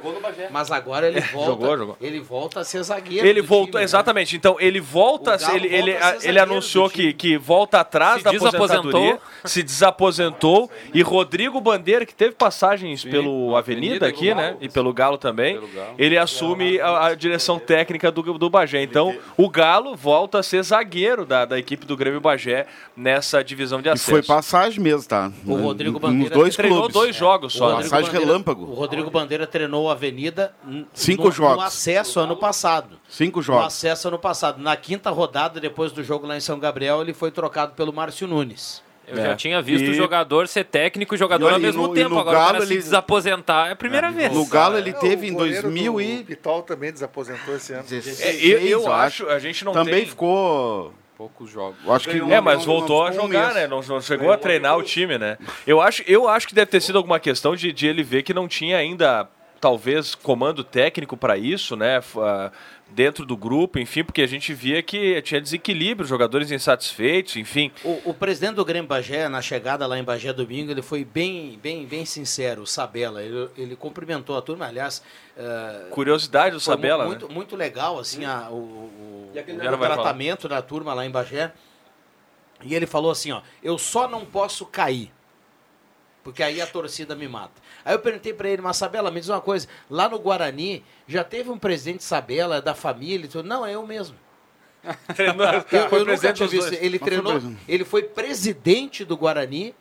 Mas 0.49 0.71
agora 0.71 1.07
ele 1.07 1.21
volta, 1.31 1.51
Jogou, 1.51 1.77
jogou. 1.77 1.97
ele 2.01 2.19
volta 2.19 2.61
a 2.61 2.63
ser 2.63 2.81
zagueiro. 2.81 3.27
Ele 3.27 3.41
voltou, 3.41 3.65
time, 3.73 3.77
né? 3.79 3.83
exatamente. 3.83 4.35
Então, 4.35 4.55
ele 4.59 4.79
volta, 4.79 5.35
O 5.37 5.55
ele, 5.55 5.67
ele, 5.67 5.91
volta 5.91 6.07
ele 6.07 6.19
zagueiro 6.21 6.41
anunciou 6.41 6.89
que, 6.89 7.13
que 7.13 7.37
volta 7.37 7.79
atrás 7.79 8.17
Se 8.17 8.23
da 8.23 8.31
desaposentou. 8.31 9.21
se 9.51 9.63
desaposentou. 9.63 10.69
E 10.93 11.01
Rodrigo 11.01 11.59
Bandeira, 11.59 12.05
que 12.05 12.13
teve 12.15 12.33
passagens 12.35 13.03
pelo 13.03 13.55
Avenida 13.55 14.05
Avenida, 14.05 14.07
aqui, 14.07 14.33
né? 14.33 14.49
Galo. 14.51 14.57
E 14.61 14.69
pelo 14.69 14.93
Galo 14.93 15.17
também, 15.17 15.55
Pelo 15.55 15.67
Galo. 15.67 15.93
ele 15.97 16.17
assume 16.17 16.79
a, 16.79 17.07
a 17.07 17.15
direção 17.15 17.57
técnica 17.59 18.11
do, 18.11 18.21
do 18.37 18.49
Bagé. 18.49 18.81
Então, 18.81 19.15
o 19.37 19.49
Galo 19.49 19.95
volta 19.95 20.39
a 20.39 20.43
ser 20.43 20.63
zagueiro 20.63 21.25
da, 21.25 21.45
da 21.45 21.57
equipe 21.59 21.85
do 21.85 21.95
Grêmio 21.97 22.19
Bagé 22.21 22.67
nessa 22.95 23.43
divisão 23.43 23.81
de 23.81 23.87
E 23.87 23.91
acesso. 23.91 24.09
foi 24.11 24.21
passagem 24.23 24.79
mesmo, 24.81 25.07
tá? 25.07 25.31
O 25.45 25.55
Rodrigo 25.55 25.93
Nos 25.93 26.01
Bandeira 26.01 26.35
dois 26.35 26.55
Treinou 26.55 26.79
clubes. 26.79 26.93
dois 26.93 27.15
jogos 27.15 27.55
O 27.55 27.57
só. 27.57 27.69
né? 27.69 27.75
Passagem 27.83 28.05
Bandeira- 28.11 28.25
relâmpago. 28.25 28.63
O 28.65 28.73
Rodrigo 28.73 29.09
Bandeira 29.09 29.47
treinou 29.47 29.89
a 29.89 29.93
Avenida 29.93 30.53
Cinco 30.93 31.25
no, 31.25 31.31
jogos. 31.31 31.55
no 31.57 31.61
acesso 31.61 32.19
ano 32.19 32.35
passado. 32.37 32.99
Cinco 33.09 33.39
No 33.39 33.43
jogos. 33.43 33.65
acesso 33.65 34.07
ano 34.07 34.19
passado. 34.19 34.61
Na 34.61 34.75
quinta 34.75 35.09
rodada, 35.09 35.59
depois 35.59 35.91
do 35.91 36.03
jogo 36.03 36.25
lá 36.27 36.37
em 36.37 36.41
São 36.41 36.59
Gabriel, 36.59 37.01
ele 37.01 37.13
foi 37.13 37.31
trocado 37.31 37.73
pelo 37.73 37.91
Márcio 37.93 38.27
Nunes. 38.27 38.81
Eu 39.11 39.17
É. 39.17 39.25
já 39.27 39.35
tinha 39.35 39.61
visto 39.61 39.87
o 39.87 39.91
E- 39.91 39.93
jogador 39.93 40.47
ser 40.47 40.63
técnico 40.63 41.13
e 41.13 41.17
jogador 41.17 41.49
E 41.49 41.53
ao 41.53 41.59
e 41.59 41.61
mesmo 41.61 41.87
no- 41.87 41.93
tempo. 41.93 42.17
Agora 42.17 42.37
o 42.37 42.41
Galo 42.41 42.65
se 42.65 42.73
ele- 42.73 42.81
desaposentar 42.81 43.67
é 43.67 43.71
a 43.71 43.75
primeira 43.75 44.09
vez. 44.11 44.31
No 44.33 44.45
Galo 44.45 44.77
ele 44.77 44.91
É, 44.91 44.93
teve 44.93 45.27
o 45.27 45.29
em 45.29 45.33
goleiro 45.33 45.61
2000 45.63 45.93
do 45.93 46.01
e... 46.01 46.23
Pitol 46.23 46.61
também 46.63 46.91
desaposentou 46.91 47.55
esse 47.55 47.73
ano. 47.73 47.83
16, 47.83 48.21
É, 48.21 48.45
eu, 48.45 48.59
eu 48.59 48.91
acho, 48.93 49.27
a 49.27 49.37
gente 49.39 49.65
não 49.65 49.73
Também 49.73 49.95
tem... 49.95 50.05
ficou... 50.05 50.93
Poucos 51.17 51.51
jogos. 51.51 51.77
Acho 51.87 52.09
que 52.09 52.17
É, 52.17 52.41
mas 52.41 52.65
voltou 52.65 53.05
a 53.05 53.09
um 53.09 53.13
jogar, 53.13 53.53
né? 53.53 53.67
Não, 53.67 53.79
não 53.81 54.01
chegou 54.01 54.31
a 54.31 54.37
treinar 54.37 54.75
o 54.75 54.81
time, 54.81 55.19
né? 55.19 55.37
Eu 55.67 55.79
acho, 55.79 56.01
eu 56.07 56.27
acho 56.27 56.47
que 56.47 56.55
deve 56.55 56.71
ter 56.71 56.81
sido 56.81 56.97
alguma 56.97 57.19
questão 57.19 57.55
de, 57.55 57.71
de 57.71 57.85
ele 57.85 58.01
ver 58.01 58.23
que 58.23 58.33
não 58.33 58.47
tinha 58.47 58.77
ainda, 58.77 59.29
talvez, 59.61 60.15
comando 60.15 60.63
técnico 60.63 61.15
para 61.15 61.37
isso, 61.37 61.75
né? 61.77 62.01
Ah, 62.17 62.51
Dentro 62.93 63.25
do 63.25 63.37
grupo, 63.37 63.79
enfim, 63.79 64.03
porque 64.03 64.21
a 64.21 64.27
gente 64.27 64.53
via 64.53 64.83
que 64.83 65.21
tinha 65.21 65.39
desequilíbrio, 65.39 66.05
jogadores 66.05 66.51
insatisfeitos, 66.51 67.37
enfim. 67.37 67.71
O, 67.85 68.09
o 68.09 68.13
presidente 68.13 68.55
do 68.55 68.65
Grêmio 68.65 68.85
Bagé, 68.89 69.29
na 69.29 69.41
chegada 69.41 69.87
lá 69.87 69.97
em 69.97 70.03
Bagé 70.03 70.33
domingo, 70.33 70.71
ele 70.71 70.81
foi 70.81 71.05
bem, 71.05 71.57
bem, 71.63 71.85
bem 71.85 72.03
sincero, 72.03 72.63
o 72.63 72.67
Sabela. 72.67 73.23
Ele, 73.23 73.49
ele 73.57 73.75
cumprimentou 73.77 74.37
a 74.37 74.41
turma, 74.41 74.65
aliás. 74.67 75.01
eh, 75.37 75.87
Curiosidade 75.89 76.53
do 76.53 76.59
Sabela, 76.59 77.05
muito, 77.05 77.29
né? 77.29 77.33
muito 77.33 77.55
legal 77.55 77.97
assim 77.97 78.25
a- 78.25 78.49
o, 78.49 78.55
o- 78.55 79.31
E 79.33 79.39
o 79.39 79.77
tratamento 79.77 80.49
da 80.49 80.61
turma 80.61 80.93
lá 80.93 81.05
em 81.05 81.09
Bagé. 81.09 81.53
E 82.61 82.75
ele 82.75 82.85
falou 82.85 83.09
assim, 83.11 83.31
ó, 83.31 83.41
eu 83.63 83.77
só 83.77 84.05
não 84.05 84.25
posso 84.25 84.65
cair. 84.65 85.09
Porque 86.25 86.43
aí 86.43 86.61
a 86.61 86.67
torcida 86.67 87.15
me 87.15 87.27
mata. 87.27 87.53
Aí 87.85 87.93
eu 87.93 87.99
perguntei 87.99 88.33
pra 88.33 88.49
ele, 88.49 88.61
mas 88.61 88.77
Sabela, 88.77 89.09
me 89.11 89.19
diz 89.19 89.29
uma 89.29 89.41
coisa, 89.41 89.67
lá 89.89 90.07
no 90.09 90.19
Guarani 90.19 90.83
já 91.07 91.23
teve 91.23 91.49
um 91.49 91.57
presidente 91.57 92.03
Sabela 92.03 92.61
da 92.61 92.73
família 92.75 93.25
e 93.25 93.29
tudo? 93.29 93.47
Não, 93.47 93.65
é 93.65 93.75
eu 93.75 93.85
mesmo. 93.85 94.15
Treinou- 95.15 95.45
Eu, 95.71 95.89
foi 95.89 95.99
eu 96.01 96.05
nunca 96.05 96.33
tinha 96.33 96.47
visto. 96.47 96.73
Ele 96.73 96.89
Mas 96.91 96.99
foi 96.99 96.99
treinou, 97.07 97.31
presidente. 97.33 97.61
ele 97.67 97.85
foi 97.85 98.03
presidente 98.03 99.05
do 99.05 99.15
Guarani, 99.17 99.75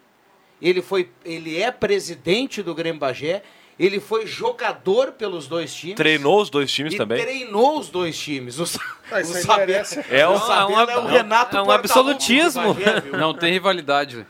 ele, 0.60 0.82
foi, 0.82 1.10
ele 1.24 1.60
é 1.60 1.70
presidente 1.70 2.62
do 2.62 2.74
Grêmio 2.74 3.00
Bagé, 3.00 3.42
ele 3.78 3.98
foi 3.98 4.26
jogador 4.26 5.12
pelos 5.12 5.46
dois 5.46 5.72
times. 5.72 5.96
Treinou 5.96 6.42
os 6.42 6.50
dois 6.50 6.70
times 6.70 6.92
e 6.92 6.96
também. 6.98 7.18
treinou 7.18 7.78
os 7.78 7.88
dois 7.88 8.18
times. 8.18 8.58
O, 8.60 8.64
Ah, 9.10 9.22
isso 9.22 9.32
o 9.32 9.36
aí 9.36 9.42
Sabela-. 9.42 10.04
É 10.10 10.28
um- 10.28 10.34
o 10.34 10.38
Sabela 10.38 10.92
é 10.92 10.98
o 10.98 11.06
Renato 11.06 11.56
é 11.56 11.62
um 11.62 11.70
absolutismo. 11.70 12.74
Bagé? 12.74 13.00
Não 13.16 13.32
tem 13.32 13.50
rivalidade. 13.52 14.26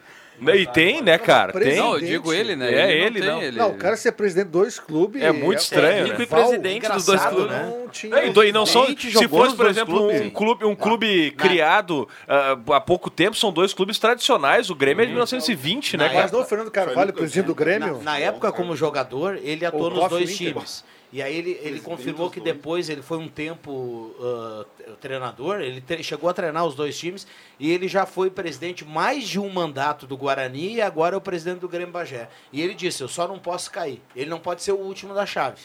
E 0.55 0.67
tem, 0.67 1.03
né, 1.03 1.19
cara? 1.19 1.53
Tem. 1.53 1.77
Não, 1.77 1.95
eu 1.95 2.01
digo 2.01 2.33
ele, 2.33 2.57
né? 2.57 2.73
É 2.73 2.93
ele, 2.93 3.21
tem, 3.21 3.29
não. 3.29 3.43
ele- 3.43 3.59
Não, 3.59 3.71
o 3.71 3.75
cara 3.77 3.97
ser 3.97 4.13
presidente 4.13 4.47
de 4.47 4.53
dois 4.53 4.79
clubes. 4.79 5.23
É 5.23 5.31
muito 5.33 5.59
estranho, 5.59 6.07
Técnico 6.07 6.19
né? 6.19 6.25
e 6.25 6.27
presidente 6.27 6.89
dos 6.91 7.07
dois 7.07 7.21
Engraçado, 7.21 7.35
clubes. 7.37 7.53
né? 7.53 7.75
Não 7.81 7.89
tinha. 7.89 8.17
É, 8.17 8.27
e 8.29 8.49
e 8.49 8.53
não 8.53 8.67
são, 8.67 8.87
Gente 8.87 9.11
se 9.11 9.29
fosse, 9.29 9.55
por 9.55 9.67
exemplo, 9.67 9.97
clubes. 9.97 10.21
um 10.23 10.31
clube, 10.31 10.65
um 10.65 10.75
clube 10.75 11.31
criado 11.33 12.09
ah, 12.27 12.59
há 12.73 12.81
pouco 12.81 13.11
tempo, 13.11 13.37
são 13.37 13.53
dois 13.53 13.75
clubes 13.75 13.99
tradicionais. 13.99 14.71
O 14.71 14.75
Grêmio 14.75 15.03
é 15.03 15.07
de 15.07 15.13
1920, 15.13 15.97
né, 15.97 16.09
cara? 16.09 16.23
Mas 16.23 16.33
não, 16.33 16.41
o 16.41 16.45
Fernando 16.45 16.71
Carvalho, 16.71 17.13
presidente 17.13 17.47
do 17.47 17.55
Grêmio. 17.55 17.99
Na, 17.99 18.13
na 18.13 18.19
época, 18.19 18.51
como 18.53 18.75
jogador, 18.75 19.39
ele 19.43 19.65
atuou 19.65 19.91
nos 19.91 20.09
dois 20.09 20.37
times. 20.37 20.85
E 21.13 21.21
aí 21.21 21.35
ele, 21.37 21.51
ele 21.61 21.81
confirmou 21.81 22.31
que 22.31 22.39
depois 22.45 22.89
ele 22.89 23.03
foi 23.03 23.19
um 23.19 23.29
tempo 23.29 24.15
ah, 24.21 24.65
treinador, 25.01 25.61
ele 25.61 25.81
tre- 25.81 26.03
chegou 26.05 26.31
a 26.31 26.33
treinar 26.33 26.65
os 26.65 26.75
dois 26.77 26.97
times 26.97 27.27
e 27.59 27.71
ele 27.71 27.89
já 27.89 28.07
foi 28.07 28.31
presidente 28.31 28.85
mais 28.85 29.29
de 29.29 29.41
um 29.41 29.49
mandato 29.51 30.07
do 30.07 30.17
Guarani 30.17 30.75
e 30.75 30.81
agora 30.81 31.17
é 31.17 31.19
o 31.19 31.21
presidente 31.21 31.59
do 31.61 31.69
Grêmio 31.69 31.93
Bagé. 31.93 32.29
E 32.53 32.61
ele 32.63 32.75
disse, 32.75 33.03
eu 33.03 33.09
só 33.09 33.27
não 33.27 33.39
posso 33.39 33.71
cair. 33.73 34.01
Ele 34.15 34.31
não 34.31 34.39
pode 34.39 34.63
ser 34.63 34.73
o 34.73 34.79
último 34.79 35.13
da 35.13 35.27
chave. 35.27 35.63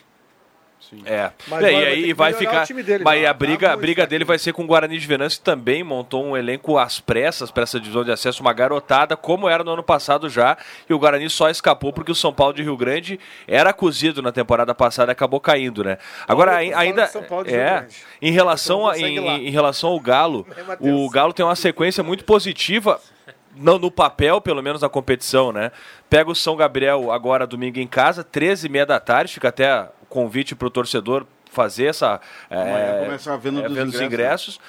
É. 1.06 1.32
Mas 1.48 1.60
e 1.60 1.62
vai 1.62 1.72
ter 1.72 1.88
aí 1.88 2.14
vai 2.14 2.32
melhorar 2.32 2.52
ficar. 2.52 2.64
o 2.64 2.68
time 2.68 2.84
dele, 2.84 3.04
mas 3.04 3.22
já. 3.22 3.30
a 3.30 3.34
briga, 3.34 3.68
Tá 3.68 3.74
a 3.74 3.78
briga 3.78 4.06
dele 4.06 4.24
vai 4.24 4.38
ser 4.38 4.54
com 4.54 4.64
o 4.64 4.68
Guarani 4.68 4.98
de 4.98 5.08
Venâncio, 5.08 5.40
que 5.40 5.46
também 5.46 5.84
montou 5.84 6.24
um 6.24 6.38
elenco 6.38 6.78
às 6.78 7.00
pressas 7.00 7.50
para 7.50 7.64
essa 7.64 7.80
divisão 7.80 8.04
de 8.04 8.12
acesso, 8.12 8.42
uma 8.42 8.54
garotada, 8.54 9.18
como 9.18 9.50
era 9.50 9.64
no 9.64 9.72
ano 9.72 9.84
passado 9.84 10.30
já. 10.30 10.58
E 10.90 10.94
o 10.94 11.00
Guarani 11.00 11.30
só 11.30 11.50
escapou 11.50 11.92
porque 11.92 12.12
o 12.12 12.16
São 12.16 12.34
Paulo 12.34 12.54
de 12.54 12.62
Rio 12.62 12.78
Grande 12.78 13.20
era 13.48 13.74
cozido 13.74 14.22
na 14.22 14.32
temporada 14.32 14.76
passada 14.76 15.12
e 15.12 15.14
acabou 15.14 15.40
caindo, 15.40 15.84
né? 15.84 15.98
Agora, 16.28 16.56
ainda. 16.58 17.10
É. 17.48 17.86
Em 18.22 18.32
relação, 18.32 18.88
a, 18.88 18.98
Então 18.98 19.10
em, 19.10 19.16
ir 19.16 19.20
lá. 19.20 19.34
em 19.34 19.50
relação 19.50 19.90
ao 19.90 20.00
Galo, 20.00 20.46
o 20.80 21.10
Galo 21.10 21.34
tem 21.34 21.46
uma 21.46 21.56
sequência 21.56 22.04
muito 22.04 22.24
positiva. 22.26 23.00
Não 23.58 23.80
no 23.80 23.90
papel, 23.90 24.42
pelo 24.42 24.62
menos 24.62 24.82
na 24.82 24.90
competição, 24.90 25.50
né? 25.54 25.72
Pega 26.10 26.30
o 26.30 26.36
São 26.36 26.58
Gabriel 26.58 27.10
agora 27.10 27.48
domingo 27.48 27.80
em 27.80 27.88
casa, 27.88 28.22
13h30 28.22 28.86
da 28.86 29.00
tarde, 29.00 29.34
fica 29.34 29.48
até 29.48 29.88
convite 30.16 30.56
para 30.56 30.68
o 30.68 30.72
torcedor 30.72 31.28
fazer 31.52 31.88
essa. 31.88 32.22
É, 32.50 33.04
começa 33.04 33.34
a 33.34 33.38
venda 33.38 33.60
é, 33.60 33.68
dos 33.68 33.78
venda 33.78 33.92
dos 33.92 34.02
ingressos, 34.02 34.56
ingressos. 34.56 34.60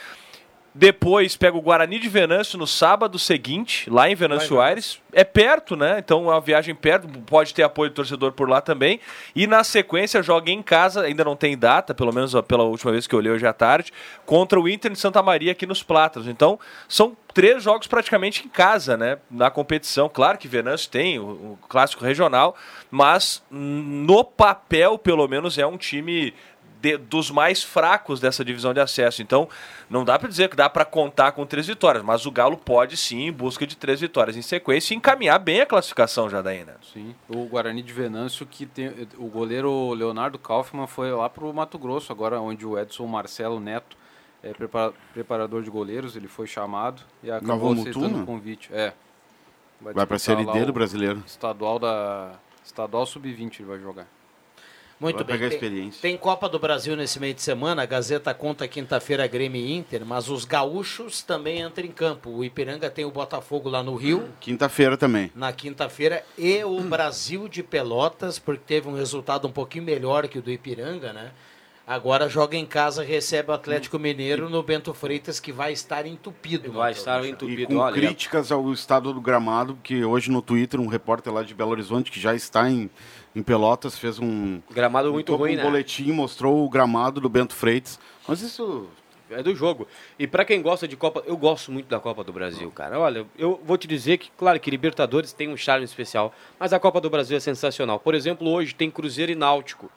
Depois 0.78 1.34
pega 1.38 1.56
o 1.56 1.62
Guarani 1.62 1.98
de 1.98 2.06
Venâncio 2.06 2.58
no 2.58 2.66
sábado 2.66 3.18
seguinte, 3.18 3.88
lá 3.88 4.10
em 4.10 4.14
Venâncio 4.14 4.60
Aires. 4.60 5.00
É 5.10 5.24
perto, 5.24 5.74
né? 5.74 5.98
Então 5.98 6.30
é 6.30 6.34
uma 6.34 6.40
viagem 6.40 6.74
perto, 6.74 7.08
pode 7.20 7.54
ter 7.54 7.62
apoio 7.62 7.88
do 7.88 7.94
torcedor 7.94 8.32
por 8.32 8.46
lá 8.46 8.60
também. 8.60 9.00
E 9.34 9.46
na 9.46 9.64
sequência 9.64 10.22
joga 10.22 10.50
em 10.50 10.62
casa, 10.62 11.00
ainda 11.00 11.24
não 11.24 11.34
tem 11.34 11.56
data, 11.56 11.94
pelo 11.94 12.12
menos 12.12 12.34
pela 12.46 12.64
última 12.64 12.92
vez 12.92 13.06
que 13.06 13.14
eu 13.14 13.18
olhei 13.18 13.32
hoje 13.32 13.46
à 13.46 13.54
tarde, 13.54 13.90
contra 14.26 14.60
o 14.60 14.68
Inter 14.68 14.92
de 14.92 14.98
Santa 14.98 15.22
Maria 15.22 15.52
aqui 15.52 15.64
nos 15.64 15.82
Plátanos. 15.82 16.28
Então 16.28 16.60
são 16.86 17.16
três 17.32 17.62
jogos 17.62 17.86
praticamente 17.86 18.44
em 18.44 18.48
casa, 18.50 18.98
né? 18.98 19.16
Na 19.30 19.50
competição. 19.50 20.10
Claro 20.10 20.36
que 20.36 20.46
Venâncio 20.46 20.90
tem 20.90 21.18
o, 21.18 21.24
o 21.24 21.58
clássico 21.70 22.04
regional, 22.04 22.54
mas 22.90 23.42
no 23.50 24.22
papel, 24.22 24.98
pelo 24.98 25.26
menos, 25.26 25.56
é 25.56 25.66
um 25.66 25.78
time 25.78 26.34
de- 26.80 26.96
dos 26.96 27.30
mais 27.30 27.62
fracos 27.62 28.20
dessa 28.20 28.44
divisão 28.44 28.72
de 28.74 28.80
acesso. 28.80 29.22
Então, 29.22 29.48
não 29.88 30.04
dá 30.04 30.18
para 30.18 30.28
dizer 30.28 30.48
que 30.48 30.56
dá 30.56 30.68
para 30.68 30.84
contar 30.84 31.32
com 31.32 31.44
três 31.46 31.66
vitórias, 31.66 32.02
mas 32.04 32.26
o 32.26 32.30
Galo 32.30 32.56
pode 32.56 32.96
sim, 32.96 33.26
em 33.26 33.32
busca 33.32 33.66
de 33.66 33.76
três 33.76 34.00
vitórias 34.00 34.36
em 34.36 34.42
sequência, 34.42 34.94
e 34.94 34.96
encaminhar 34.96 35.38
bem 35.38 35.60
a 35.60 35.66
classificação 35.66 36.28
já 36.28 36.40
daí, 36.42 36.64
né? 36.64 36.74
Sim. 36.92 37.14
O 37.28 37.44
Guarani 37.46 37.82
de 37.82 37.92
Venâncio, 37.92 38.44
que 38.46 38.66
tem. 38.66 39.08
O 39.18 39.26
goleiro 39.28 39.92
Leonardo 39.94 40.38
Kaufmann 40.38 40.86
foi 40.86 41.10
lá 41.12 41.28
pro 41.28 41.52
Mato 41.52 41.78
Grosso, 41.78 42.12
agora 42.12 42.40
onde 42.40 42.66
o 42.66 42.78
Edson 42.78 43.06
Marcelo 43.06 43.58
Neto 43.60 43.96
é 44.42 44.52
prepara- 44.52 44.92
preparador 45.12 45.62
de 45.62 45.70
goleiros, 45.70 46.14
ele 46.16 46.28
foi 46.28 46.46
chamado 46.46 47.02
e 47.22 47.30
acabou 47.30 47.74
Nova 47.74 47.80
aceitando 47.80 48.08
Mutum, 48.10 48.22
o 48.22 48.26
convite. 48.26 48.68
É. 48.72 48.92
Vai 49.80 49.92
pra 49.92 50.16
disputar 50.16 50.18
Série 50.20 50.44
lá 50.46 50.52
D 50.52 50.62
o 50.62 50.66
do 50.66 50.72
brasileiro. 50.72 51.22
Estadual 51.26 51.78
da. 51.78 52.32
Estadual 52.64 53.04
Sub-20 53.06 53.60
ele 53.60 53.68
vai 53.68 53.78
jogar. 53.78 54.06
Muito 54.98 55.24
Vai 55.24 55.38
bem. 55.38 55.48
Tem, 55.48 55.58
experiência. 55.58 56.00
tem 56.00 56.16
Copa 56.16 56.48
do 56.48 56.58
Brasil 56.58 56.96
nesse 56.96 57.20
meio 57.20 57.34
de 57.34 57.42
semana. 57.42 57.82
A 57.82 57.86
Gazeta 57.86 58.32
conta 58.32 58.66
quinta-feira 58.66 59.26
Grêmio 59.26 59.60
e 59.60 59.74
Inter, 59.74 60.04
mas 60.06 60.28
os 60.28 60.44
gaúchos 60.44 61.22
também 61.22 61.60
entram 61.60 61.84
em 61.84 61.92
campo. 61.92 62.30
O 62.30 62.44
Ipiranga 62.44 62.88
tem 62.88 63.04
o 63.04 63.10
Botafogo 63.10 63.68
lá 63.68 63.82
no 63.82 63.94
Rio 63.94 64.28
Quinta-feira 64.40 64.96
também. 64.96 65.30
na 65.34 65.52
quinta-feira 65.52 66.24
e 66.38 66.64
o 66.64 66.80
Brasil 66.80 67.46
de 67.48 67.62
Pelotas, 67.62 68.38
porque 68.38 68.62
teve 68.66 68.88
um 68.88 68.94
resultado 68.94 69.46
um 69.46 69.52
pouquinho 69.52 69.84
melhor 69.84 70.26
que 70.28 70.38
o 70.38 70.42
do 70.42 70.50
Ipiranga, 70.50 71.12
né? 71.12 71.30
Agora 71.86 72.28
joga 72.28 72.56
em 72.56 72.66
casa, 72.66 73.04
recebe 73.04 73.50
o 73.52 73.54
Atlético 73.54 73.96
Mineiro 73.96 74.50
no 74.50 74.60
Bento 74.60 74.92
Freitas, 74.92 75.38
que 75.38 75.52
vai 75.52 75.72
estar 75.72 76.04
entupido. 76.04 76.72
Vai 76.72 76.90
estar 76.90 77.24
E 77.24 77.30
entupido. 77.30 77.68
com 77.68 77.76
Olha, 77.76 77.94
críticas 77.94 78.50
ao 78.50 78.72
estado 78.72 79.12
do 79.12 79.20
gramado, 79.20 79.78
que 79.84 80.04
hoje 80.04 80.28
no 80.28 80.42
Twitter 80.42 80.80
um 80.80 80.88
repórter 80.88 81.32
lá 81.32 81.44
de 81.44 81.54
Belo 81.54 81.70
Horizonte, 81.70 82.10
que 82.10 82.18
já 82.18 82.34
está 82.34 82.68
em, 82.68 82.90
em 83.36 83.42
Pelotas, 83.42 83.96
fez 83.96 84.18
um, 84.18 84.60
Gramado 84.68 85.12
muito 85.12 85.32
um, 85.32 85.36
ruim, 85.36 85.52
um 85.52 85.56
né? 85.58 85.62
boletim, 85.62 86.10
mostrou 86.10 86.64
o 86.64 86.68
gramado 86.68 87.20
do 87.20 87.28
Bento 87.28 87.54
Freitas. 87.54 88.00
Mas 88.26 88.42
isso 88.42 88.88
É 89.30 89.40
do 89.40 89.54
jogo. 89.54 89.86
E 90.18 90.26
pra 90.26 90.44
quem 90.44 90.60
gosta 90.60 90.88
de 90.88 90.96
Copa, 90.96 91.22
eu 91.24 91.36
gosto 91.36 91.70
muito 91.70 91.86
da 91.86 92.00
Copa 92.00 92.24
do 92.24 92.32
Brasil, 92.32 92.68
cara. 92.72 92.98
Olha, 92.98 93.24
eu 93.38 93.60
vou 93.64 93.78
te 93.78 93.86
dizer 93.86 94.18
que, 94.18 94.28
claro, 94.36 94.58
que 94.58 94.72
Libertadores 94.72 95.32
tem 95.32 95.48
um 95.48 95.56
charme 95.56 95.84
especial, 95.84 96.34
mas 96.58 96.72
a 96.72 96.80
Copa 96.80 97.00
do 97.00 97.08
Brasil 97.08 97.36
é 97.36 97.40
sensacional. 97.40 98.00
Por 98.00 98.16
exemplo, 98.16 98.48
hoje 98.48 98.74
tem 98.74 98.90
Cruzeiro 98.90 99.30
e 99.30 99.36
Náutico. 99.36 99.88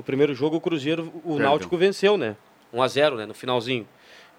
No 0.00 0.04
primeiro 0.04 0.32
jogo, 0.34 0.56
o 0.56 0.60
Cruzeiro, 0.62 1.12
o 1.16 1.32
Perdão. 1.32 1.38
Náutico 1.40 1.76
venceu, 1.76 2.16
né? 2.16 2.34
1 2.72 2.82
a 2.82 2.88
0 2.88 3.16
né? 3.16 3.26
No 3.26 3.34
finalzinho. 3.34 3.86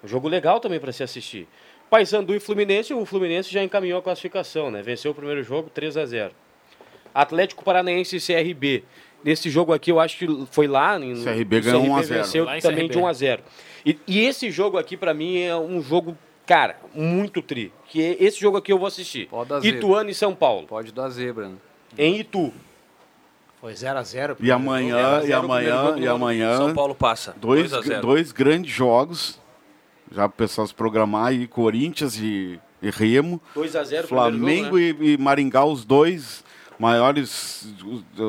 Um 0.02 0.08
jogo 0.08 0.26
legal 0.26 0.58
também 0.58 0.80
para 0.80 0.90
se 0.90 1.04
assistir. 1.04 1.46
Paysandu 1.88 2.34
e 2.34 2.40
Fluminense, 2.40 2.92
o 2.92 3.06
Fluminense 3.06 3.48
já 3.52 3.62
encaminhou 3.62 4.00
a 4.00 4.02
classificação, 4.02 4.72
né? 4.72 4.82
Venceu 4.82 5.12
o 5.12 5.14
primeiro 5.14 5.40
jogo 5.44 5.70
3 5.70 5.96
a 5.96 6.04
0 6.04 6.32
Atlético 7.14 7.62
Paranaense 7.62 8.16
e 8.16 8.20
CRB. 8.20 8.82
Nesse 9.22 9.48
jogo 9.50 9.72
aqui, 9.72 9.92
eu 9.92 10.00
acho 10.00 10.18
que 10.18 10.26
foi 10.50 10.66
lá. 10.66 10.98
em- 10.98 11.22
CRB 11.22 11.60
ganhou 11.60 11.82
1 11.84 11.94
a 11.94 12.00
CRB 12.00 12.06
0. 12.08 12.22
venceu 12.24 12.44
também 12.60 12.60
CRB. 12.88 12.88
de 12.88 12.98
1 12.98 13.06
a 13.06 13.12
0 13.12 13.42
e, 13.86 13.98
e 14.08 14.20
esse 14.26 14.50
jogo 14.50 14.78
aqui, 14.78 14.96
pra 14.96 15.14
mim, 15.14 15.38
é 15.42 15.54
um 15.56 15.80
jogo, 15.80 16.18
cara, 16.44 16.76
muito 16.92 17.40
tri. 17.40 17.72
Que 17.86 18.02
é- 18.02 18.16
esse 18.18 18.40
jogo 18.40 18.56
aqui 18.56 18.72
eu 18.72 18.78
vou 18.78 18.88
assistir. 18.88 19.28
Pode 19.28 19.48
dar 19.50 19.60
zebra. 19.60 19.78
Ituano 19.78 20.10
e 20.10 20.14
São 20.14 20.34
Paulo. 20.34 20.66
Pode 20.66 20.90
dar 20.90 21.08
zebra, 21.10 21.50
né? 21.50 21.54
Em 21.96 22.18
Itu. 22.18 22.52
Foi 23.62 23.74
0x0. 23.74 24.38
E 24.40 24.50
amanhã, 24.50 25.22
e 25.24 25.32
amanhã, 25.32 25.94
e 25.96 26.08
amanhã, 26.08 26.56
São 26.56 26.74
Paulo 26.74 26.96
passa. 26.96 27.32
dois, 27.40 27.70
2 27.70 27.74
a 27.74 27.80
0. 27.88 28.02
dois 28.02 28.32
grandes 28.32 28.72
jogos. 28.72 29.40
Já 30.10 30.28
para 30.28 30.34
o 30.34 30.36
pessoal 30.36 30.66
se 30.66 30.74
programar 30.74 31.26
aí, 31.28 31.46
Corinthians 31.46 32.16
e, 32.16 32.58
e 32.82 32.90
Remo. 32.90 33.40
2 33.54 33.76
a 33.76 33.84
0 33.84 34.08
Flamengo 34.08 34.64
jogo, 34.64 34.76
né? 34.78 35.06
e, 35.06 35.12
e 35.12 35.16
Maringá, 35.16 35.64
os 35.64 35.84
dois 35.84 36.42
maiores, 36.76 37.72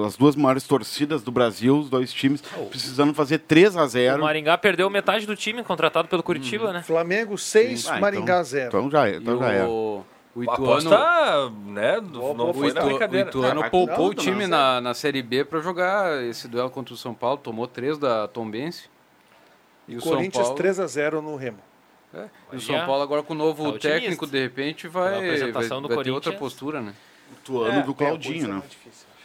as 0.05 0.15
duas 0.15 0.35
maiores 0.35 0.65
torcidas 0.65 1.23
do 1.23 1.31
Brasil, 1.31 1.79
os 1.79 1.89
dois 1.89 2.13
times 2.13 2.43
precisando 2.69 3.11
fazer 3.15 3.39
3 3.39 3.75
a 3.75 3.85
O 3.85 3.87
0 3.87 4.21
Maringá 4.21 4.55
perdeu 4.55 4.87
metade 4.87 5.25
do 5.25 5.35
time 5.35 5.63
contratado 5.63 6.07
pelo 6.07 6.21
Curitiba, 6.21 6.71
né? 6.71 6.83
Flamengo 6.83 7.39
6, 7.39 7.87
Ah, 7.87 7.99
Maringá 7.99 8.33
então, 8.35 8.43
0. 8.43 8.67
Então 8.67 8.91
já, 8.91 9.09
é, 9.09 9.15
então 9.15 9.35
E 9.35 9.39
já 9.39 9.51
é. 9.51 9.65
O, 10.35 10.39
o 10.39 10.43
Ituano, 10.43 10.63
aposta, 10.63 11.49
né? 11.65 12.01
Não 12.01 12.49
o, 12.49 12.53
foi 12.53 12.67
Itu, 12.69 12.79
o 12.79 12.85
brincadeira. 12.85 13.29
Ituano 13.29 13.61
Ah, 13.63 13.69
poupou 13.69 13.97
não, 13.97 14.05
o 14.07 14.13
time 14.13 14.47
não, 14.47 14.57
na, 14.57 14.81
na 14.81 14.93
Série 14.93 15.21
B 15.21 15.43
para 15.45 15.59
jogar 15.59 16.23
esse 16.23 16.47
duelo 16.47 16.69
contra 16.69 16.93
o 16.93 16.97
São 16.97 17.13
Paulo. 17.13 17.37
Tomou 17.37 17.67
três 17.67 17.97
da 17.97 18.27
Tombense. 18.27 18.89
E 19.87 19.95
o 19.95 20.01
São 20.01 20.13
Corinthians 20.13 20.43
Paulo, 20.45 20.57
3 20.57 20.79
a 20.79 20.87
0 20.87 21.21
no 21.21 21.35
Remo. 21.35 21.59
é, 22.13 22.25
e 22.53 22.55
o 22.55 22.61
São 22.61 22.85
Paulo 22.85 23.03
agora 23.03 23.21
com 23.21 23.33
o 23.33 23.37
novo 23.37 23.63
tá 23.63 23.69
otimista. 23.69 23.89
técnico, 23.99 24.25
de 24.25 24.41
repente, 24.41 24.87
vai, 24.87 25.37
vai, 25.51 25.51
vai 25.81 26.03
ter 26.03 26.11
outra 26.11 26.31
postura, 26.33 26.81
né? 26.81 26.93
Ituano 27.33 27.79
É, 27.79 27.83
do 27.83 27.93
Claudinho, 27.93 28.47
né? 28.47 28.61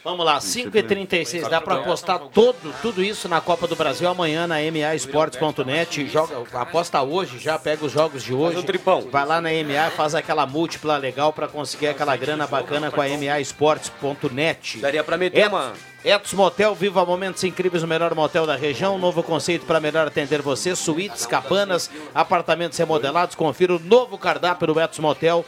Vamos 0.09 0.25
lá, 0.25 0.39
5h36, 0.39 1.47
dá 1.47 1.61
para 1.61 1.75
apostar 1.75 2.17
todo, 2.17 2.73
tudo 2.81 3.03
isso 3.03 3.29
na 3.29 3.39
Copa 3.39 3.67
do 3.67 3.75
Brasil 3.75 4.09
amanhã 4.09 4.47
na 4.47 4.55
MAEsportes.net. 4.55 6.07
Joga, 6.07 6.43
aposta 6.59 6.99
hoje, 7.03 7.37
já 7.37 7.59
pega 7.59 7.85
os 7.85 7.91
jogos 7.91 8.23
de 8.23 8.33
hoje. 8.33 8.57
um 8.57 8.63
tripão. 8.63 9.07
Vai 9.11 9.23
lá 9.23 9.39
na 9.39 9.49
MA, 9.51 9.91
faz 9.91 10.15
aquela 10.15 10.47
múltipla 10.47 10.97
legal 10.97 11.31
para 11.31 11.47
conseguir 11.47 11.89
aquela 11.89 12.17
grana 12.17 12.47
bacana 12.47 12.89
com 12.89 12.99
a 12.99 13.07
MAEsportes.net. 13.07 14.79
Daria 14.79 15.03
pra 15.03 15.15
meter 15.15 15.47
uma... 15.47 15.73
Etos 16.03 16.33
Motel, 16.33 16.73
viva 16.73 17.05
momentos 17.05 17.43
incríveis 17.43 17.83
no 17.83 17.87
melhor 17.87 18.15
motel 18.15 18.47
da 18.47 18.55
região. 18.55 18.97
Novo 18.97 19.21
conceito 19.21 19.67
para 19.67 19.79
melhor 19.79 20.07
atender 20.07 20.41
você. 20.41 20.75
Suítes, 20.75 21.27
cabanas, 21.27 21.87
apartamentos 22.15 22.79
remodelados. 22.79 23.35
Confira 23.35 23.75
o 23.75 23.79
novo 23.79 24.17
cardápio 24.17 24.73
do 24.73 24.79
Etos 24.79 24.97
Motel. 24.97 25.45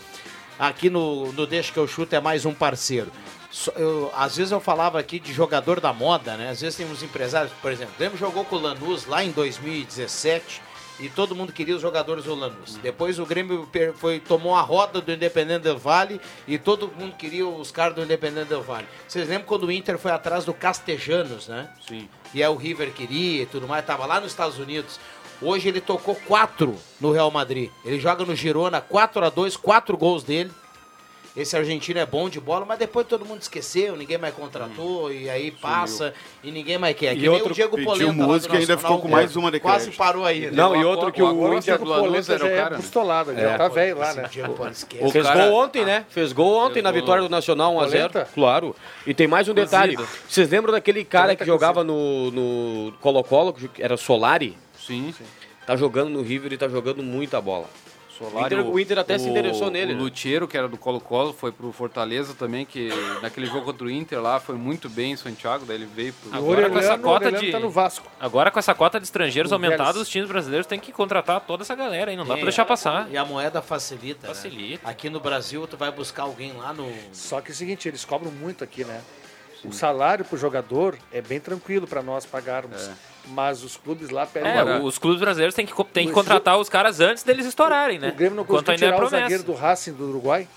Aqui 0.60 0.88
no, 0.88 1.32
no 1.32 1.47
Deixa 1.47 1.74
que 1.74 1.80
eu 1.80 1.88
chuto 1.88 2.15
é 2.15 2.19
mais 2.19 2.45
um 2.45 2.54
parceiro. 2.54 3.12
Eu- 3.75 4.11
às 4.15 4.37
vezes 4.37 4.51
eu 4.51 4.59
falava 4.59 4.99
aqui 4.99 5.19
de 5.19 5.33
jogador 5.33 5.79
da 5.79 5.91
moda, 5.91 6.37
né? 6.37 6.49
Às 6.49 6.61
vezes 6.61 6.77
tem 6.77 6.85
uns 6.85 7.03
empresários, 7.03 7.51
por 7.61 7.71
exemplo, 7.71 7.93
o 7.95 7.97
Grêmio 7.97 8.17
jogou 8.17 8.45
com 8.45 8.55
o 8.55 8.59
Lanús 8.61 9.05
lá 9.05 9.23
em 9.23 9.31
2017 9.31 10.61
e 10.99 11.10
todo 11.10 11.35
mundo 11.35 11.52
queria 11.52 11.75
os 11.75 11.81
jogadores 11.81 12.25
do 12.25 12.35
Lanús. 12.35 12.75
Depois 12.81 13.19
o 13.19 13.25
Grêmio 13.25 13.67
foi, 13.95 14.19
tomou 14.19 14.56
a 14.56 14.62
roda 14.62 15.02
do 15.02 15.12
Independente 15.12 15.63
Del 15.63 15.77
Vale 15.77 16.21
e 16.47 16.58
todo 16.58 16.87
mundo 16.95 17.15
queria 17.17 17.45
os 17.47 17.71
caras 17.71 17.95
do 17.95 18.04
Independente 18.04 18.47
Del 18.49 18.62
Vale. 18.62 18.87
Vocês 19.08 19.27
lembram 19.27 19.47
quando 19.47 19.63
o 19.65 19.71
Inter 19.71 19.97
foi 19.97 20.12
atrás 20.12 20.45
do 20.45 20.54
Castejanos, 20.54 21.47
né? 21.47 21.69
Sim. 21.87 22.08
E 22.33 22.41
aí 22.43 22.49
o 22.49 22.56
River 22.56 22.91
queria 22.93 23.43
e 23.43 23.45
tudo 23.45 23.67
mais, 23.67 23.85
tava 23.85 24.06
lá 24.06 24.19
nos 24.21 24.31
Estados 24.31 24.58
Unidos. 24.60 24.99
Hoje 25.41 25.67
ele 25.67 25.81
tocou 25.81 26.13
quatro 26.27 26.77
no 26.99 27.12
Real 27.12 27.31
Madrid. 27.31 27.71
Ele 27.83 27.99
joga 27.99 28.23
no 28.23 28.35
Girona, 28.35 28.79
4 28.79 29.25
a 29.25 29.29
2 29.29 29.58
quatro 29.58 29.97
gols 29.97 30.23
dele. 30.23 30.52
Esse 31.36 31.56
argentino 31.56 32.00
é 32.00 32.06
bom 32.06 32.27
de 32.29 32.40
bola, 32.40 32.65
mas 32.65 32.77
depois 32.77 33.08
todo 33.08 33.23
mundo 33.25 33.42
esqueceu, 33.42 33.96
ninguém 33.96 34.17
mais 34.17 34.34
contratou, 34.34 35.12
e 35.13 35.29
aí 35.29 35.50
passa, 35.52 36.13
e 36.44 36.52
ninguém 36.52 36.77
mais 36.77 36.96
quer. 36.96 37.13
E 37.13 37.15
Que 37.15 37.21
nem 37.21 37.29
outro 37.29 37.52
o 37.52 37.56
Diego 37.56 37.75
pediu 37.77 37.92
Polenta 37.92 38.13
do 38.13 38.23
música 38.27 38.56
e 38.56 38.60
ainda 38.60 38.77
ficou 38.77 39.00
com 39.00 39.08
mais 39.08 39.36
uma 39.36 39.50
de 39.52 39.60
Quase 39.60 39.86
crédito. 39.86 39.98
parou 39.98 40.25
aí. 40.25 40.42
né? 40.42 40.52
Não, 40.52 40.75
e 40.75 40.84
outro 40.84 41.12
que 41.12 41.21
o, 41.21 41.27
Agora 41.27 41.54
o 41.54 41.58
Inter 41.58 41.77
Diego 41.77 41.86
Polenta 41.86 42.38
já 42.38 42.48
é 42.48 42.69
pistolado, 42.71 43.34
já 43.34 43.40
É. 43.42 43.58
tá 43.58 43.67
velho 43.69 43.98
lá, 43.98 44.13
né? 44.13 44.27
Diego 44.29 44.54
Polenta, 44.54 44.75
esquece. 44.77 45.04
O 45.06 45.10
fez 45.10 45.25
cara- 45.25 45.48
gol 45.48 45.63
ontem, 45.63 45.86
né? 45.86 46.06
Fez 46.10 46.34
gol 46.34 46.54
ontem 46.58 46.82
na 46.82 46.92
vitória 46.92 47.23
do 47.23 47.29
Nacional 47.29 47.73
1x0. 47.75 47.90
Polenta? 47.92 48.27
Claro. 48.34 48.75
E 49.08 49.13
tem 49.13 49.27
mais 49.27 49.48
um 49.48 49.54
detalhe. 49.54 49.98
Vocês 50.27 50.50
lembram 50.50 50.73
daquele 50.73 51.06
cara 51.06 51.36
que 51.36 51.46
jogava 51.46 51.84
no, 51.84 52.29
no 52.32 52.94
Colo-Colo, 53.00 53.54
que 53.54 53.69
era 53.82 53.96
Solari? 53.96 54.58
Sim. 54.77 55.13
Tá 55.65 55.75
jogando 55.75 56.10
no 56.10 56.21
River 56.21 56.52
e 56.52 56.58
tá 56.58 56.67
jogando 56.67 57.02
muita 57.04 57.40
bola. 57.40 57.67
Solari, 58.30 58.56
O 58.56 58.60
Inter- 58.60 58.72
o 58.74 58.80
Inter 58.80 59.00
até 59.00 59.17
se 59.17 59.28
endereçou 59.30 59.69
nele, 59.72 59.94
O 59.94 59.96
né? 59.98 60.02
Lutiero, 60.02 60.48
que 60.48 60.58
era 60.58 60.67
do 60.67 60.78
Colo-Colo, 60.78 61.34
foi 61.34 61.52
pro 61.52 61.72
Fortaleza 61.72 62.34
também, 62.34 62.65
que 62.65 62.90
naquele 63.22 63.46
jogo 63.48 63.62
contra 63.65 63.86
o 63.86 63.90
Inter 63.92 64.22
lá 64.22 64.40
foi 64.40 64.56
muito 64.56 64.90
bem 64.90 65.13
em 65.13 65.15
Santiago, 65.15 65.65
daí 65.65 65.78
ele 65.78 65.86
veio 65.94 66.13
pro... 66.13 66.30
O 66.32 66.36
Agora 66.36 66.69
com 66.69 66.78
essa 66.80 66.90
Orelhano, 66.94 67.04
o 67.04 67.12
cota 67.12 67.26
Orelhano 67.26 67.46
de. 67.46 67.52
tá 67.52 67.60
no 67.60 67.69
Vasco. 67.69 68.08
Agora 68.19 68.52
com 68.52 68.60
essa 68.60 68.74
cota 68.74 69.00
de 69.00 69.06
estrangeiros 69.06 69.52
O 69.52 69.56
aumentada, 69.56 70.00
os 70.00 70.08
times 70.10 70.28
brasileiros 70.28 70.67
têm 70.67 70.80
que 70.80 70.92
contratar 70.92 71.40
toda 71.42 71.63
essa 71.63 71.76
galera 71.76 72.12
aí, 72.12 72.17
não 72.17 72.26
dá 72.26 72.34
É, 72.34 72.38
pra 72.38 72.44
deixar 72.46 72.65
passar. 72.65 73.10
E 73.12 73.17
a 73.17 73.26
moeda 73.26 73.62
facilita. 73.62 74.28
né? 74.28 74.34
Facilita. 74.34 74.90
Aqui 74.90 75.10
no 75.10 75.19
Brasil, 75.19 75.65
tu 75.67 75.78
vai 75.78 75.92
buscar 75.92 76.24
alguém 76.24 76.54
lá 76.54 76.74
no. 76.74 76.92
Só 77.12 77.42
que 77.42 77.52
é 77.52 77.54
o 77.54 77.56
seguinte, 77.56 77.88
eles 77.88 78.06
cobram 78.06 78.32
muito 78.32 78.63
aqui, 78.63 78.84
né? 78.86 79.02
O 79.63 79.71
salário 79.71 80.25
pro 80.25 80.37
jogador 80.37 80.97
é 81.12 81.21
bem 81.21 81.39
tranquilo 81.39 81.85
para 81.87 82.01
nós 82.01 82.25
pagarmos. 82.25 82.89
Mas 83.27 83.63
os 83.63 83.77
clubes 83.77 84.09
lá 84.09 84.25
pedem. 84.25 84.51
É, 84.51 84.79
os 84.79 84.97
clubes 84.97 85.19
brasileiros 85.21 85.53
têm 85.53 85.65
que, 85.65 85.83
têm 85.85 86.05
que 86.07 86.12
O 86.12 86.15
contratar 86.15 86.57
os 86.57 86.67
caras 86.67 86.99
antes 86.99 87.21
deles 87.23 87.45
estourarem, 87.45 87.99
né? 87.99 88.09
O 88.09 88.15
Grêmio 88.15 88.35
não 88.37 88.43
conseguiu 88.45 88.73
é 88.73 88.77
tirar 88.77 88.93
o 88.95 88.97
promessa. 88.97 89.19
zagueiro 89.19 89.43
do 89.43 89.53
Racing 89.53 89.93
do 89.93 90.09
Uruguai, 90.09 90.47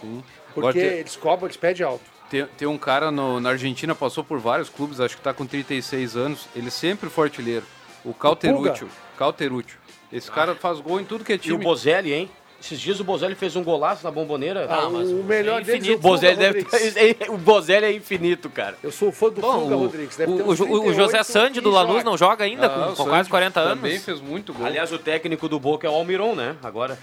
Sim. 0.00 0.22
porque 0.54 0.80
tem- 0.80 0.98
eles 0.98 1.14
cobram, 1.16 1.46
eles 1.46 1.56
pedem 1.56 1.86
alto. 1.86 2.04
Tem, 2.28 2.44
tem 2.58 2.66
um 2.66 2.76
cara 2.76 3.12
no- 3.12 3.38
na 3.38 3.50
Argentina, 3.50 3.94
passou 3.94 4.24
por 4.24 4.40
vários 4.40 4.68
clubes, 4.68 4.98
acho 5.00 5.16
que 5.16 5.22
tá 5.22 5.32
com 5.32 5.46
36 5.46 6.16
anos. 6.16 6.48
Ele 6.56 6.72
sempre 6.72 7.08
foi 7.08 7.26
artilheiro. 7.28 7.64
O 8.04 8.12
Cauteruccio. 8.12 8.88
Cauteruccio. 9.16 9.78
Esse 10.12 10.30
cara 10.30 10.54
faz 10.56 10.80
gol 10.80 11.00
em 11.00 11.04
tudo 11.04 11.24
que 11.24 11.32
é 11.32 11.36
E 11.36 11.38
o 11.38 11.40
time. 11.40 11.62
Bozelli, 11.64 12.12
hein? 12.12 12.30
Esses 12.66 12.80
dias 12.80 12.98
o 12.98 13.04
Bozelli 13.04 13.36
fez 13.36 13.54
um 13.54 13.62
golaço 13.62 14.02
na 14.02 14.10
bomboneira. 14.10 14.66
Ah, 14.68 14.88
o 14.88 15.22
melhor 15.22 15.60
é 15.60 15.64
deles 15.64 15.84
é 15.84 15.92
infinito. 15.92 15.94
o 15.94 15.98
O 16.08 16.10
Bozelli 16.10 16.36
deve 16.36 16.60
Rodrigues. 16.62 17.28
O 17.28 17.36
Bozelli 17.38 17.86
é 17.86 17.92
infinito, 17.92 18.50
cara. 18.50 18.76
Eu 18.82 18.90
sou 18.90 19.12
fã 19.12 19.30
do 19.30 19.40
Bom, 19.40 19.60
Fuga 19.60 19.76
o, 19.76 19.78
Rodrigues. 19.78 20.16
Deve 20.16 20.32
ter 20.36 20.42
o, 20.42 20.46
o- 20.46 20.50
o 20.50 20.56
38 20.56 20.94
José 20.94 21.22
Sandi 21.22 21.60
do 21.60 21.70
Lanús 21.70 21.92
joga. 21.98 22.04
não 22.04 22.18
joga 22.18 22.44
ainda, 22.44 22.66
Ah, 22.66 22.70
com, 22.70 22.92
o 22.92 22.96
com 22.96 23.04
quase 23.04 23.30
40 23.30 23.60
anos. 23.60 23.74
Também 23.76 24.00
fez 24.00 24.20
muito 24.20 24.52
gol. 24.52 24.66
Aliás, 24.66 24.90
o 24.90 24.98
técnico 24.98 25.48
do 25.48 25.60
Boca 25.60 25.86
é 25.86 25.90
o 25.90 25.94
Almiron, 25.94 26.34
né? 26.34 26.56
Agora. 26.60 26.98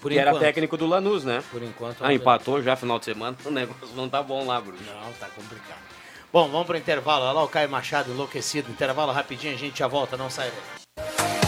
Por 0.00 0.12
que 0.12 0.18
era 0.18 0.30
enquanto. 0.30 0.42
técnico 0.42 0.76
do 0.76 0.86
Lanús, 0.86 1.24
né? 1.24 1.42
Por 1.50 1.64
enquanto. 1.64 1.96
Ah, 2.00 2.14
empatou 2.14 2.62
já 2.62 2.76
final 2.76 3.00
de 3.00 3.06
semana. 3.06 3.36
O 3.44 3.50
negócio 3.50 3.88
não 3.96 4.08
tá 4.08 4.22
bom 4.22 4.46
lá, 4.46 4.60
Bruno. 4.60 4.78
Não, 4.86 5.12
tá 5.14 5.26
complicado. 5.34 5.78
Bom, 6.32 6.48
vamos 6.48 6.66
pro 6.66 6.76
intervalo. 6.76 7.24
Olha 7.24 7.32
lá 7.32 7.42
o 7.42 7.48
Caio 7.48 7.68
Machado 7.68 8.12
enlouquecido. 8.12 8.70
Intervalo 8.70 9.10
rapidinho, 9.10 9.54
a 9.54 9.58
gente 9.58 9.78
já 9.80 9.88
volta, 9.88 10.16
não 10.16 10.30
sai 10.30 10.50
daí. 10.50 11.47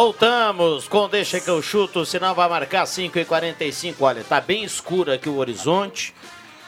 Voltamos 0.00 0.86
com 0.86 1.08
Deixa 1.08 1.40
que 1.40 1.48
eu 1.48 1.62
chuto, 1.62 2.00
o 2.00 2.04
sinal 2.04 2.34
vai 2.34 2.46
marcar 2.50 2.84
5 2.84 3.18
e 3.18 3.24
45 3.24 4.04
Olha, 4.04 4.22
tá 4.22 4.42
bem 4.42 4.62
escuro 4.62 5.10
aqui 5.10 5.26
o 5.26 5.36
horizonte. 5.38 6.14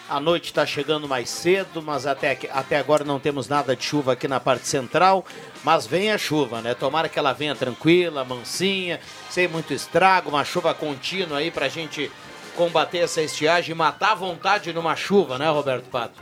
A 0.08 0.18
noite 0.18 0.46
está 0.46 0.64
chegando 0.64 1.06
mais 1.06 1.28
cedo, 1.28 1.82
mas 1.82 2.06
até, 2.06 2.30
aqui- 2.30 2.48
até 2.50 2.78
agora 2.78 3.04
não 3.04 3.20
temos 3.20 3.46
nada 3.46 3.76
de 3.76 3.84
chuva 3.84 4.14
aqui 4.14 4.26
na 4.26 4.40
parte 4.40 4.66
central. 4.66 5.26
Mas 5.62 5.86
vem 5.86 6.10
a 6.10 6.16
chuva, 6.16 6.62
né? 6.62 6.72
Tomara 6.72 7.06
que 7.06 7.18
ela 7.18 7.34
venha 7.34 7.54
tranquila, 7.54 8.24
mansinha, 8.24 8.98
sem 9.28 9.46
muito 9.46 9.74
estrago, 9.74 10.30
uma 10.30 10.42
chuva 10.42 10.72
contínua 10.72 11.36
aí 11.40 11.50
pra 11.50 11.68
gente 11.68 12.10
combater 12.56 13.00
essa 13.00 13.20
estiagem 13.20 13.72
e 13.72 13.74
matar 13.74 14.12
a 14.12 14.14
vontade 14.14 14.72
numa 14.72 14.96
chuva, 14.96 15.36
né, 15.36 15.50
Roberto 15.50 15.90
Pato? 15.90 16.18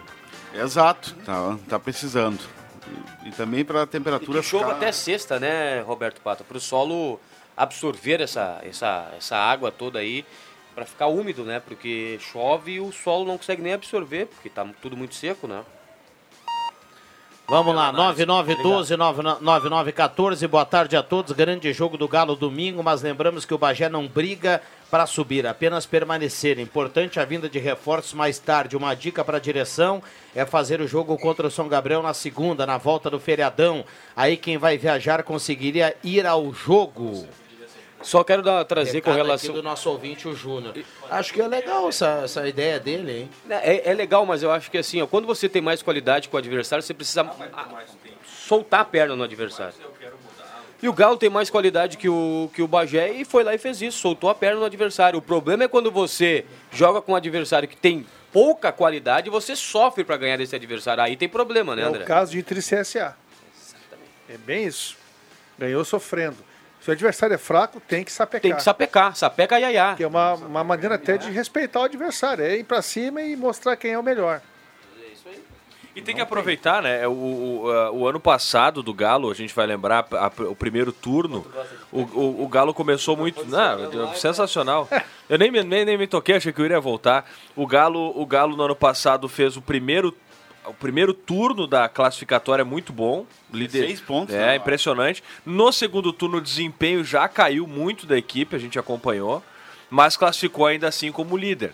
Exato, 0.53 1.15
tá, 1.25 1.57
tá 1.69 1.79
precisando. 1.79 2.56
E, 3.25 3.29
e 3.29 3.33
também 3.33 3.65
para 3.65 3.81
a 3.81 3.85
E 3.85 3.87
temperatura 3.87 4.41
que 4.41 4.47
chova 4.47 4.65
ficar- 4.67 4.77
até 4.77 4.93
sexta, 4.93 5.41
né, 5.41 5.81
Roberto 5.81 6.21
Pato? 6.21 6.45
Para 6.45 6.57
o 6.57 6.61
solo 6.61 7.19
absorver 7.57 8.21
essa, 8.21 8.61
essa, 8.63 9.11
essa 9.17 9.37
água 9.37 9.73
toda 9.73 9.99
aí, 9.99 10.25
para 10.75 10.85
ficar 10.85 11.07
úmido, 11.07 11.43
né? 11.45 11.59
Porque 11.61 12.19
chove 12.21 12.73
e 12.73 12.81
o 12.81 12.93
solo 12.93 13.25
não 13.25 13.39
consegue 13.39 13.63
nem 13.63 13.73
absorver, 13.73 14.27
porque 14.27 14.51
tá 14.51 14.67
tudo 14.83 14.95
muito 14.97 15.15
seco, 15.15 15.47
né? 15.49 15.63
Vamos 17.49 17.77
lá, 17.77 17.93
9912-9914, 17.93 20.49
boa 20.49 20.65
tarde 20.65 20.97
a 20.97 21.03
todos. 21.03 21.31
Grande 21.33 21.73
jogo 21.73 21.97
do 21.97 22.09
Galo 22.09 22.35
domingo, 22.35 22.83
mas 22.83 23.03
lembramos 23.03 23.45
que 23.45 23.55
o 23.55 23.59
Bagé 23.59 23.89
não 23.89 24.09
briga 24.09 24.61
para 24.91 25.07
subir, 25.07 25.47
apenas 25.47 25.87
permanecer. 25.87 26.59
Importante 26.59 27.19
a 27.19 27.25
vinda 27.25 27.49
de 27.49 27.59
reforços 27.59 28.15
mais 28.15 28.39
tarde. 28.39 28.77
Uma 28.77 28.95
dica 28.95 29.25
para 29.25 29.39
a 29.39 29.41
direção 29.41 30.03
é 30.35 30.45
fazer 30.45 30.81
o 30.81 30.87
jogo 30.87 31.17
contra 31.19 31.47
o 31.47 31.51
São 31.51 31.69
Gabriel 31.69 32.03
na 32.03 32.15
segunda, 32.15 32.67
na 32.67 32.79
volta 32.79 33.11
do 33.11 33.19
feriadão. 33.19 33.85
Aí 34.15 34.37
quem 34.37 34.59
vai 34.59 34.79
viajar 34.79 35.23
conseguiria 35.23 35.97
ir 36.05 36.27
ao 36.27 36.53
jogo. 36.53 37.27
Só 38.03 38.23
quero 38.23 38.43
dar, 38.43 38.65
trazer 38.65 39.01
com 39.01 39.11
Recado 39.11 39.27
relação. 39.27 39.51
aqui 39.51 39.59
do 39.59 39.63
nosso 39.63 39.91
ouvinte, 39.91 40.29
o 40.29 40.35
Júnior. 40.35 40.75
Acho 41.11 41.33
que 41.33 41.41
é 41.41 41.49
legal 41.49 41.89
essa, 41.89 42.21
essa 42.25 42.47
ideia 42.47 42.79
dele, 42.79 43.21
hein? 43.21 43.31
É, 43.49 43.91
é 43.91 43.95
legal, 43.95 44.25
mas 44.25 44.43
eu 44.43 44.53
acho 44.53 44.71
que 44.71 44.79
assim, 44.79 45.01
ó, 45.03 45.07
quando 45.07 45.27
você 45.27 45.49
tem 45.49 45.63
mais 45.63 45.83
qualidade 45.83 46.29
com 46.29 46.37
o 46.37 46.39
adversário, 46.39 46.83
você 46.83 46.95
precisa 46.95 47.23
ah, 47.23 47.85
soltar 48.25 48.81
a 48.81 48.85
perna 48.85 49.17
no 49.17 49.25
adversário. 49.25 49.75
E 50.83 50.89
o 50.89 50.93
Galo 50.93 51.17
tem 51.17 51.31
mais 51.31 51.49
qualidade 51.49 51.97
que 51.97 52.09
o, 52.09 52.51
que 52.53 52.61
o 52.61 52.69
Bagé 52.69 53.11
e 53.11 53.25
foi 53.25 53.43
lá 53.43 53.55
e 53.55 53.59
fez 53.59 53.81
isso, 53.81 53.99
soltou 53.99 54.29
a 54.29 54.35
perna 54.35 54.61
no 54.61 54.67
adversário. 54.67 55.19
O 55.19 55.23
problema 55.23 55.65
é 55.65 55.69
quando 55.69 55.91
você 55.91 56.45
joga 56.71 57.01
com 57.01 57.13
um 57.13 57.17
adversário 57.17 57.67
que 57.67 57.77
tem 57.77 58.07
pouca 58.33 58.71
qualidade 58.71 59.31
você 59.31 59.57
sofre 59.57 60.05
para 60.05 60.17
ganhar 60.19 60.37
desse 60.37 60.55
adversário. 60.55 61.03
Aí 61.03 61.17
tem 61.17 61.29
problema, 61.29 61.75
né, 61.75 61.83
É 61.83 61.85
André? 61.87 62.03
o 62.03 62.07
caso 62.07 62.33
de 62.33 62.39
e 62.39 62.43
CSA. 62.43 63.17
É 64.29 64.37
bem 64.37 64.67
isso. 64.67 64.97
Ganhou 65.59 65.85
sofrendo. 65.85 66.37
Se 66.81 66.91
o 66.91 66.93
adversário 66.93 67.35
é 67.35 67.39
fraco, 67.39 67.81
tem 67.81 68.05
que 68.05 68.13
sapecar. 68.13 68.43
Tem 68.43 68.55
que 68.55 68.63
sapecar, 68.63 69.17
sapeca 69.17 69.59
iaiá. 69.59 69.95
Que 69.97 70.05
é 70.05 70.07
uma, 70.07 70.35
uma 70.35 70.63
maneira 70.63 70.97
até 70.97 71.17
de 71.17 71.31
respeitar 71.31 71.81
o 71.81 71.85
adversário. 71.85 72.45
É 72.45 72.57
ir 72.59 72.65
pra 72.65 72.83
cima 72.83 73.23
e 73.23 73.35
mostrar 73.35 73.75
quem 73.77 73.93
é 73.93 73.99
o 73.99 74.03
melhor. 74.03 74.43
E 75.97 76.03
tem 76.03 76.15
que 76.15 76.21
aproveitar, 76.21 76.83
né? 76.83 77.09
O, 77.09 77.11
o, 77.65 77.71
a- 77.73 77.91
o 77.91 78.07
ano 78.07 78.21
passado 78.21 78.83
do 78.83 78.93
Galo, 78.93 79.31
a 79.31 79.35
gente 79.35 79.55
vai 79.55 79.67
lembrar, 79.67 80.07
a- 80.13 80.31
o 80.51 80.55
primeiro 80.55 80.93
turno, 80.93 81.47
o, 81.91 82.03
o, 82.03 82.45
o 82.45 82.49
Galo 82.49 82.75
começou 82.75 83.17
muito. 83.17 83.45
Não, 83.47 84.15
sensacional. 84.15 84.87
Eu 85.29 85.39
nem, 85.39 85.51
me- 85.51 85.63
nem, 85.65 85.85
nem 85.87 85.97
me 85.99 86.07
toquei, 86.07 86.37
achei 86.37 86.53
que 86.53 86.61
eu 86.61 86.65
iria 86.67 86.79
voltar. 86.79 87.29
O 87.57 87.67
Galo, 87.67 88.13
o 88.15 88.25
Galo 88.27 88.57
no 88.57 88.63
ano 88.63 88.77
passado 88.77 89.29
fez 89.29 89.57
o 89.57 89.63
primeiro. 89.63 90.15
O 90.67 90.75
primeiro 90.75 91.15
turno 91.15 91.67
da 91.67 91.89
classificatória 91.89 92.65
muito 92.65 92.93
bom. 92.93 93.25
Líder, 93.53 93.87
Seis 93.87 94.01
pontos, 94.01 94.35
É, 94.35 94.47
né? 94.47 94.57
impressionante. 94.57 95.23
No 95.47 95.73
segundo 95.73 96.13
turno, 96.13 96.39
o 96.39 96.41
desempenho 96.41 97.03
já 97.05 97.27
caiu 97.29 97.67
muito 97.67 98.05
da 98.07 98.19
equipe, 98.19 98.55
a 98.55 98.59
gente 98.59 98.79
acompanhou. 98.79 99.43
Mas 99.89 100.17
classificou 100.17 100.67
ainda 100.67 100.89
assim 100.89 101.11
como 101.13 101.37
líder. 101.37 101.73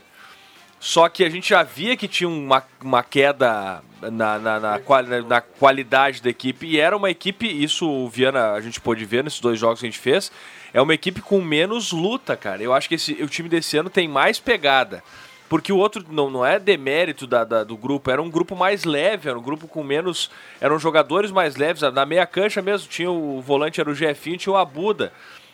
Só 0.85 1.09
que 1.09 1.23
a 1.25 1.31
gente 1.31 1.51
já 1.51 1.63
via 1.63 1.97
que 1.97 2.09
tinha 2.09 2.29
uma, 2.29 2.61
uma 2.83 3.05
queda 3.05 3.81
na, 4.01 4.37
na, 4.37 4.59
na, 4.61 4.81
na 5.23 5.41
qualidade 5.41 6.21
da 6.21 6.29
equipe. 6.29 6.67
E 6.67 6.81
era 6.81 6.97
uma 6.97 7.09
equipe, 7.09 7.47
isso 7.47 7.89
o 7.89 8.09
Viana 8.09 8.51
a 8.51 8.61
gente 8.61 8.81
pôde 8.81 9.05
ver 9.05 9.23
nesses 9.23 9.39
dois 9.39 9.61
jogos 9.61 9.79
que 9.79 9.87
a 9.87 9.89
gente 9.89 10.01
fez. 10.01 10.33
É 10.75 10.83
uma 10.83 10.93
equipe 10.93 11.21
com 11.23 11.41
menos 11.41 11.93
luta, 11.93 12.37
cara. 12.37 12.61
Eu 12.61 12.75
acho 12.75 12.89
que 12.89 12.97
esse, 12.97 13.13
o 13.23 13.29
time 13.29 13.49
desse 13.49 13.77
ano 13.77 13.89
tem 13.89 14.09
mais 14.09 14.41
pegada. 14.41 15.05
Porque 15.49 15.73
o 15.73 15.77
outro 15.77 16.05
não, 16.11 16.29
não 16.29 16.45
é 16.45 16.59
demérito 16.59 17.29
da, 17.29 17.45
da- 17.45 17.63
do 17.63 17.77
grupo, 17.77 18.11
era 18.11 18.21
um 18.21 18.29
grupo 18.29 18.57
mais 18.57 18.83
leve, 18.83 19.29
era 19.29 19.39
um 19.39 19.43
grupo 19.43 19.69
com 19.69 19.85
menos. 19.85 20.33
Eram 20.61 20.81
jogadores 20.81 21.31
mais 21.31 21.55
leves. 21.55 21.83
Na 21.93 22.05
meia 22.05 22.27
cancha 22.27 22.61
mesmo, 22.61 22.89
tinha 22.89 23.09
o 23.09 23.41
volante, 23.41 23.81
era 23.81 23.89
o 23.89 23.95
Jefinho, 23.95 24.37
tinha 24.37 24.53
o 24.53 24.57
Abuda. 24.57 25.13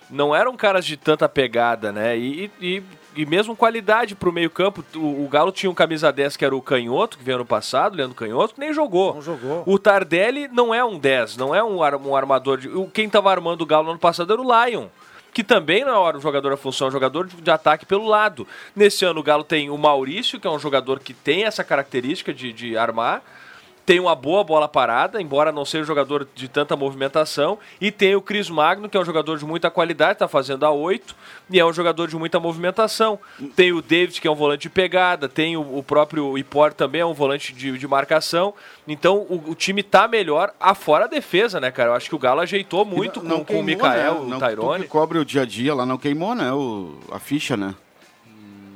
Não 0.09 0.35
eram 0.35 0.57
caras 0.57 0.87
de 0.87 0.97
tanta 0.97 1.29
pegada, 1.29 1.93
né? 1.93 2.17
E, 2.17 2.51
e, 2.63 2.83
e 3.21 3.27
mesmo 3.27 3.57
qualidade 3.57 4.15
pro 4.15 4.33
meio-campo. 4.33 4.85
O, 4.95 5.25
o 5.25 5.29
Galo 5.29 5.51
tinha 5.53 5.71
um 5.71 5.75
camisa 5.75 6.13
10 6.13 6.37
que 6.37 6.45
era 6.45 6.55
o 6.55 6.63
Canhoto, 6.63 7.19
que 7.19 7.25
veio 7.25 7.37
ano 7.37 7.45
passado, 7.45 7.97
Leandro 7.97 8.15
Canhoto, 8.15 8.55
que 8.55 8.61
nem 8.61 8.73
jogou. 8.73 9.15
Não 9.15 9.23
jogou. 9.23 9.63
O 9.67 9.79
Tardelli 9.79 10.49
não 10.49 10.73
é 10.73 10.85
um 10.85 10.99
10, 10.99 11.37
não 11.37 11.55
é 11.55 11.63
um, 11.63 11.79
um 11.79 12.15
armador. 12.17 12.59
De, 12.59 12.69
o- 12.69 12.87
quem 12.89 13.09
tava 13.11 13.31
armando 13.31 13.63
o 13.63 13.67
Galo 13.67 13.85
no 13.85 13.91
ano 13.91 13.99
passado 14.01 14.33
era 14.33 14.41
o 14.41 14.65
Lion. 14.67 14.87
que 15.35 15.45
também 15.45 15.85
não 15.85 16.07
é 16.09 16.17
um 16.17 16.21
jogador 16.21 16.51
da 16.51 16.57
função, 16.57 16.87
é 16.87 16.89
um 16.89 16.93
jogador 16.93 17.27
de, 17.27 17.37
de 17.37 17.51
ataque 17.51 17.85
pelo 17.87 18.07
lado. 18.07 18.47
Nesse 18.75 19.05
ano 19.05 19.21
o 19.21 19.23
Galo 19.23 19.45
tem 19.45 19.69
o 19.71 19.77
Maurício, 19.77 20.41
que 20.41 20.47
é 20.47 20.51
um 20.51 20.59
jogador 20.59 20.99
que 21.01 21.13
tem 21.13 21.45
essa 21.45 21.63
característica 21.63 22.33
de, 22.33 22.53
de 22.53 22.77
armar, 22.79 23.23
tem 23.89 23.99
uma 23.99 24.15
boa 24.15 24.45
bola 24.45 24.69
parada, 24.69 25.19
embora 25.19 25.51
não 25.51 25.65
seja 25.65 25.85
um 25.85 25.87
jogador 25.87 26.29
de 26.35 26.47
tanta 26.47 26.77
movimentação, 26.77 27.59
e 27.81 27.91
tem 27.91 28.15
o 28.15 28.21
Cris 28.21 28.51
Magno, 28.51 28.87
que 28.87 28.99
é 28.99 29.01
um 29.01 29.05
jogador 29.05 29.39
de 29.39 29.47
muita 29.47 29.71
qualidade, 29.71 30.13
está 30.13 30.29
fazendo 30.29 30.67
a 30.67 30.71
8, 30.71 31.17
e 31.49 31.59
é 31.59 31.65
um 31.65 31.73
jogador 31.73 32.07
de 32.07 32.15
muita 32.15 32.39
movimentação. 32.39 33.19
Tem 33.57 33.73
o 33.73 33.81
David, 33.81 34.21
que 34.21 34.29
é 34.29 34.31
um 34.31 34.35
volante 34.35 34.61
de 34.61 34.69
pegada, 34.69 35.27
tem 35.27 35.57
o, 35.57 35.79
o 35.79 35.83
próprio 35.83 36.37
Ipor 36.37 36.75
também, 36.75 37.01
é 37.01 37.07
um 37.07 37.15
volante 37.15 37.55
de, 37.55 37.79
de 37.79 37.89
marcação. 37.89 38.53
Então 38.87 39.27
o, 39.27 39.53
o 39.53 39.55
time 39.55 39.83
tá 39.83 40.07
melhor, 40.07 40.53
afora 40.61 41.07
a 41.07 41.09
defesa, 41.09 41.59
né, 41.59 41.71
cara? 41.71 41.89
Eu 41.89 41.95
acho 41.95 42.11
que 42.11 42.15
o 42.15 42.19
Galo 42.19 42.43
ajeitou 42.43 42.85
muito 42.85 43.23
com, 43.23 43.43
com 43.43 43.59
o 43.61 43.63
Mikael, 43.63 44.17
né? 44.17 44.21
o 44.21 44.25
Não, 44.27 44.39
Tyrone. 44.39 44.83
Que 44.83 44.91
cobre 44.91 45.19
o 45.19 45.25
dia 45.25 45.41
a 45.41 45.47
dia 45.47 45.75
lá, 45.75 45.87
não 45.87 45.97
queimou, 45.97 46.35
né? 46.35 46.53
O, 46.53 46.99
a 47.11 47.19
ficha, 47.19 47.57
né? 47.57 47.75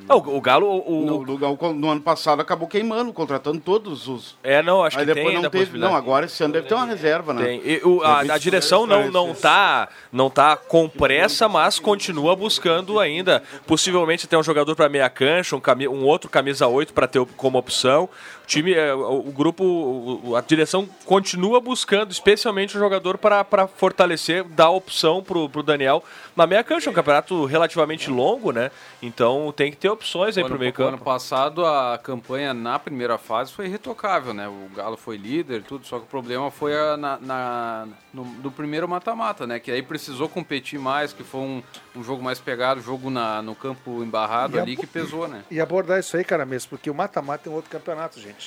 Ah, 0.09 0.17
o, 0.17 0.37
o 0.37 0.41
Galo, 0.41 0.67
o, 0.67 1.05
No, 1.07 1.25
no, 1.25 1.39
no- 1.39 1.75
no 1.75 1.91
ano 1.91 2.01
passado 2.01 2.41
acabou 2.41 2.67
queimando, 2.69 3.13
contratando 3.13 3.61
todos 3.61 4.09
os. 4.09 4.37
É, 4.43 4.63
não, 4.63 4.83
acho 4.85 4.99
Aí 4.99 5.07
que 5.07 5.15
depois 5.15 5.35
não 5.41 5.51
teve. 5.51 5.79
Não, 5.79 5.95
agora 5.95 6.27
esse 6.27 6.43
ano 6.43 6.53
deve 6.55 6.67
ter 6.69 6.75
uma 6.75 6.87
reserva, 6.87 7.33
né? 7.33 7.45
Tem. 7.45 7.63
E 7.65 7.81
o- 7.85 8.03
a, 8.03 8.21
a 8.21 8.39
direção 8.39 8.87
não, 8.87 9.11
não, 9.11 9.35
tá, 9.35 9.89
não 10.13 10.29
tá 10.31 10.57
com 10.57 10.89
pressa, 10.89 11.49
mas 11.49 11.79
continua 11.79 12.35
buscando 12.37 12.99
ainda. 13.01 13.43
Possivelmente 13.67 14.27
ter 14.27 14.37
um 14.37 14.43
jogador 14.43 14.75
para 14.77 14.89
meia 14.89 15.09
cancha, 15.09 15.55
um, 15.57 15.61
cami- 15.61 15.89
um 15.89 16.05
outro 16.05 16.29
camisa 16.31 16.67
8 16.67 16.93
para 16.93 17.07
ter 17.07 17.19
o- 17.19 17.27
como 17.27 17.59
opção. 17.59 18.09
O 18.43 18.47
time, 18.47 18.75
é, 18.75 18.93
o, 18.93 19.23
grupo, 19.33 20.35
a 20.37 20.41
direção 20.41 20.89
continua 21.07 21.61
buscando, 21.61 22.11
especialmente 22.11 22.77
o 22.77 22.81
jogador 22.81 23.17
para 23.17 23.67
fortalecer, 23.69 24.45
dar 24.45 24.71
opção 24.71 25.23
pro, 25.23 25.49
pro 25.49 25.63
Daniel 25.63 26.03
na 26.37 26.47
meia 26.47 26.63
cancha. 26.65 26.89
É 26.89 26.91
um 26.91 26.95
campeonato 26.95 27.45
relativamente 27.47 28.11
longo, 28.11 28.53
né? 28.53 28.71
Então 29.01 29.53
tem 29.57 29.71
que 29.71 29.77
ter 29.77 29.89
opções 29.89 30.37
aí 30.37 30.43
O 30.43 30.47
pro 30.47 30.55
ano, 30.55 30.61
meio 30.61 30.73
campo. 30.73 30.89
ano 30.89 30.99
passado 30.99 31.65
a 31.65 31.99
campanha 32.03 32.53
na 32.53 32.79
primeira 32.79 33.17
fase 33.17 33.53
foi 33.53 33.67
irretocável, 33.67 34.35
né? 34.35 34.49
O 34.49 34.69
Galo 34.75 34.97
foi 34.97 35.17
líder 35.17 35.61
e 35.61 35.65
tudo, 35.65 35.87
só 35.87 35.99
que 35.99 36.05
o 36.05 36.09
problema 36.09 36.51
foi 36.51 36.77
a- 36.77 36.97
na, 36.97 37.19
na- 37.19 37.89
no, 38.13 38.25
do 38.25 38.51
primeiro 38.51 38.89
mata-mata, 38.89 39.47
né? 39.47 39.59
Que 39.61 39.71
aí 39.71 39.83
precisou 39.83 40.29
competir 40.29 40.79
mais, 40.79 41.13
que 41.13 41.23
foi 41.25 41.41
um, 41.41 41.63
um 41.97 42.03
jogo 42.05 42.23
mais 42.23 42.39
pegado, 42.39 42.81
jogo 42.83 43.09
na, 43.09 43.41
no 43.41 43.55
campo 43.55 44.03
embarrado 44.03 44.57
E 44.57 44.61
ali 44.61 44.77
que 44.77 44.87
pesou, 44.87 45.27
né? 45.29 45.43
E 45.51 45.61
abordar 45.61 45.99
isso 46.01 46.17
aí, 46.17 46.25
cara, 46.25 46.45
mesmo, 46.45 46.71
porque 46.71 46.91
o 46.91 46.95
mata-mata 46.95 47.49
é 47.49 47.53
um 47.53 47.55
outro 47.55 47.71
campeonato, 47.71 48.21
gente. 48.21 48.42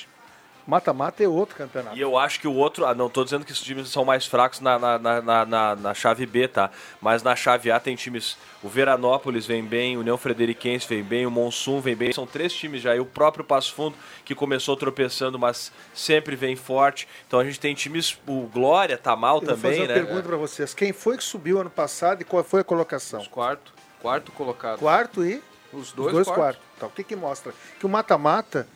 Mata-mata 0.66 1.22
é 1.22 1.28
outro 1.28 1.54
campeonato. 1.54 1.96
E 1.96 2.00
eu 2.00 2.18
acho 2.18 2.40
que 2.40 2.48
o 2.48 2.52
outro. 2.52 2.84
Ah, 2.84 2.92
não 2.94 3.08
tô 3.08 3.22
dizendo 3.22 3.44
que 3.44 3.52
os 3.52 3.60
times 3.60 3.88
são 3.88 4.04
mais 4.04 4.26
fracos 4.26 4.58
na, 4.60 4.76
na, 4.78 4.98
na, 4.98 5.22
na, 5.22 5.44
na- 5.46 5.76
na 5.76 5.94
chave 5.94 6.26
B, 6.26 6.48
tá? 6.48 6.70
Mas 7.00 7.22
na 7.22 7.36
chave 7.36 7.70
A 7.70 7.78
tem 7.78 7.94
times. 7.94 8.36
O 8.64 8.68
Veranópolis 8.68 9.46
vem 9.46 9.64
bem, 9.64 9.96
o 9.96 10.00
União 10.00 10.18
Frederiquense 10.18 10.88
vem 10.88 11.04
bem, 11.04 11.24
o 11.24 11.30
Monsum 11.30 11.80
vem 11.80 11.94
bem. 11.94 12.12
São 12.12 12.26
três 12.26 12.52
times 12.52 12.82
já. 12.82 12.96
E 12.96 12.98
o 13.00 13.06
próprio 13.06 13.44
Passo 13.44 13.72
Fundo, 13.74 13.94
que 14.24 14.34
começou 14.34 14.76
tropeçando, 14.76 15.38
mas 15.38 15.70
sempre 15.94 16.34
vem 16.34 16.56
forte. 16.56 17.06
Então 17.28 17.38
a 17.38 17.44
gente 17.44 17.60
tem 17.60 17.72
times. 17.74 18.18
O 18.26 18.42
Glória 18.52 18.98
tá 18.98 19.14
mal 19.14 19.36
Eu 19.36 19.42
vou 19.46 19.54
também, 19.54 19.70
fazer 19.78 19.82
uma 19.82 19.86
né? 19.88 19.94
pergunta 19.94 20.22
pra 20.28 20.36
vocês. 20.36 20.74
Quem 20.74 20.92
foi 20.92 21.16
que 21.16 21.22
subiu 21.22 21.60
ano 21.60 21.70
passado 21.70 22.22
e 22.22 22.24
qual 22.24 22.42
foi 22.42 22.62
a 22.62 22.64
colocação? 22.64 23.24
Quarto. 23.26 23.72
Quarto 24.02 24.32
colocado. 24.32 24.78
Quarto 24.80 25.24
e? 25.24 25.40
Os 25.72 25.88
Os 25.88 25.92
dois, 25.92 26.12
dois 26.12 26.26
quartos. 26.26 26.56
quartos. 26.56 26.62
Tá, 26.80 26.86
o 26.86 26.90
que 26.90 27.04
que 27.04 27.14
mostra? 27.14 27.52
Que 27.78 27.86
o 27.86 27.88
mata-mata, 27.88 28.66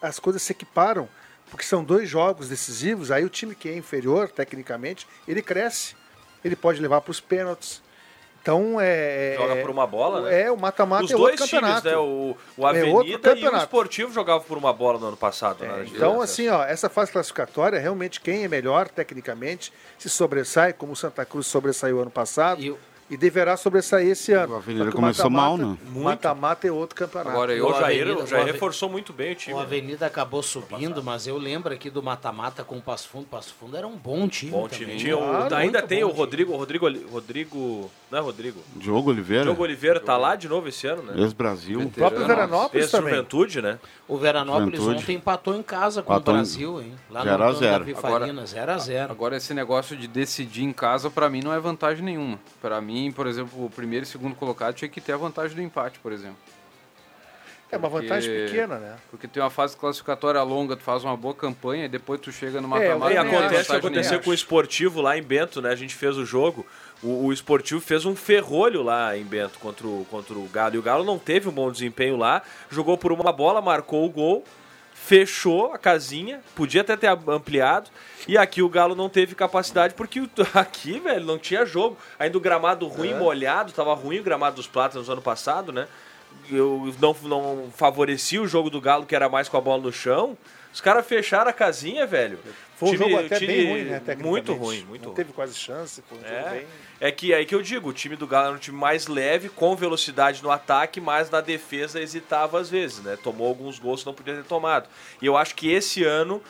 as 0.00 0.18
coisas 0.18 0.40
se 0.42 0.52
equiparam, 0.52 1.08
porque 1.50 1.64
são 1.64 1.82
dois 1.84 2.08
jogos 2.08 2.48
decisivos, 2.48 3.10
aí 3.10 3.24
o 3.24 3.28
time 3.28 3.54
que 3.54 3.68
é 3.68 3.76
inferior, 3.76 4.28
tecnicamente, 4.28 5.06
ele 5.26 5.42
cresce. 5.42 5.94
Ele 6.44 6.56
pode 6.56 6.80
levar 6.80 7.00
para 7.00 7.10
os 7.10 7.20
pênaltis. 7.20 7.82
Então 8.40 8.80
é. 8.80 9.34
Joga 9.36 9.56
por 9.56 9.70
uma 9.70 9.86
bola, 9.88 10.20
né? 10.22 10.42
É, 10.42 10.52
o 10.52 10.56
mata-mata 10.56 11.04
Os 11.04 11.10
é 11.10 11.16
outro 11.16 11.36
dois 11.36 11.50
times, 11.50 11.60
campeonato. 11.60 11.88
né? 11.88 11.96
O, 11.96 12.36
o 12.56 12.68
É 12.68 12.84
outro 12.84 13.14
Avenida 13.14 13.36
e 13.36 13.48
o. 13.48 13.56
Esportivo 13.56 14.12
jogavam 14.12 14.46
por 14.46 14.56
uma 14.56 14.72
bola 14.72 15.00
no 15.00 15.08
ano 15.08 15.16
passado. 15.16 15.64
né? 15.64 15.84
Então, 15.92 16.20
assim, 16.20 16.48
ó, 16.48 16.62
essa 16.62 16.88
fase 16.88 17.10
classificatória, 17.10 17.76
realmente 17.80 18.20
quem 18.20 18.44
é 18.44 18.48
melhor 18.48 18.88
tecnicamente 18.88 19.72
se 19.98 20.08
sobressai, 20.08 20.72
como 20.72 20.92
o 20.92 20.96
Santa 20.96 21.24
Cruz 21.24 21.48
sobressaiu 21.48 22.00
ano 22.00 22.10
passado, 22.10 22.62
e, 22.62 22.76
deverá 23.14 23.58
sobressair 23.58 24.08
esse 24.08 24.32
ano. 24.32 24.54
O 24.54 24.56
Avenida 24.56 24.90
começou 24.90 25.28
mata-mata- 25.30 25.62
mal, 25.62 25.70
né? 25.72 25.78
Mata-mata 26.02 26.66
é 26.66 26.72
outro 26.72 26.96
campeonato. 26.96 27.28
Agora, 27.30 27.52
eu- 27.52 27.66
o 27.68 27.72
Jair, 27.74 28.02
Avenida- 28.04 28.24
o 28.24 28.26
Jair 28.26 28.42
o 28.42 28.46
reforçou 28.46 28.88
muito 28.88 29.12
bem 29.12 29.32
o 29.32 29.34
time. 29.34 29.54
O 29.54 29.58
né? 29.58 29.64
Avenida 29.64 30.06
acabou 30.06 30.42
subindo, 30.42 31.02
mas 31.04 31.26
eu 31.26 31.36
lembro 31.36 31.74
aqui 31.74 31.90
do 31.90 32.02
mata-mata 32.02 32.64
com 32.64 32.78
o 32.78 32.80
Passo 32.80 33.08
Fundo. 33.08 33.26
Passo 33.26 33.52
Fundo 33.60 33.76
era 33.76 33.86
um 33.86 33.96
bom 33.96 34.26
time. 34.26 34.50
Bom 34.52 34.66
time. 34.66 34.96
também. 34.96 35.12
O- 35.12 35.18
Claro, 35.18 35.54
ainda 35.56 35.82
tem 35.82 36.02
o 36.04 36.08
Rodrigo, 36.08 36.52
o 36.54 36.56
Rodrigo, 36.56 36.86
Rodrigo, 37.10 37.90
não 38.10 38.18
é 38.18 38.22
Rodrigo? 38.22 38.60
Diogo 38.76 39.10
Oliveira. 39.10 39.44
Diogo 39.44 39.62
Oliveira 39.62 40.00
tá 40.00 40.16
lá 40.16 40.34
de 40.36 40.48
novo 40.48 40.68
esse 40.68 40.86
ano, 40.86 41.02
né? 41.02 41.12
Ex-Brasil. 41.20 41.80
O 41.80 41.90
próprio 41.90 42.26
Veranópolis 42.26 42.90
também. 42.90 43.08
Ex-Juventude, 43.10 43.60
né? 43.60 43.78
O 44.08 44.16
Veranópolis 44.16 44.78
Juventude. 44.80 45.02
ontem 45.02 45.16
empatou 45.16 45.54
em 45.56 45.62
casa 45.62 46.02
com 46.02 46.12
o 46.12 46.16
em- 46.16 46.20
Brasil, 46.20 46.80
hein? 46.80 46.92
Lá 47.10 47.22
Zero 47.24 47.42
a 47.42 47.46
Antônio 47.48 47.58
zero. 47.58 47.96
Farina, 47.96 48.46
0 48.46 48.72
a 48.72 48.78
0 48.78 49.10
Agora, 49.12 49.36
esse 49.36 49.52
negócio 49.52 49.96
de 49.96 50.06
decidir 50.06 50.62
em 50.62 50.72
casa, 50.72 51.10
pra 51.10 51.28
mim, 51.28 51.40
não 51.42 51.52
é 51.52 51.58
vantagem 51.58 52.04
nenhuma. 52.04 52.38
Pra 52.62 52.80
mim, 52.80 52.95
por 53.14 53.26
exemplo, 53.26 53.64
o 53.64 53.70
primeiro 53.70 54.04
e 54.04 54.08
segundo 54.08 54.34
colocado 54.34 54.74
tinha 54.74 54.88
que 54.88 55.00
ter 55.00 55.12
a 55.12 55.16
vantagem 55.16 55.54
do 55.56 55.62
empate, 55.62 55.98
por 55.98 56.12
exemplo. 56.12 56.36
É 57.70 57.76
uma 57.76 57.88
vantagem 57.88 58.30
Porque- 58.32 58.46
pequena, 58.52 58.78
né? 58.78 58.96
Porque 59.10 59.26
tem 59.26 59.42
uma 59.42 59.50
fase 59.50 59.76
classificatória 59.76 60.40
longa, 60.42 60.76
tu 60.76 60.84
faz 60.84 61.02
uma 61.02 61.16
boa 61.16 61.34
campanha 61.34 61.86
e 61.86 61.88
depois 61.88 62.20
tu 62.20 62.30
chega 62.30 62.60
no 62.60 62.68
É, 62.76 62.94
mata-mata. 62.94 63.12
e 63.12 63.16
tem 63.16 63.18
acontece 63.18 63.40
o 63.40 63.48
que 63.48 63.52
vantagem 63.52 63.78
aconteceu 63.78 64.20
com 64.22 64.30
o 64.30 64.34
Esportivo 64.34 65.00
lá 65.00 65.18
em 65.18 65.22
Bento, 65.22 65.60
né? 65.60 65.70
A 65.70 65.74
gente 65.74 65.92
fez 65.94 66.16
o 66.16 66.24
jogo. 66.24 66.64
O, 67.02 67.26
o 67.26 67.32
Esportivo 67.32 67.80
fez 67.80 68.04
um 68.04 68.14
ferrolho 68.14 68.82
lá 68.84 69.16
em 69.16 69.24
Bento 69.24 69.58
contra 69.58 69.84
o, 69.84 70.06
contra 70.08 70.34
o 70.34 70.46
Galo. 70.46 70.76
E 70.76 70.78
o 70.78 70.82
Galo 70.82 71.02
não 71.04 71.18
teve 71.18 71.48
um 71.48 71.52
bom 71.52 71.70
desempenho 71.72 72.16
lá. 72.16 72.40
Jogou 72.70 72.96
por 72.96 73.10
uma 73.10 73.32
bola, 73.32 73.60
marcou 73.60 74.06
o 74.06 74.10
gol, 74.10 74.44
fechou 75.04 75.72
a 75.72 75.78
casinha, 75.78 76.40
podia 76.54 76.80
até 76.80 76.96
ter 76.96 77.06
ampliado. 77.28 77.90
E 78.26 78.36
aqui 78.36 78.62
o 78.62 78.68
Galo 78.68 78.94
não 78.96 79.08
teve 79.08 79.34
capacidade, 79.34 79.94
porque 79.94 80.20
aqui, 80.54 80.98
velho, 80.98 81.24
não 81.24 81.38
tinha 81.38 81.64
jogo. 81.64 81.96
Ainda 82.18 82.36
o 82.36 82.40
gramado 82.40 82.86
ruim, 82.88 83.10
É. 83.10 83.14
molhado, 83.14 83.72
tava 83.72 83.94
ruim 83.94 84.18
o 84.18 84.22
gramado 84.22 84.56
dos 84.56 84.66
Plátanos 84.66 85.08
ano 85.08 85.22
passado, 85.22 85.70
né? 85.72 85.86
Eu 86.50 86.92
não, 87.00 87.14
não 87.22 87.70
favorecia 87.74 88.40
o 88.42 88.48
jogo 88.48 88.70
do 88.70 88.80
Galo, 88.80 89.06
que 89.06 89.14
era 89.14 89.28
mais 89.28 89.48
com 89.48 89.56
a 89.56 89.60
bola 89.60 89.82
no 89.82 89.92
chão. 89.92 90.36
Os 90.76 90.80
caras 90.82 91.06
fecharam 91.06 91.48
a 91.48 91.54
casinha, 91.54 92.06
velho. 92.06 92.38
Foi 92.76 92.90
um 92.90 92.92
Time- 92.92 93.10
jogo 93.10 93.24
até 93.24 93.38
time 93.38 93.46
bem 93.50 93.66
ruim, 93.70 93.84
né? 93.84 94.02
Muito 94.18 94.52
ruim, 94.52 94.84
muito 94.84 95.00
Não 95.00 95.08
ruim. 95.08 95.16
teve 95.16 95.32
quase 95.32 95.54
chance, 95.54 96.02
foi 96.06 96.18
um 96.18 96.20
É, 96.26 96.50
bem... 96.50 96.66
é 97.00 97.10
que 97.10 97.32
aí 97.32 97.46
que 97.46 97.54
eu 97.54 97.62
digo, 97.62 97.88
o 97.88 97.92
time 97.94 98.14
do 98.14 98.26
Galo 98.26 98.48
era 98.48 98.54
um 98.56 98.58
time 98.58 98.76
mais 98.76 99.06
leve, 99.06 99.48
com 99.48 99.74
velocidade 99.74 100.42
no 100.42 100.50
ataque, 100.50 101.00
mas 101.00 101.30
na 101.30 101.40
defesa 101.40 101.98
hesitava 101.98 102.60
às 102.60 102.68
vezes, 102.68 102.98
né? 103.02 103.16
Tomou 103.22 103.48
alguns 103.48 103.78
gols 103.78 104.00
que 104.02 104.06
não 104.06 104.12
podia 104.12 104.34
ter 104.34 104.44
tomado. 104.44 104.86
E 105.22 105.24
eu 105.24 105.34
acho 105.34 105.54
que 105.54 105.72
esse 105.72 106.04
ano, 106.04 106.42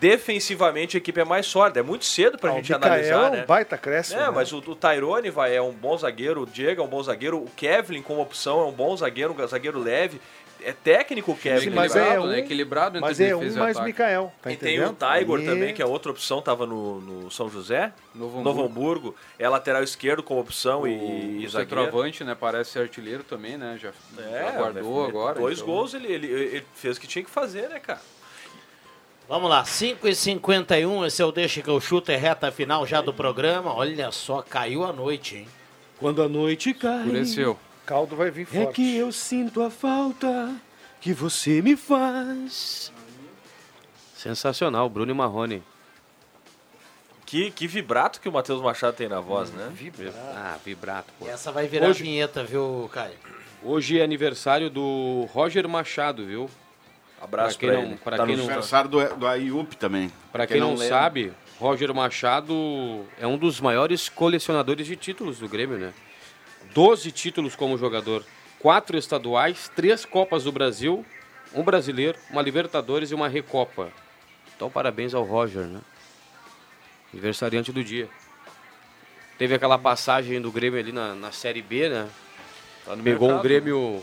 defensivamente, 0.00 0.96
a 0.96 0.98
equipe 0.98 1.20
é 1.20 1.24
mais 1.24 1.46
sólida. 1.46 1.78
É 1.80 1.82
muito 1.82 2.04
cedo 2.04 2.36
pra 2.38 2.50
Ah, 2.50 2.54
o 2.54 2.56
gente 2.56 2.72
analisar, 2.74 3.26
é 3.26 3.28
um 3.28 3.30
né? 3.30 3.44
baita 3.46 3.74
acréscimo, 3.76 4.20
É, 4.20 4.24
né? 4.24 4.30
mas 4.30 4.52
o, 4.52 4.58
o 4.58 4.74
Tyrone 4.74 5.30
vai, 5.30 5.54
é 5.54 5.62
um 5.62 5.72
bom 5.72 5.96
zagueiro, 5.96 6.42
o 6.42 6.46
Diego 6.46 6.80
é 6.82 6.84
um 6.84 6.88
bom 6.88 7.02
zagueiro, 7.02 7.38
o 7.38 7.48
Kevlin 7.56 8.02
como 8.02 8.20
opção 8.20 8.60
é 8.60 8.64
um 8.64 8.72
bom 8.72 8.96
zagueiro, 8.96 9.32
um 9.40 9.46
zagueiro 9.46 9.78
leve. 9.78 10.20
É 10.62 10.72
técnico 10.72 11.32
o 11.32 11.36
Kevlin. 11.36 11.70
Sim, 11.70 11.70
mas 11.70 11.94
é 11.94 12.00
equilibrado, 12.00 12.26
um, 12.26 12.30
né? 12.30 12.38
Equilibrado 12.40 12.98
entre 12.98 13.08
mas 13.08 13.20
é 13.20 13.34
um 13.34 13.38
defesa 13.38 13.56
e 13.56 13.62
mais. 13.62 13.80
Mikael, 13.80 14.32
tá 14.42 14.50
e 14.52 14.56
tem 14.56 14.70
o 14.70 14.82
entendendo? 14.82 14.96
Tiger 14.98 15.36
Aí- 15.38 15.46
também, 15.46 15.74
que 15.74 15.80
é 15.80 15.86
outra 15.86 16.10
opção, 16.10 16.42
tava 16.42 16.66
no, 16.66 17.00
no 17.00 17.30
São 17.30 17.48
José, 17.48 17.92
Novo 18.14 18.40
Novo 18.42 18.62
Hamburgo. 18.62 19.08
Hamburgo. 19.08 19.16
É 19.38 19.48
lateral 19.48 19.82
esquerdo 19.82 20.22
como 20.22 20.40
opção 20.40 20.86
e, 20.86 20.90
e 20.90 21.46
O 21.46 21.48
zagueiro. 21.48 21.50
centroavante, 21.50 22.24
né? 22.24 22.34
Parece 22.38 22.70
ser 22.72 22.80
artilheiro 22.80 23.22
também, 23.22 23.56
né? 23.56 23.78
Já, 23.80 23.90
É, 24.18 24.44
já 24.44 24.50
guardou 24.58 25.02
né, 25.04 25.08
agora. 25.08 25.38
Dois 25.40 25.58
então- 25.60 25.72
gols 25.74 25.94
ele, 25.94 26.08
ele, 26.12 26.26
ele 26.26 26.66
fez 26.74 26.96
o 26.96 27.00
que 27.00 27.06
tinha 27.06 27.24
que 27.24 27.30
fazer, 27.30 27.68
né, 27.68 27.78
cara? 27.78 28.00
Vamos 29.28 29.50
lá, 29.50 29.62
5h51, 29.62 31.06
esse 31.06 31.20
é 31.20 31.24
o 31.24 31.30
Deixa 31.30 31.60
que 31.60 31.68
eu 31.68 31.78
chuto, 31.80 32.10
é 32.10 32.16
reta 32.16 32.50
final 32.50 32.86
já 32.86 33.00
do 33.00 33.12
programa. 33.12 33.74
Olha 33.74 34.10
só, 34.10 34.40
caiu 34.42 34.84
a 34.84 34.92
noite, 34.92 35.36
hein? 35.36 35.48
Quando 35.98 36.22
a 36.22 36.28
noite 36.28 36.72
cai. 36.72 37.00
Escureceu. 37.02 37.58
Caldo 37.88 38.14
vai 38.16 38.30
vir 38.30 38.42
É 38.52 38.64
forte. 38.64 38.74
que 38.76 38.96
eu 38.98 39.10
sinto 39.10 39.62
a 39.62 39.70
falta 39.70 40.54
que 41.00 41.14
você 41.14 41.62
me 41.62 41.74
faz. 41.74 42.92
Sensacional, 44.14 44.90
Bruno 44.90 45.10
e 45.10 45.14
Marrone. 45.14 45.62
Que, 47.24 47.50
que 47.50 47.66
vibrato 47.66 48.20
que 48.20 48.28
o 48.28 48.32
Matheus 48.32 48.60
Machado 48.60 48.94
tem 48.94 49.08
na 49.08 49.20
voz, 49.20 49.50
né? 49.50 49.72
Ah, 50.34 50.58
vibrato, 50.62 51.06
pô. 51.18 51.24
E 51.24 51.30
essa 51.30 51.50
vai 51.50 51.66
virar 51.66 51.88
Hoje- 51.88 52.02
vinheta, 52.02 52.44
viu, 52.44 52.90
Caio? 52.92 53.14
Hoje 53.62 53.98
é 53.98 54.04
aniversário 54.04 54.68
do 54.68 55.26
Roger 55.32 55.66
Machado, 55.66 56.26
viu? 56.26 56.50
Abraço 57.20 57.58
quem 57.58 57.70
pra 57.70 57.78
não, 57.78 57.84
ele. 57.86 57.96
Pra 57.96 58.16
Tá 58.18 58.26
quem 58.26 58.36
no 58.36 58.42
não, 58.42 58.48
Aniversário 58.50 58.90
do, 58.90 59.16
do 59.16 59.26
Ayup 59.26 59.76
também. 59.78 60.12
pra 60.30 60.46
quem 60.46 60.60
não, 60.60 60.72
lembra. 60.72 60.88
sabe, 60.88 61.32
Roger 61.58 61.94
Machado 61.94 63.06
é 63.18 63.26
um 63.26 63.38
dos 63.38 63.60
maiores 63.62 64.10
colecionadores 64.10 64.86
de 64.86 64.94
títulos 64.94 65.38
do 65.38 65.48
Grêmio, 65.48 65.78
né? 65.78 65.92
12 66.74 67.10
títulos 67.12 67.56
como 67.56 67.78
jogador, 67.78 68.24
quatro 68.58 68.96
estaduais, 68.96 69.70
três 69.74 70.04
Copas 70.04 70.44
do 70.44 70.52
Brasil, 70.52 71.04
um 71.54 71.62
brasileiro, 71.62 72.18
uma 72.30 72.42
Libertadores 72.42 73.10
e 73.10 73.14
uma 73.14 73.28
Recopa. 73.28 73.90
Então 74.56 74.70
parabéns 74.70 75.14
ao 75.14 75.24
Roger, 75.24 75.64
né? 75.64 75.80
Aniversariante 77.12 77.72
do 77.72 77.82
dia. 77.82 78.08
Teve 79.38 79.54
aquela 79.54 79.78
passagem 79.78 80.40
do 80.40 80.50
Grêmio 80.50 80.78
ali 80.78 80.92
na, 80.92 81.14
na 81.14 81.30
Série 81.32 81.62
B, 81.62 81.88
né? 81.88 82.08
Tá 82.84 82.96
Pegou 82.96 83.28
mercado, 83.28 83.38
o 83.38 83.42
Grêmio. 83.42 84.02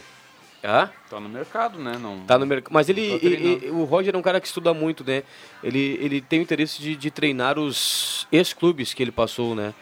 Hã? 0.63 0.89
Tá 1.09 1.20
no 1.20 1.30
mercado, 1.30 1.78
né? 1.78 1.97
Não... 2.01 2.22
Tá 2.26 2.39
no 2.39 2.45
mercado. 2.47 2.74
Mas 2.74 2.89
ele, 2.89 3.20
Tá 3.20 3.26
ele- 3.26 3.70
o 3.70 3.84
Roger 3.84 4.16
é 4.16 4.18
um 4.18 4.22
cara 4.22 4.39
que 4.41 4.47
estuda 4.47 4.74
muito, 4.74 5.03
né? 5.03 5.24
Ele, 5.61 5.99
ele 6.01 6.22
tem 6.22 6.39
o 6.39 6.41
interesse 6.41 6.82
de, 6.82 6.95
de 6.95 7.11
treinar 7.11 7.59
os 7.59 8.28
ex-clubes 8.32 8.93
que 8.93 9.03
ele 9.03 9.11
passou, 9.11 9.53
né? 9.53 9.74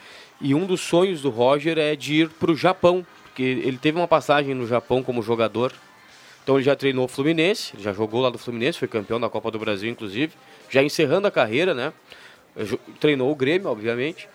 E 0.43 0.53
um 0.53 0.65
dos 0.65 0.81
sonhos 0.81 1.21
do 1.21 1.29
Roger 1.29 1.77
é 1.79 1.95
de 1.95 2.15
ir 2.23 2.29
pro 2.29 2.55
Japão, 2.55 3.03
porque 3.23 3.41
ele 3.41 3.77
teve 3.77 3.97
uma 3.97 4.07
passagem 4.07 4.53
no 4.53 4.67
Japão 4.67 5.01
como 5.01 5.23
jogador. 5.23 5.71
Então 6.43 6.55
ele 6.57 6.63
já 6.65 6.75
treinou 6.75 7.05
o 7.05 7.07
Fluminense, 7.07 7.73
já 7.79 7.93
jogou 7.93 8.21
lá 8.21 8.29
no 8.29 8.37
Fluminense, 8.37 8.77
foi 8.77 8.87
campeão 8.87 9.19
da 9.19 9.29
Copa 9.29 9.49
do 9.49 9.57
Brasil, 9.57 9.89
inclusive. 9.89 10.33
Já 10.69 10.83
encerrando 10.83 11.25
a 11.27 11.31
carreira, 11.31 11.73
né? 11.73 11.93
Jo- 12.57 12.77
Treinou 12.99 13.31
o 13.31 13.35
Grêmio, 13.35 13.69
obviamente. 13.69 14.27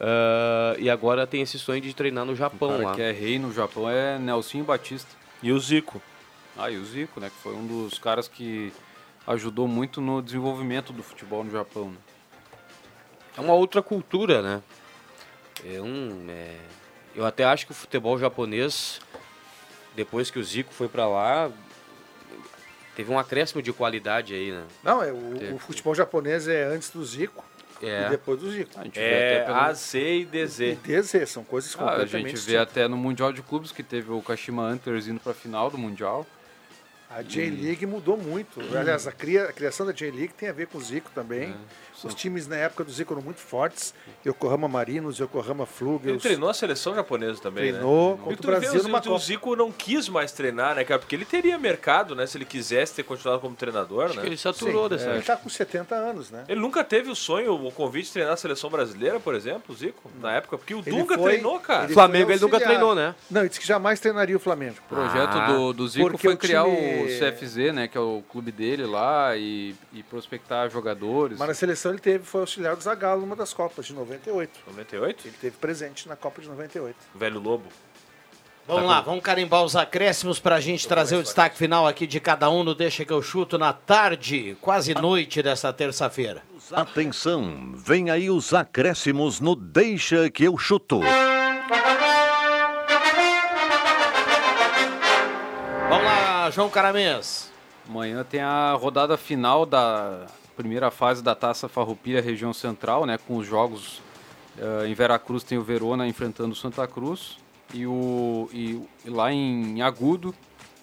Ah, 0.00 0.74
e 0.78 0.90
agora 0.90 1.24
tem 1.26 1.40
esse 1.42 1.56
sonho 1.58 1.80
de 1.80 1.94
treinar 1.94 2.24
no 2.24 2.34
Japão 2.34 2.68
O 2.70 2.72
cara 2.72 2.84
lá. 2.90 2.94
que 2.96 3.02
é 3.02 3.12
rei 3.12 3.38
no 3.38 3.52
Japão 3.52 3.88
é 3.88 4.18
Nelsinho 4.18 4.64
Batista. 4.64 5.08
E 5.40 5.52
o 5.52 5.58
Zico. 5.60 6.02
Ah, 6.58 6.68
e 6.70 6.76
o 6.76 6.84
Zico, 6.84 7.20
né? 7.20 7.30
Que 7.30 7.36
foi 7.40 7.54
um 7.54 7.64
dos 7.64 7.96
caras 7.98 8.26
que 8.26 8.72
ajudou 9.26 9.68
muito 9.68 10.00
no 10.00 10.20
desenvolvimento 10.20 10.92
do 10.92 11.02
futebol 11.04 11.44
no 11.44 11.50
Japão. 11.52 11.90
Né? 11.90 11.96
É 13.38 13.40
uma 13.40 13.54
outra 13.54 13.80
cultura, 13.80 14.42
né? 14.42 14.60
É 15.64 15.80
um, 15.80 16.26
é, 16.28 16.56
Eu 17.14 17.24
até 17.24 17.44
acho 17.44 17.64
que 17.66 17.72
o 17.72 17.74
futebol 17.74 18.18
japonês, 18.18 19.00
depois 19.96 20.30
que 20.30 20.38
o 20.38 20.44
Zico 20.44 20.72
foi 20.72 20.88
pra 20.88 21.06
lá, 21.08 21.50
teve 22.96 23.10
um 23.10 23.18
acréscimo 23.18 23.62
de 23.62 23.72
qualidade 23.72 24.34
aí, 24.34 24.52
né? 24.52 24.64
Não, 24.82 25.02
é, 25.02 25.12
o, 25.12 25.36
Teve. 25.38 25.52
o 25.54 25.58
futebol 25.58 25.94
japonês 25.94 26.46
é 26.48 26.64
antes 26.64 26.90
do 26.90 27.04
Zico 27.04 27.44
É. 27.82 28.06
e 28.06 28.10
depois 28.10 28.38
do 28.40 28.50
Zico. 28.50 28.78
A 28.78 28.84
gente 28.84 28.98
vê 28.98 29.04
É 29.04 29.36
até 29.36 29.44
pelo- 29.46 29.56
AZ 29.58 29.94
e 29.94 30.24
DZ. 30.30 30.60
E 30.60 30.74
DZ, 30.76 31.28
são 31.30 31.44
coisas 31.44 31.74
Ah, 31.74 31.84
a 31.84 31.90
completamente 31.90 32.36
gente 32.36 32.46
vê 32.50 32.56
até 32.56 32.86
no 32.88 32.96
Mundial 32.96 33.32
de 33.32 33.42
Clubes 33.42 33.72
que 33.72 33.82
teve 33.82 34.10
o 34.12 34.20
Kashima 34.20 34.62
Antlers 34.64 35.06
indo 35.06 35.20
pra 35.20 35.32
final 35.34 35.70
do 35.70 35.78
Mundial. 35.78 36.26
A 37.10 37.22
J-League 37.22 37.86
mudou 37.86 38.16
muito. 38.16 38.60
Aliás, 38.76 39.06
a, 39.06 39.12
cria- 39.12 39.44
a 39.44 39.52
criação 39.52 39.86
da 39.86 39.92
J-League 39.92 40.32
tem 40.34 40.48
a 40.48 40.52
ver 40.52 40.66
com 40.66 40.78
o 40.78 40.80
Zico 40.80 41.10
também. 41.14 41.50
É, 41.50 41.54
Os 42.08 42.14
times 42.14 42.46
na 42.46 42.56
época 42.56 42.84
do 42.84 42.90
Zico 42.92 43.12
eram 43.14 43.22
muito 43.22 43.40
fortes. 43.40 43.94
Yokohama 44.26 44.68
Marinos, 44.68 45.18
Yokohama 45.18 45.66
Flugels. 45.66 46.06
Ele 46.08 46.18
treinou 46.18 46.48
a 46.48 46.54
seleção 46.54 46.94
japonesa 46.94 47.40
também, 47.40 47.70
Treinou 47.72 48.12
né? 48.12 48.16
contra 48.24 48.32
E 48.32 48.36
tu 48.36 48.44
o 48.44 48.46
Brasil 48.50 48.72
vê, 48.72 48.82
numa 48.82 49.02
o, 49.06 49.12
o. 49.14 49.18
Zico 49.18 49.54
não 49.56 49.70
quis 49.70 50.08
mais 50.08 50.32
treinar, 50.32 50.74
né, 50.76 50.84
cara? 50.84 50.98
Porque 50.98 51.14
ele 51.14 51.24
teria 51.24 51.58
mercado, 51.58 52.14
né? 52.14 52.26
Se 52.26 52.36
ele 52.38 52.44
quisesse 52.44 52.94
ter 52.94 53.02
continuado 53.02 53.40
como 53.40 53.54
treinador, 53.54 54.14
né? 54.14 54.22
ele 54.24 54.36
saturou 54.36 54.84
Sim, 54.84 54.88
dessa. 54.90 55.10
Ele 55.10 55.22
tá 55.22 55.36
com 55.36 55.48
70 55.48 55.94
anos, 55.94 56.30
né? 56.30 56.44
Ele 56.48 56.60
nunca 56.60 56.82
teve 56.82 57.10
o 57.10 57.14
sonho, 57.14 57.54
o 57.54 57.70
convite 57.70 58.06
de 58.06 58.12
treinar 58.14 58.34
a 58.34 58.36
seleção 58.36 58.70
brasileira, 58.70 59.20
por 59.20 59.34
exemplo, 59.34 59.62
o 59.68 59.74
Zico, 59.74 60.10
na 60.20 60.32
época? 60.32 60.56
Porque 60.58 60.74
o 60.74 60.78
Ele 60.80 60.90
Dunga 60.90 61.16
foi- 61.18 61.32
treinou, 61.32 61.58
cara. 61.60 61.84
ele 61.84 61.94
Flamengo 61.94 62.30
ele 62.30 62.40
nunca 62.40 62.60
treinou, 62.60 62.94
né? 62.94 63.14
Não, 63.30 63.40
ele 63.42 63.48
disse 63.48 63.60
que 63.60 63.66
jamais 63.66 64.00
treinaria 64.00 64.36
o 64.36 64.40
Flamengo. 64.40 64.76
O 64.90 64.94
projeto 64.94 65.36
Ah, 65.38 65.46
do, 65.48 65.72
do 65.72 65.88
Zico 65.88 66.16
foi 66.18 66.34
o 66.34 66.38
criar 66.38 66.64
time- 66.64 67.04
o 67.04 67.06
CFZ, 67.18 67.56
né? 67.74 67.88
Que 67.88 67.96
é 67.98 68.00
o 68.00 68.22
clube 68.30 68.50
dele 68.50 68.84
lá, 68.86 69.36
e, 69.36 69.74
e 69.92 70.02
prospectar 70.02 70.68
jogadores. 70.70 71.38
Mas 71.38 71.48
na 71.48 71.54
seleção 71.54 71.93
ele 71.94 72.00
teve, 72.00 72.24
foi 72.24 72.42
auxiliar 72.42 72.76
do 72.76 72.82
Zagallo 72.82 73.22
numa 73.22 73.36
das 73.36 73.52
Copas 73.52 73.86
de 73.86 73.94
98. 73.94 74.60
98? 74.66 75.28
Ele 75.28 75.36
teve 75.40 75.56
presente 75.56 76.08
na 76.08 76.16
Copa 76.16 76.42
de 76.42 76.48
98. 76.48 76.96
Velho 77.14 77.40
Lobo. 77.40 77.68
Vamos 78.66 78.88
lá, 78.88 79.02
vamos 79.02 79.22
carimbar 79.22 79.62
os 79.62 79.76
acréscimos 79.76 80.40
para 80.40 80.56
a 80.56 80.60
gente 80.60 80.88
trazer 80.88 81.16
o 81.16 81.22
destaque 81.22 81.56
final 81.58 81.86
aqui 81.86 82.06
de 82.06 82.18
cada 82.18 82.48
um 82.48 82.64
no 82.64 82.74
Deixa 82.74 83.04
que 83.04 83.12
eu 83.12 83.20
chuto 83.20 83.58
na 83.58 83.74
tarde, 83.74 84.56
quase 84.58 84.94
noite 84.94 85.42
dessa 85.42 85.70
terça-feira. 85.70 86.42
Atenção, 86.72 87.74
vem 87.74 88.10
aí 88.10 88.30
os 88.30 88.54
acréscimos 88.54 89.38
no 89.38 89.54
Deixa 89.54 90.30
que 90.30 90.44
eu 90.44 90.56
chuto. 90.56 91.00
Vamos 95.90 96.04
lá, 96.04 96.50
João 96.50 96.70
Caramês. 96.70 97.52
Amanhã 97.86 98.24
tem 98.24 98.40
a 98.40 98.72
rodada 98.72 99.18
final 99.18 99.66
da 99.66 100.26
primeira 100.56 100.90
fase 100.90 101.22
da 101.22 101.34
Taça 101.34 101.68
Farroupilha 101.68 102.20
região 102.20 102.52
central, 102.52 103.06
né? 103.06 103.18
Com 103.18 103.36
os 103.36 103.46
jogos 103.46 104.00
eh, 104.58 104.86
em 104.86 104.94
Veracruz 104.94 105.42
tem 105.42 105.58
o 105.58 105.62
Verona 105.62 106.06
enfrentando 106.06 106.52
o 106.52 106.56
Santa 106.56 106.86
Cruz 106.86 107.38
e, 107.72 107.86
o, 107.86 108.48
e, 108.52 108.80
e 109.04 109.10
lá 109.10 109.32
em 109.32 109.82
Agudo 109.82 110.34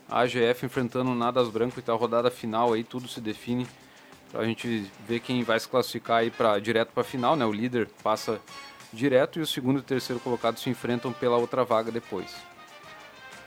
a 0.10 0.22
AGF 0.22 0.66
enfrentando 0.66 1.12
o 1.12 1.16
Nadas 1.16 1.48
Branco 1.48 1.80
e 1.80 1.82
tá 1.82 1.94
a 1.94 1.96
rodada 1.96 2.30
final 2.30 2.74
aí, 2.74 2.84
tudo 2.84 3.08
se 3.08 3.22
define 3.22 3.66
pra 4.30 4.44
gente 4.44 4.86
ver 5.08 5.22
quem 5.22 5.42
vai 5.44 5.58
se 5.58 5.68
classificar 5.68 6.18
aí 6.18 6.30
para 6.30 6.60
direto 6.60 6.92
para 6.94 7.04
final, 7.04 7.36
né? 7.36 7.46
O 7.46 7.52
líder 7.52 7.90
passa 8.04 8.40
direto 8.92 9.40
e 9.40 9.42
o 9.42 9.48
segundo 9.48 9.80
e 9.80 9.82
terceiro 9.82 10.20
colocado 10.20 10.58
se 10.58 10.70
enfrentam 10.70 11.14
pela 11.14 11.38
outra 11.38 11.64
vaga 11.64 11.92
depois. 11.92 12.36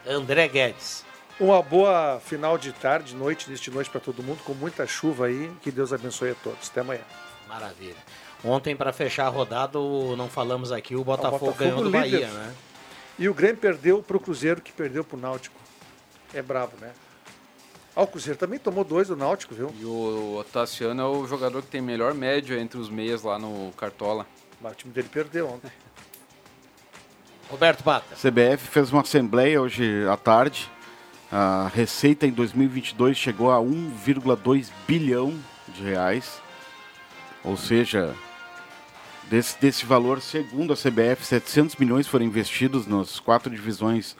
André 0.06 0.48
Guedes. 0.48 1.04
Uma 1.39 1.61
boa 1.62 2.20
final 2.24 2.57
de 2.57 2.72
tarde, 2.72 3.14
noite, 3.14 3.47
início 3.49 3.64
de 3.64 3.70
noite 3.72 3.91
para 3.91 4.01
todo 4.01 4.22
mundo, 4.22 4.39
com 4.45 4.55
muita 4.55 4.87
chuva 4.87 5.26
aí. 5.26 5.51
Que 5.62 5.70
Deus 5.70 5.93
abençoe 5.93 6.30
a 6.30 6.35
todos. 6.35 6.68
Até 6.70 6.80
amanhã. 6.80 7.01
Maravilha. 7.49 7.97
Ontem, 8.45 8.76
para 8.76 8.93
fechar 8.93 9.26
a 9.26 9.28
rodada, 9.30 9.78
o- 9.78 10.14
não 10.16 10.28
falamos 10.28 10.70
aqui, 10.70 10.95
o 10.95 11.03
Botafogo, 11.03 11.47
Botafogo 11.47 11.59
ganhou 11.59 11.78
do 11.82 11.85
líder. 11.91 12.20
Bahia, 12.26 12.28
né? 12.28 12.55
E 13.18 13.28
o 13.28 13.35
Grêmio 13.35 13.57
perdeu 13.57 14.03
pro 14.03 14.20
Cruzeiro, 14.20 14.61
que 14.61 14.70
perdeu 14.72 15.03
pro 15.03 15.16
Náutico. 15.16 15.57
É 16.32 16.43
bravo, 16.43 16.72
né? 16.80 16.93
Ah, 17.97 18.03
o 18.03 18.07
Cruzeiro 18.07 18.39
também 18.39 18.59
tomou 18.59 18.85
dois 18.85 19.09
do 19.09 19.16
Náutico, 19.16 19.55
viu? 19.55 19.72
E 19.78 19.85
o 19.85 20.37
Otaciano 20.39 21.01
é 21.01 21.05
o 21.07 21.26
jogador 21.26 21.62
que 21.62 21.68
tem 21.68 21.80
melhor 21.80 22.12
média 22.12 22.59
entre 22.61 22.78
os 22.78 22.89
meias 22.91 23.22
lá 23.22 23.39
no 23.39 23.72
Cartola. 23.76 24.26
Mas 24.61 24.72
o 24.72 24.76
time 24.76 24.93
dele 24.93 25.09
perdeu 25.11 25.49
ontem. 25.49 25.70
Roberto 27.49 27.82
Bata. 27.85 28.14
CBF 28.16 28.66
fez 28.68 28.91
uma 28.93 29.03
assembleia 29.03 29.61
hoje 29.61 30.07
à 30.09 30.16
tarde. 30.16 30.70
A 31.37 31.68
receita 31.74 32.28
em 32.28 32.30
2022 32.30 33.16
chegou 33.16 33.51
a 33.51 33.59
1,2 33.59 34.70
bilhão 34.87 35.37
de 35.66 35.82
reais. 35.82 36.41
Ou 37.43 37.57
seja, 37.57 38.14
desse, 39.28 39.61
desse 39.61 39.85
valor, 39.85 40.20
segundo 40.20 40.72
a 40.72 40.76
CBF, 40.76 41.24
700 41.26 41.74
milhões 41.74 42.07
foram 42.07 42.24
investidos 42.24 42.87
nas 42.87 43.18
quatro 43.18 43.51
divisões 43.51 44.16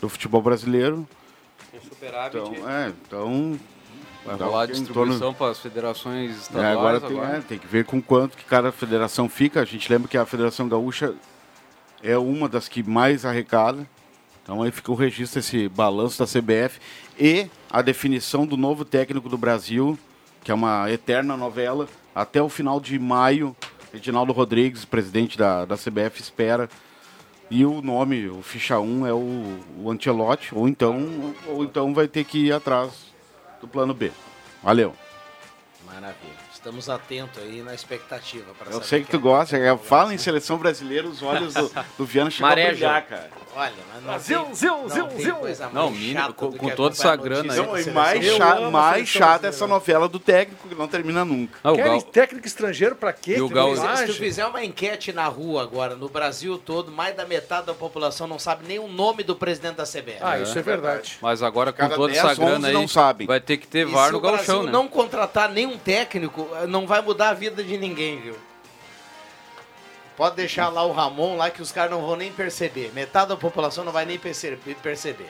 do 0.00 0.08
futebol 0.08 0.40
brasileiro. 0.40 1.06
Um 1.74 1.80
superávit. 1.82 2.38
Então, 2.38 2.70
é, 2.70 2.92
então 3.06 3.60
Vai 4.24 4.36
rolar 4.36 4.62
a 4.62 4.64
em 4.64 4.68
torno- 4.68 5.12
distribuição 5.12 5.34
para 5.34 5.50
as 5.50 5.58
federações 5.58 6.30
é, 6.30 6.38
estaduais 6.38 6.78
agora 6.78 6.96
agora. 6.96 7.10
tem, 7.28 7.36
é, 7.36 7.40
tem 7.42 7.58
que 7.58 7.66
ver 7.66 7.84
com 7.84 8.00
quanto 8.00 8.38
que 8.38 8.44
cada 8.46 8.72
federação 8.72 9.28
fica. 9.28 9.60
A 9.60 9.66
gente 9.66 9.92
lembra 9.92 10.08
que 10.08 10.16
a 10.16 10.24
Federação 10.24 10.66
Gaúcha 10.66 11.14
é 12.02 12.16
uma 12.16 12.48
das 12.48 12.68
que 12.68 12.82
mais 12.82 13.26
arrecada. 13.26 13.86
Então 14.44 14.62
aí 14.62 14.70
fica 14.70 14.92
o 14.92 14.94
registro, 14.94 15.40
esse 15.40 15.68
balanço 15.70 16.18
da 16.18 16.26
CBF 16.26 16.78
e 17.18 17.48
a 17.70 17.80
definição 17.80 18.46
do 18.46 18.58
novo 18.58 18.84
técnico 18.84 19.26
do 19.26 19.38
Brasil, 19.38 19.98
que 20.44 20.50
é 20.50 20.54
uma 20.54 20.90
eterna 20.92 21.34
novela. 21.34 21.88
Até 22.14 22.42
o 22.42 22.48
final 22.50 22.78
de 22.78 22.98
maio, 22.98 23.56
Reginaldo 23.90 24.34
Rodrigues, 24.34 24.84
presidente 24.84 25.38
da, 25.38 25.64
da 25.64 25.76
CBF, 25.76 26.20
espera. 26.20 26.68
E 27.50 27.64
o 27.64 27.80
nome, 27.80 28.28
o 28.28 28.42
ficha 28.42 28.78
1 28.78 29.06
é 29.06 29.12
o, 29.14 29.58
o 29.78 29.90
Ancelotti, 29.90 30.54
ou 30.54 30.68
então, 30.68 31.34
ou 31.46 31.64
então 31.64 31.94
vai 31.94 32.06
ter 32.06 32.24
que 32.24 32.46
ir 32.46 32.52
atrás 32.52 32.92
do 33.60 33.66
plano 33.66 33.94
B. 33.94 34.12
Valeu. 34.62 34.94
Maravilha. 35.86 36.44
Estamos 36.52 36.88
atentos 36.88 37.42
aí 37.42 37.62
na 37.62 37.74
expectativa. 37.74 38.46
Eu 38.70 38.82
sei 38.82 39.00
que 39.00 39.10
quem 39.10 39.20
tu 39.20 39.22
gosta. 39.22 39.56
é, 39.56 39.76
Fala 39.76 40.14
em 40.14 40.18
seleção 40.18 40.56
brasileira, 40.56 41.06
os 41.06 41.22
olhos 41.22 41.52
do, 41.52 41.70
do 41.98 42.06
Viana 42.06 42.30
chegam 42.30 42.50
a 42.50 42.54
brilhar, 42.54 43.06
cara. 43.06 43.30
Olha, 43.56 43.72
mas 43.92 44.02
não 44.02 44.08
Brasil, 44.10 44.42
tem, 44.44 44.54
zil, 44.54 44.76
não 44.78 44.88
zil, 44.88 45.06
tem 45.06 45.18
zil. 45.18 45.34
coisa 45.36 45.64
mais 45.64 45.74
Não, 45.74 45.90
mínimo, 45.90 46.12
chata 46.20 46.32
com- 46.32 46.52
com 46.52 46.70
toda 46.70 46.94
essa 46.94 47.14
grana 47.16 47.52
aí. 47.52 47.58
Não, 47.60 47.78
e 47.78 47.90
mais, 47.90 48.24
cha- 48.24 48.60
mais 48.70 49.08
chata 49.08 49.46
essa 49.46 49.66
novela 49.66 50.08
do 50.08 50.18
técnico 50.18 50.68
que 50.68 50.74
não 50.74 50.88
termina 50.88 51.24
nunca. 51.24 51.58
Ah, 51.62 51.70
o 51.72 51.76
Querem 51.76 51.92
Gal- 51.92 52.02
técnico 52.02 52.46
estrangeiro 52.46 52.96
pra 52.96 53.12
quê? 53.12 53.40
O 53.40 53.48
Que 53.48 53.54
Gal- 53.54 53.76
Se 53.96 54.06
tu 54.06 54.14
fizer 54.14 54.44
uma 54.46 54.64
enquete 54.64 55.12
na 55.12 55.26
rua 55.28 55.62
agora, 55.62 55.94
no 55.94 56.08
Brasil 56.08 56.58
todo, 56.58 56.90
mais 56.90 57.14
da 57.16 57.24
metade 57.24 57.66
da 57.66 57.74
população 57.74 58.26
não 58.26 58.38
sabe 58.38 58.64
nem 58.66 58.78
o 58.78 58.88
nome 58.88 59.22
do 59.22 59.36
presidente 59.36 59.76
da 59.76 59.84
CBF. 59.86 60.18
Ah, 60.20 60.38
isso 60.40 60.58
é 60.58 60.62
verdade. 60.62 61.18
Mas 61.22 61.42
agora 61.42 61.72
com 61.72 61.78
Cada 61.78 61.94
toda 61.94 62.12
10, 62.12 62.24
essa 62.24 62.34
grana 62.34 62.56
11 62.56 62.66
aí, 62.66 62.72
não 62.72 62.88
sabem. 62.88 63.26
vai 63.26 63.40
ter 63.40 63.56
que 63.56 63.66
ter 63.68 63.86
E 63.86 63.90
VAR 63.90 64.06
se 64.06 64.12
no 64.12 64.18
o 64.18 64.20
Brasil 64.20 64.36
galchão, 64.38 64.62
né? 64.64 64.72
não 64.72 64.88
contratar 64.88 65.48
nenhum 65.48 65.78
técnico, 65.78 66.48
não 66.68 66.86
vai 66.86 67.00
mudar 67.00 67.30
a 67.30 67.34
vida 67.34 67.62
de 67.62 67.78
ninguém, 67.78 68.20
viu? 68.20 68.34
Pode 70.16 70.36
deixar 70.36 70.68
lá 70.68 70.84
o 70.84 70.92
Ramon 70.92 71.36
lá 71.36 71.50
que 71.50 71.60
os 71.60 71.72
caras 71.72 71.90
não 71.90 72.00
vão 72.06 72.14
nem 72.16 72.30
perceber. 72.32 72.92
Metade 72.94 73.28
da 73.30 73.36
população 73.36 73.84
não 73.84 73.92
vai 73.92 74.04
nem 74.04 74.18
perce- 74.18 74.56
perceber. 74.82 75.28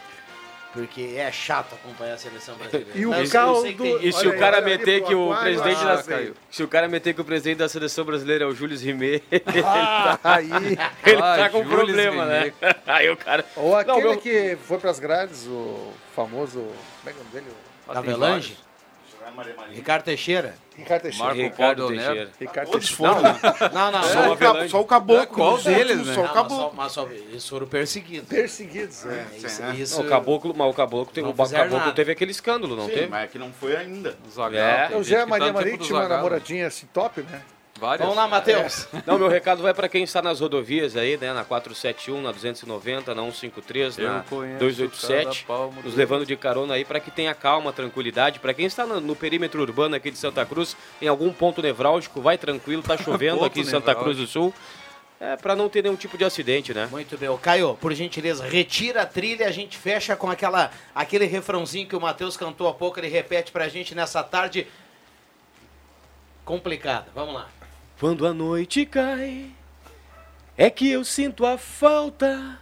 Porque 0.74 1.14
é 1.16 1.30
chato 1.30 1.72
acompanhar 1.76 2.14
a 2.14 2.18
seleção 2.18 2.56
brasileira. 2.56 2.90
E 2.96 3.06
o 3.06 3.10
Não, 3.10 3.26
caldo- 3.28 3.64
E 4.02 4.12
se 4.12 4.26
o 4.26 4.36
cara 4.36 4.60
meter 4.60 5.04
que 5.04 5.14
o 5.14 5.32
presidente 5.36 5.80
ah, 5.82 5.94
da 5.94 6.32
se 6.50 6.62
o 6.64 6.68
cara 6.68 6.88
meter 6.88 7.14
que 7.14 7.20
o 7.20 7.24
presidente 7.24 7.58
da 7.58 7.68
seleção 7.68 8.04
brasileira 8.04 8.42
é 8.44 8.46
o 8.48 8.52
Júlio 8.52 8.76
Rimet, 8.76 9.22
Ah, 9.64 10.18
aí. 10.24 10.50
ele 11.06 11.22
Ah, 11.22 11.36
tá 11.38 11.48
com 11.50 11.64
problema, 11.64 12.24
né? 12.26 12.52
Aí 12.88 13.08
o 13.08 13.16
cara 13.16 13.44
Ou 13.54 13.76
aquele 13.76 14.00
meu- 14.00 14.18
que 14.18 14.58
foi 14.66 14.78
pras 14.78 14.98
grades, 14.98 15.46
o 15.46 15.92
famoso. 16.12 16.58
Como 16.58 16.72
é 17.06 17.12
que 17.12 17.18
é 17.18 17.20
o 17.20 17.24
nome 17.24 17.30
dele? 17.32 17.46
Avelange? 17.88 18.56
Ricardo 19.70 20.04
Teixeira. 20.04 20.54
Ricardo 20.76 21.02
Teixeira. 21.02 21.26
Marco 21.26 21.40
Ricardo 21.42 21.78
Paulo. 21.82 21.94
Teixeira. 21.96 22.30
Ricardo 22.40 22.70
Todos 22.70 22.86
Teixeira. 22.88 23.14
foram. 23.14 23.70
Não, 23.72 23.90
não, 23.92 24.02
Só, 24.02 24.22
não. 24.22 24.64
o 24.64 24.68
só 24.68 24.80
o 24.80 24.84
caboclo. 24.84 25.26
Qual 25.28 25.56
dos 25.56 25.66
outros, 25.66 25.86
deles, 25.86 26.06
né? 26.06 26.14
Só 26.14 26.20
o 26.20 26.24
Não, 26.24 26.28
mas 26.28 26.34
caboclo. 26.34 26.56
só, 26.56 26.72
mas 26.76 26.92
só, 26.92 27.08
eles 27.08 27.48
foram 27.48 27.66
perseguidos. 27.66 28.28
Perseguidos, 28.28 29.06
é. 29.06 29.26
Isso, 29.36 29.62
é. 29.62 29.74
isso- 29.76 29.98
Não, 29.98 30.06
o 30.06 30.08
caboclo, 30.08 30.54
mas 30.56 30.68
o 30.70 30.74
caboclo, 30.74 31.12
teve, 31.14 31.28
o 31.28 31.32
caboclo 31.34 31.92
teve 31.92 32.12
aquele 32.12 32.30
escândalo, 32.32 32.74
não 32.76 32.86
Sim, 32.86 32.92
teve? 32.94 33.06
mas 33.06 33.24
é 33.24 33.26
que 33.28 33.38
não 33.38 33.52
foi 33.52 33.76
ainda. 33.76 34.16
Zagallo, 34.30 34.56
É. 34.56 34.88
tem 34.88 34.96
O 34.98 35.04
Zé 35.04 35.24
Maria 35.24 35.46
tá 35.48 35.52
Maria 35.52 35.72
que 35.72 35.78
do 35.78 35.84
tinha 35.84 35.98
uma 35.98 36.08
namoradinha 36.08 36.66
assim 36.66 36.86
top, 36.92 37.22
né? 37.22 37.40
Várias. 37.78 38.00
Vamos 38.06 38.16
lá, 38.16 38.28
Matheus. 38.28 38.86
Não, 39.04 39.18
meu 39.18 39.28
recado 39.28 39.60
vai 39.60 39.74
para 39.74 39.88
quem 39.88 40.04
está 40.04 40.22
nas 40.22 40.38
rodovias 40.40 40.96
aí, 40.96 41.16
né? 41.16 41.32
Na 41.32 41.44
471, 41.44 42.22
na 42.22 42.30
290, 42.30 43.14
na 43.14 43.22
153, 43.22 43.98
Eu 43.98 44.08
na 44.12 44.20
conheço 44.22 44.58
287, 44.60 45.44
cada 45.44 45.46
palmo 45.58 45.82
nos 45.82 45.92
do- 45.92 45.98
levando 45.98 46.24
de 46.24 46.36
carona 46.36 46.74
aí 46.74 46.84
para 46.84 47.00
que 47.00 47.10
tenha 47.10 47.34
calma, 47.34 47.72
tranquilidade. 47.72 48.38
Para 48.38 48.54
quem 48.54 48.66
está 48.66 48.86
no, 48.86 49.00
no 49.00 49.16
perímetro 49.16 49.60
urbano 49.60 49.96
aqui 49.96 50.10
de 50.10 50.16
Santa 50.18 50.46
Cruz, 50.46 50.76
em 51.02 51.08
algum 51.08 51.32
ponto 51.32 51.60
nevrálgico, 51.60 52.20
vai 52.20 52.38
tranquilo, 52.38 52.80
tá 52.82 52.96
chovendo 53.02 53.44
aqui 53.44 53.60
em 53.60 53.64
Santa 53.64 53.92
Cruz 53.94 54.16
do 54.18 54.26
Sul. 54.26 54.54
É, 55.20 55.36
para 55.36 55.56
não 55.56 55.68
ter 55.68 55.82
nenhum 55.82 55.96
tipo 55.96 56.16
de 56.18 56.24
acidente, 56.24 56.72
né? 56.74 56.86
Muito 56.90 57.16
bem. 57.18 57.34
Caio, 57.38 57.76
por 57.80 57.92
gentileza, 57.94 58.44
retira 58.46 59.02
a 59.02 59.06
trilha 59.06 59.44
e 59.44 59.46
a 59.46 59.50
gente 59.50 59.76
fecha 59.76 60.14
com 60.14 60.30
aquela, 60.30 60.70
aquele 60.94 61.24
refrãozinho 61.24 61.88
que 61.88 61.96
o 61.96 62.00
Matheus 62.00 62.36
cantou 62.36 62.68
há 62.68 62.74
pouco. 62.74 63.00
Ele 63.00 63.08
repete 63.08 63.50
pra 63.50 63.68
gente 63.68 63.94
nessa 63.94 64.22
tarde 64.22 64.66
complicada. 66.44 67.06
Vamos 67.14 67.34
lá. 67.34 67.48
Quando 67.98 68.26
a 68.26 68.34
noite 68.34 68.84
cai, 68.84 69.50
é 70.56 70.68
que 70.68 70.90
eu 70.90 71.04
sinto 71.04 71.46
a 71.46 71.56
falta 71.56 72.58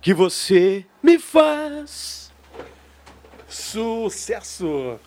que 0.00 0.12
você 0.12 0.84
me 1.02 1.18
faz. 1.18 2.30
Sucesso! 3.48 4.98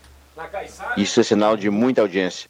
Isso 0.97 1.19
é 1.19 1.23
sinal 1.23 1.55
de 1.57 1.69
muita 1.69 2.01
audiência. 2.01 2.49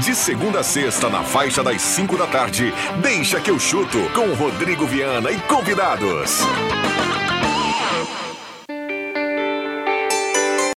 De 0.00 0.14
segunda 0.14 0.60
a 0.60 0.62
sexta, 0.62 1.08
na 1.10 1.22
faixa 1.22 1.62
das 1.62 1.82
5 1.82 2.16
da 2.16 2.26
tarde, 2.26 2.72
deixa 3.02 3.40
que 3.40 3.50
eu 3.50 3.58
chuto 3.58 3.98
com 4.14 4.32
Rodrigo 4.34 4.86
Viana 4.86 5.30
e 5.30 5.40
convidados. 5.42 6.40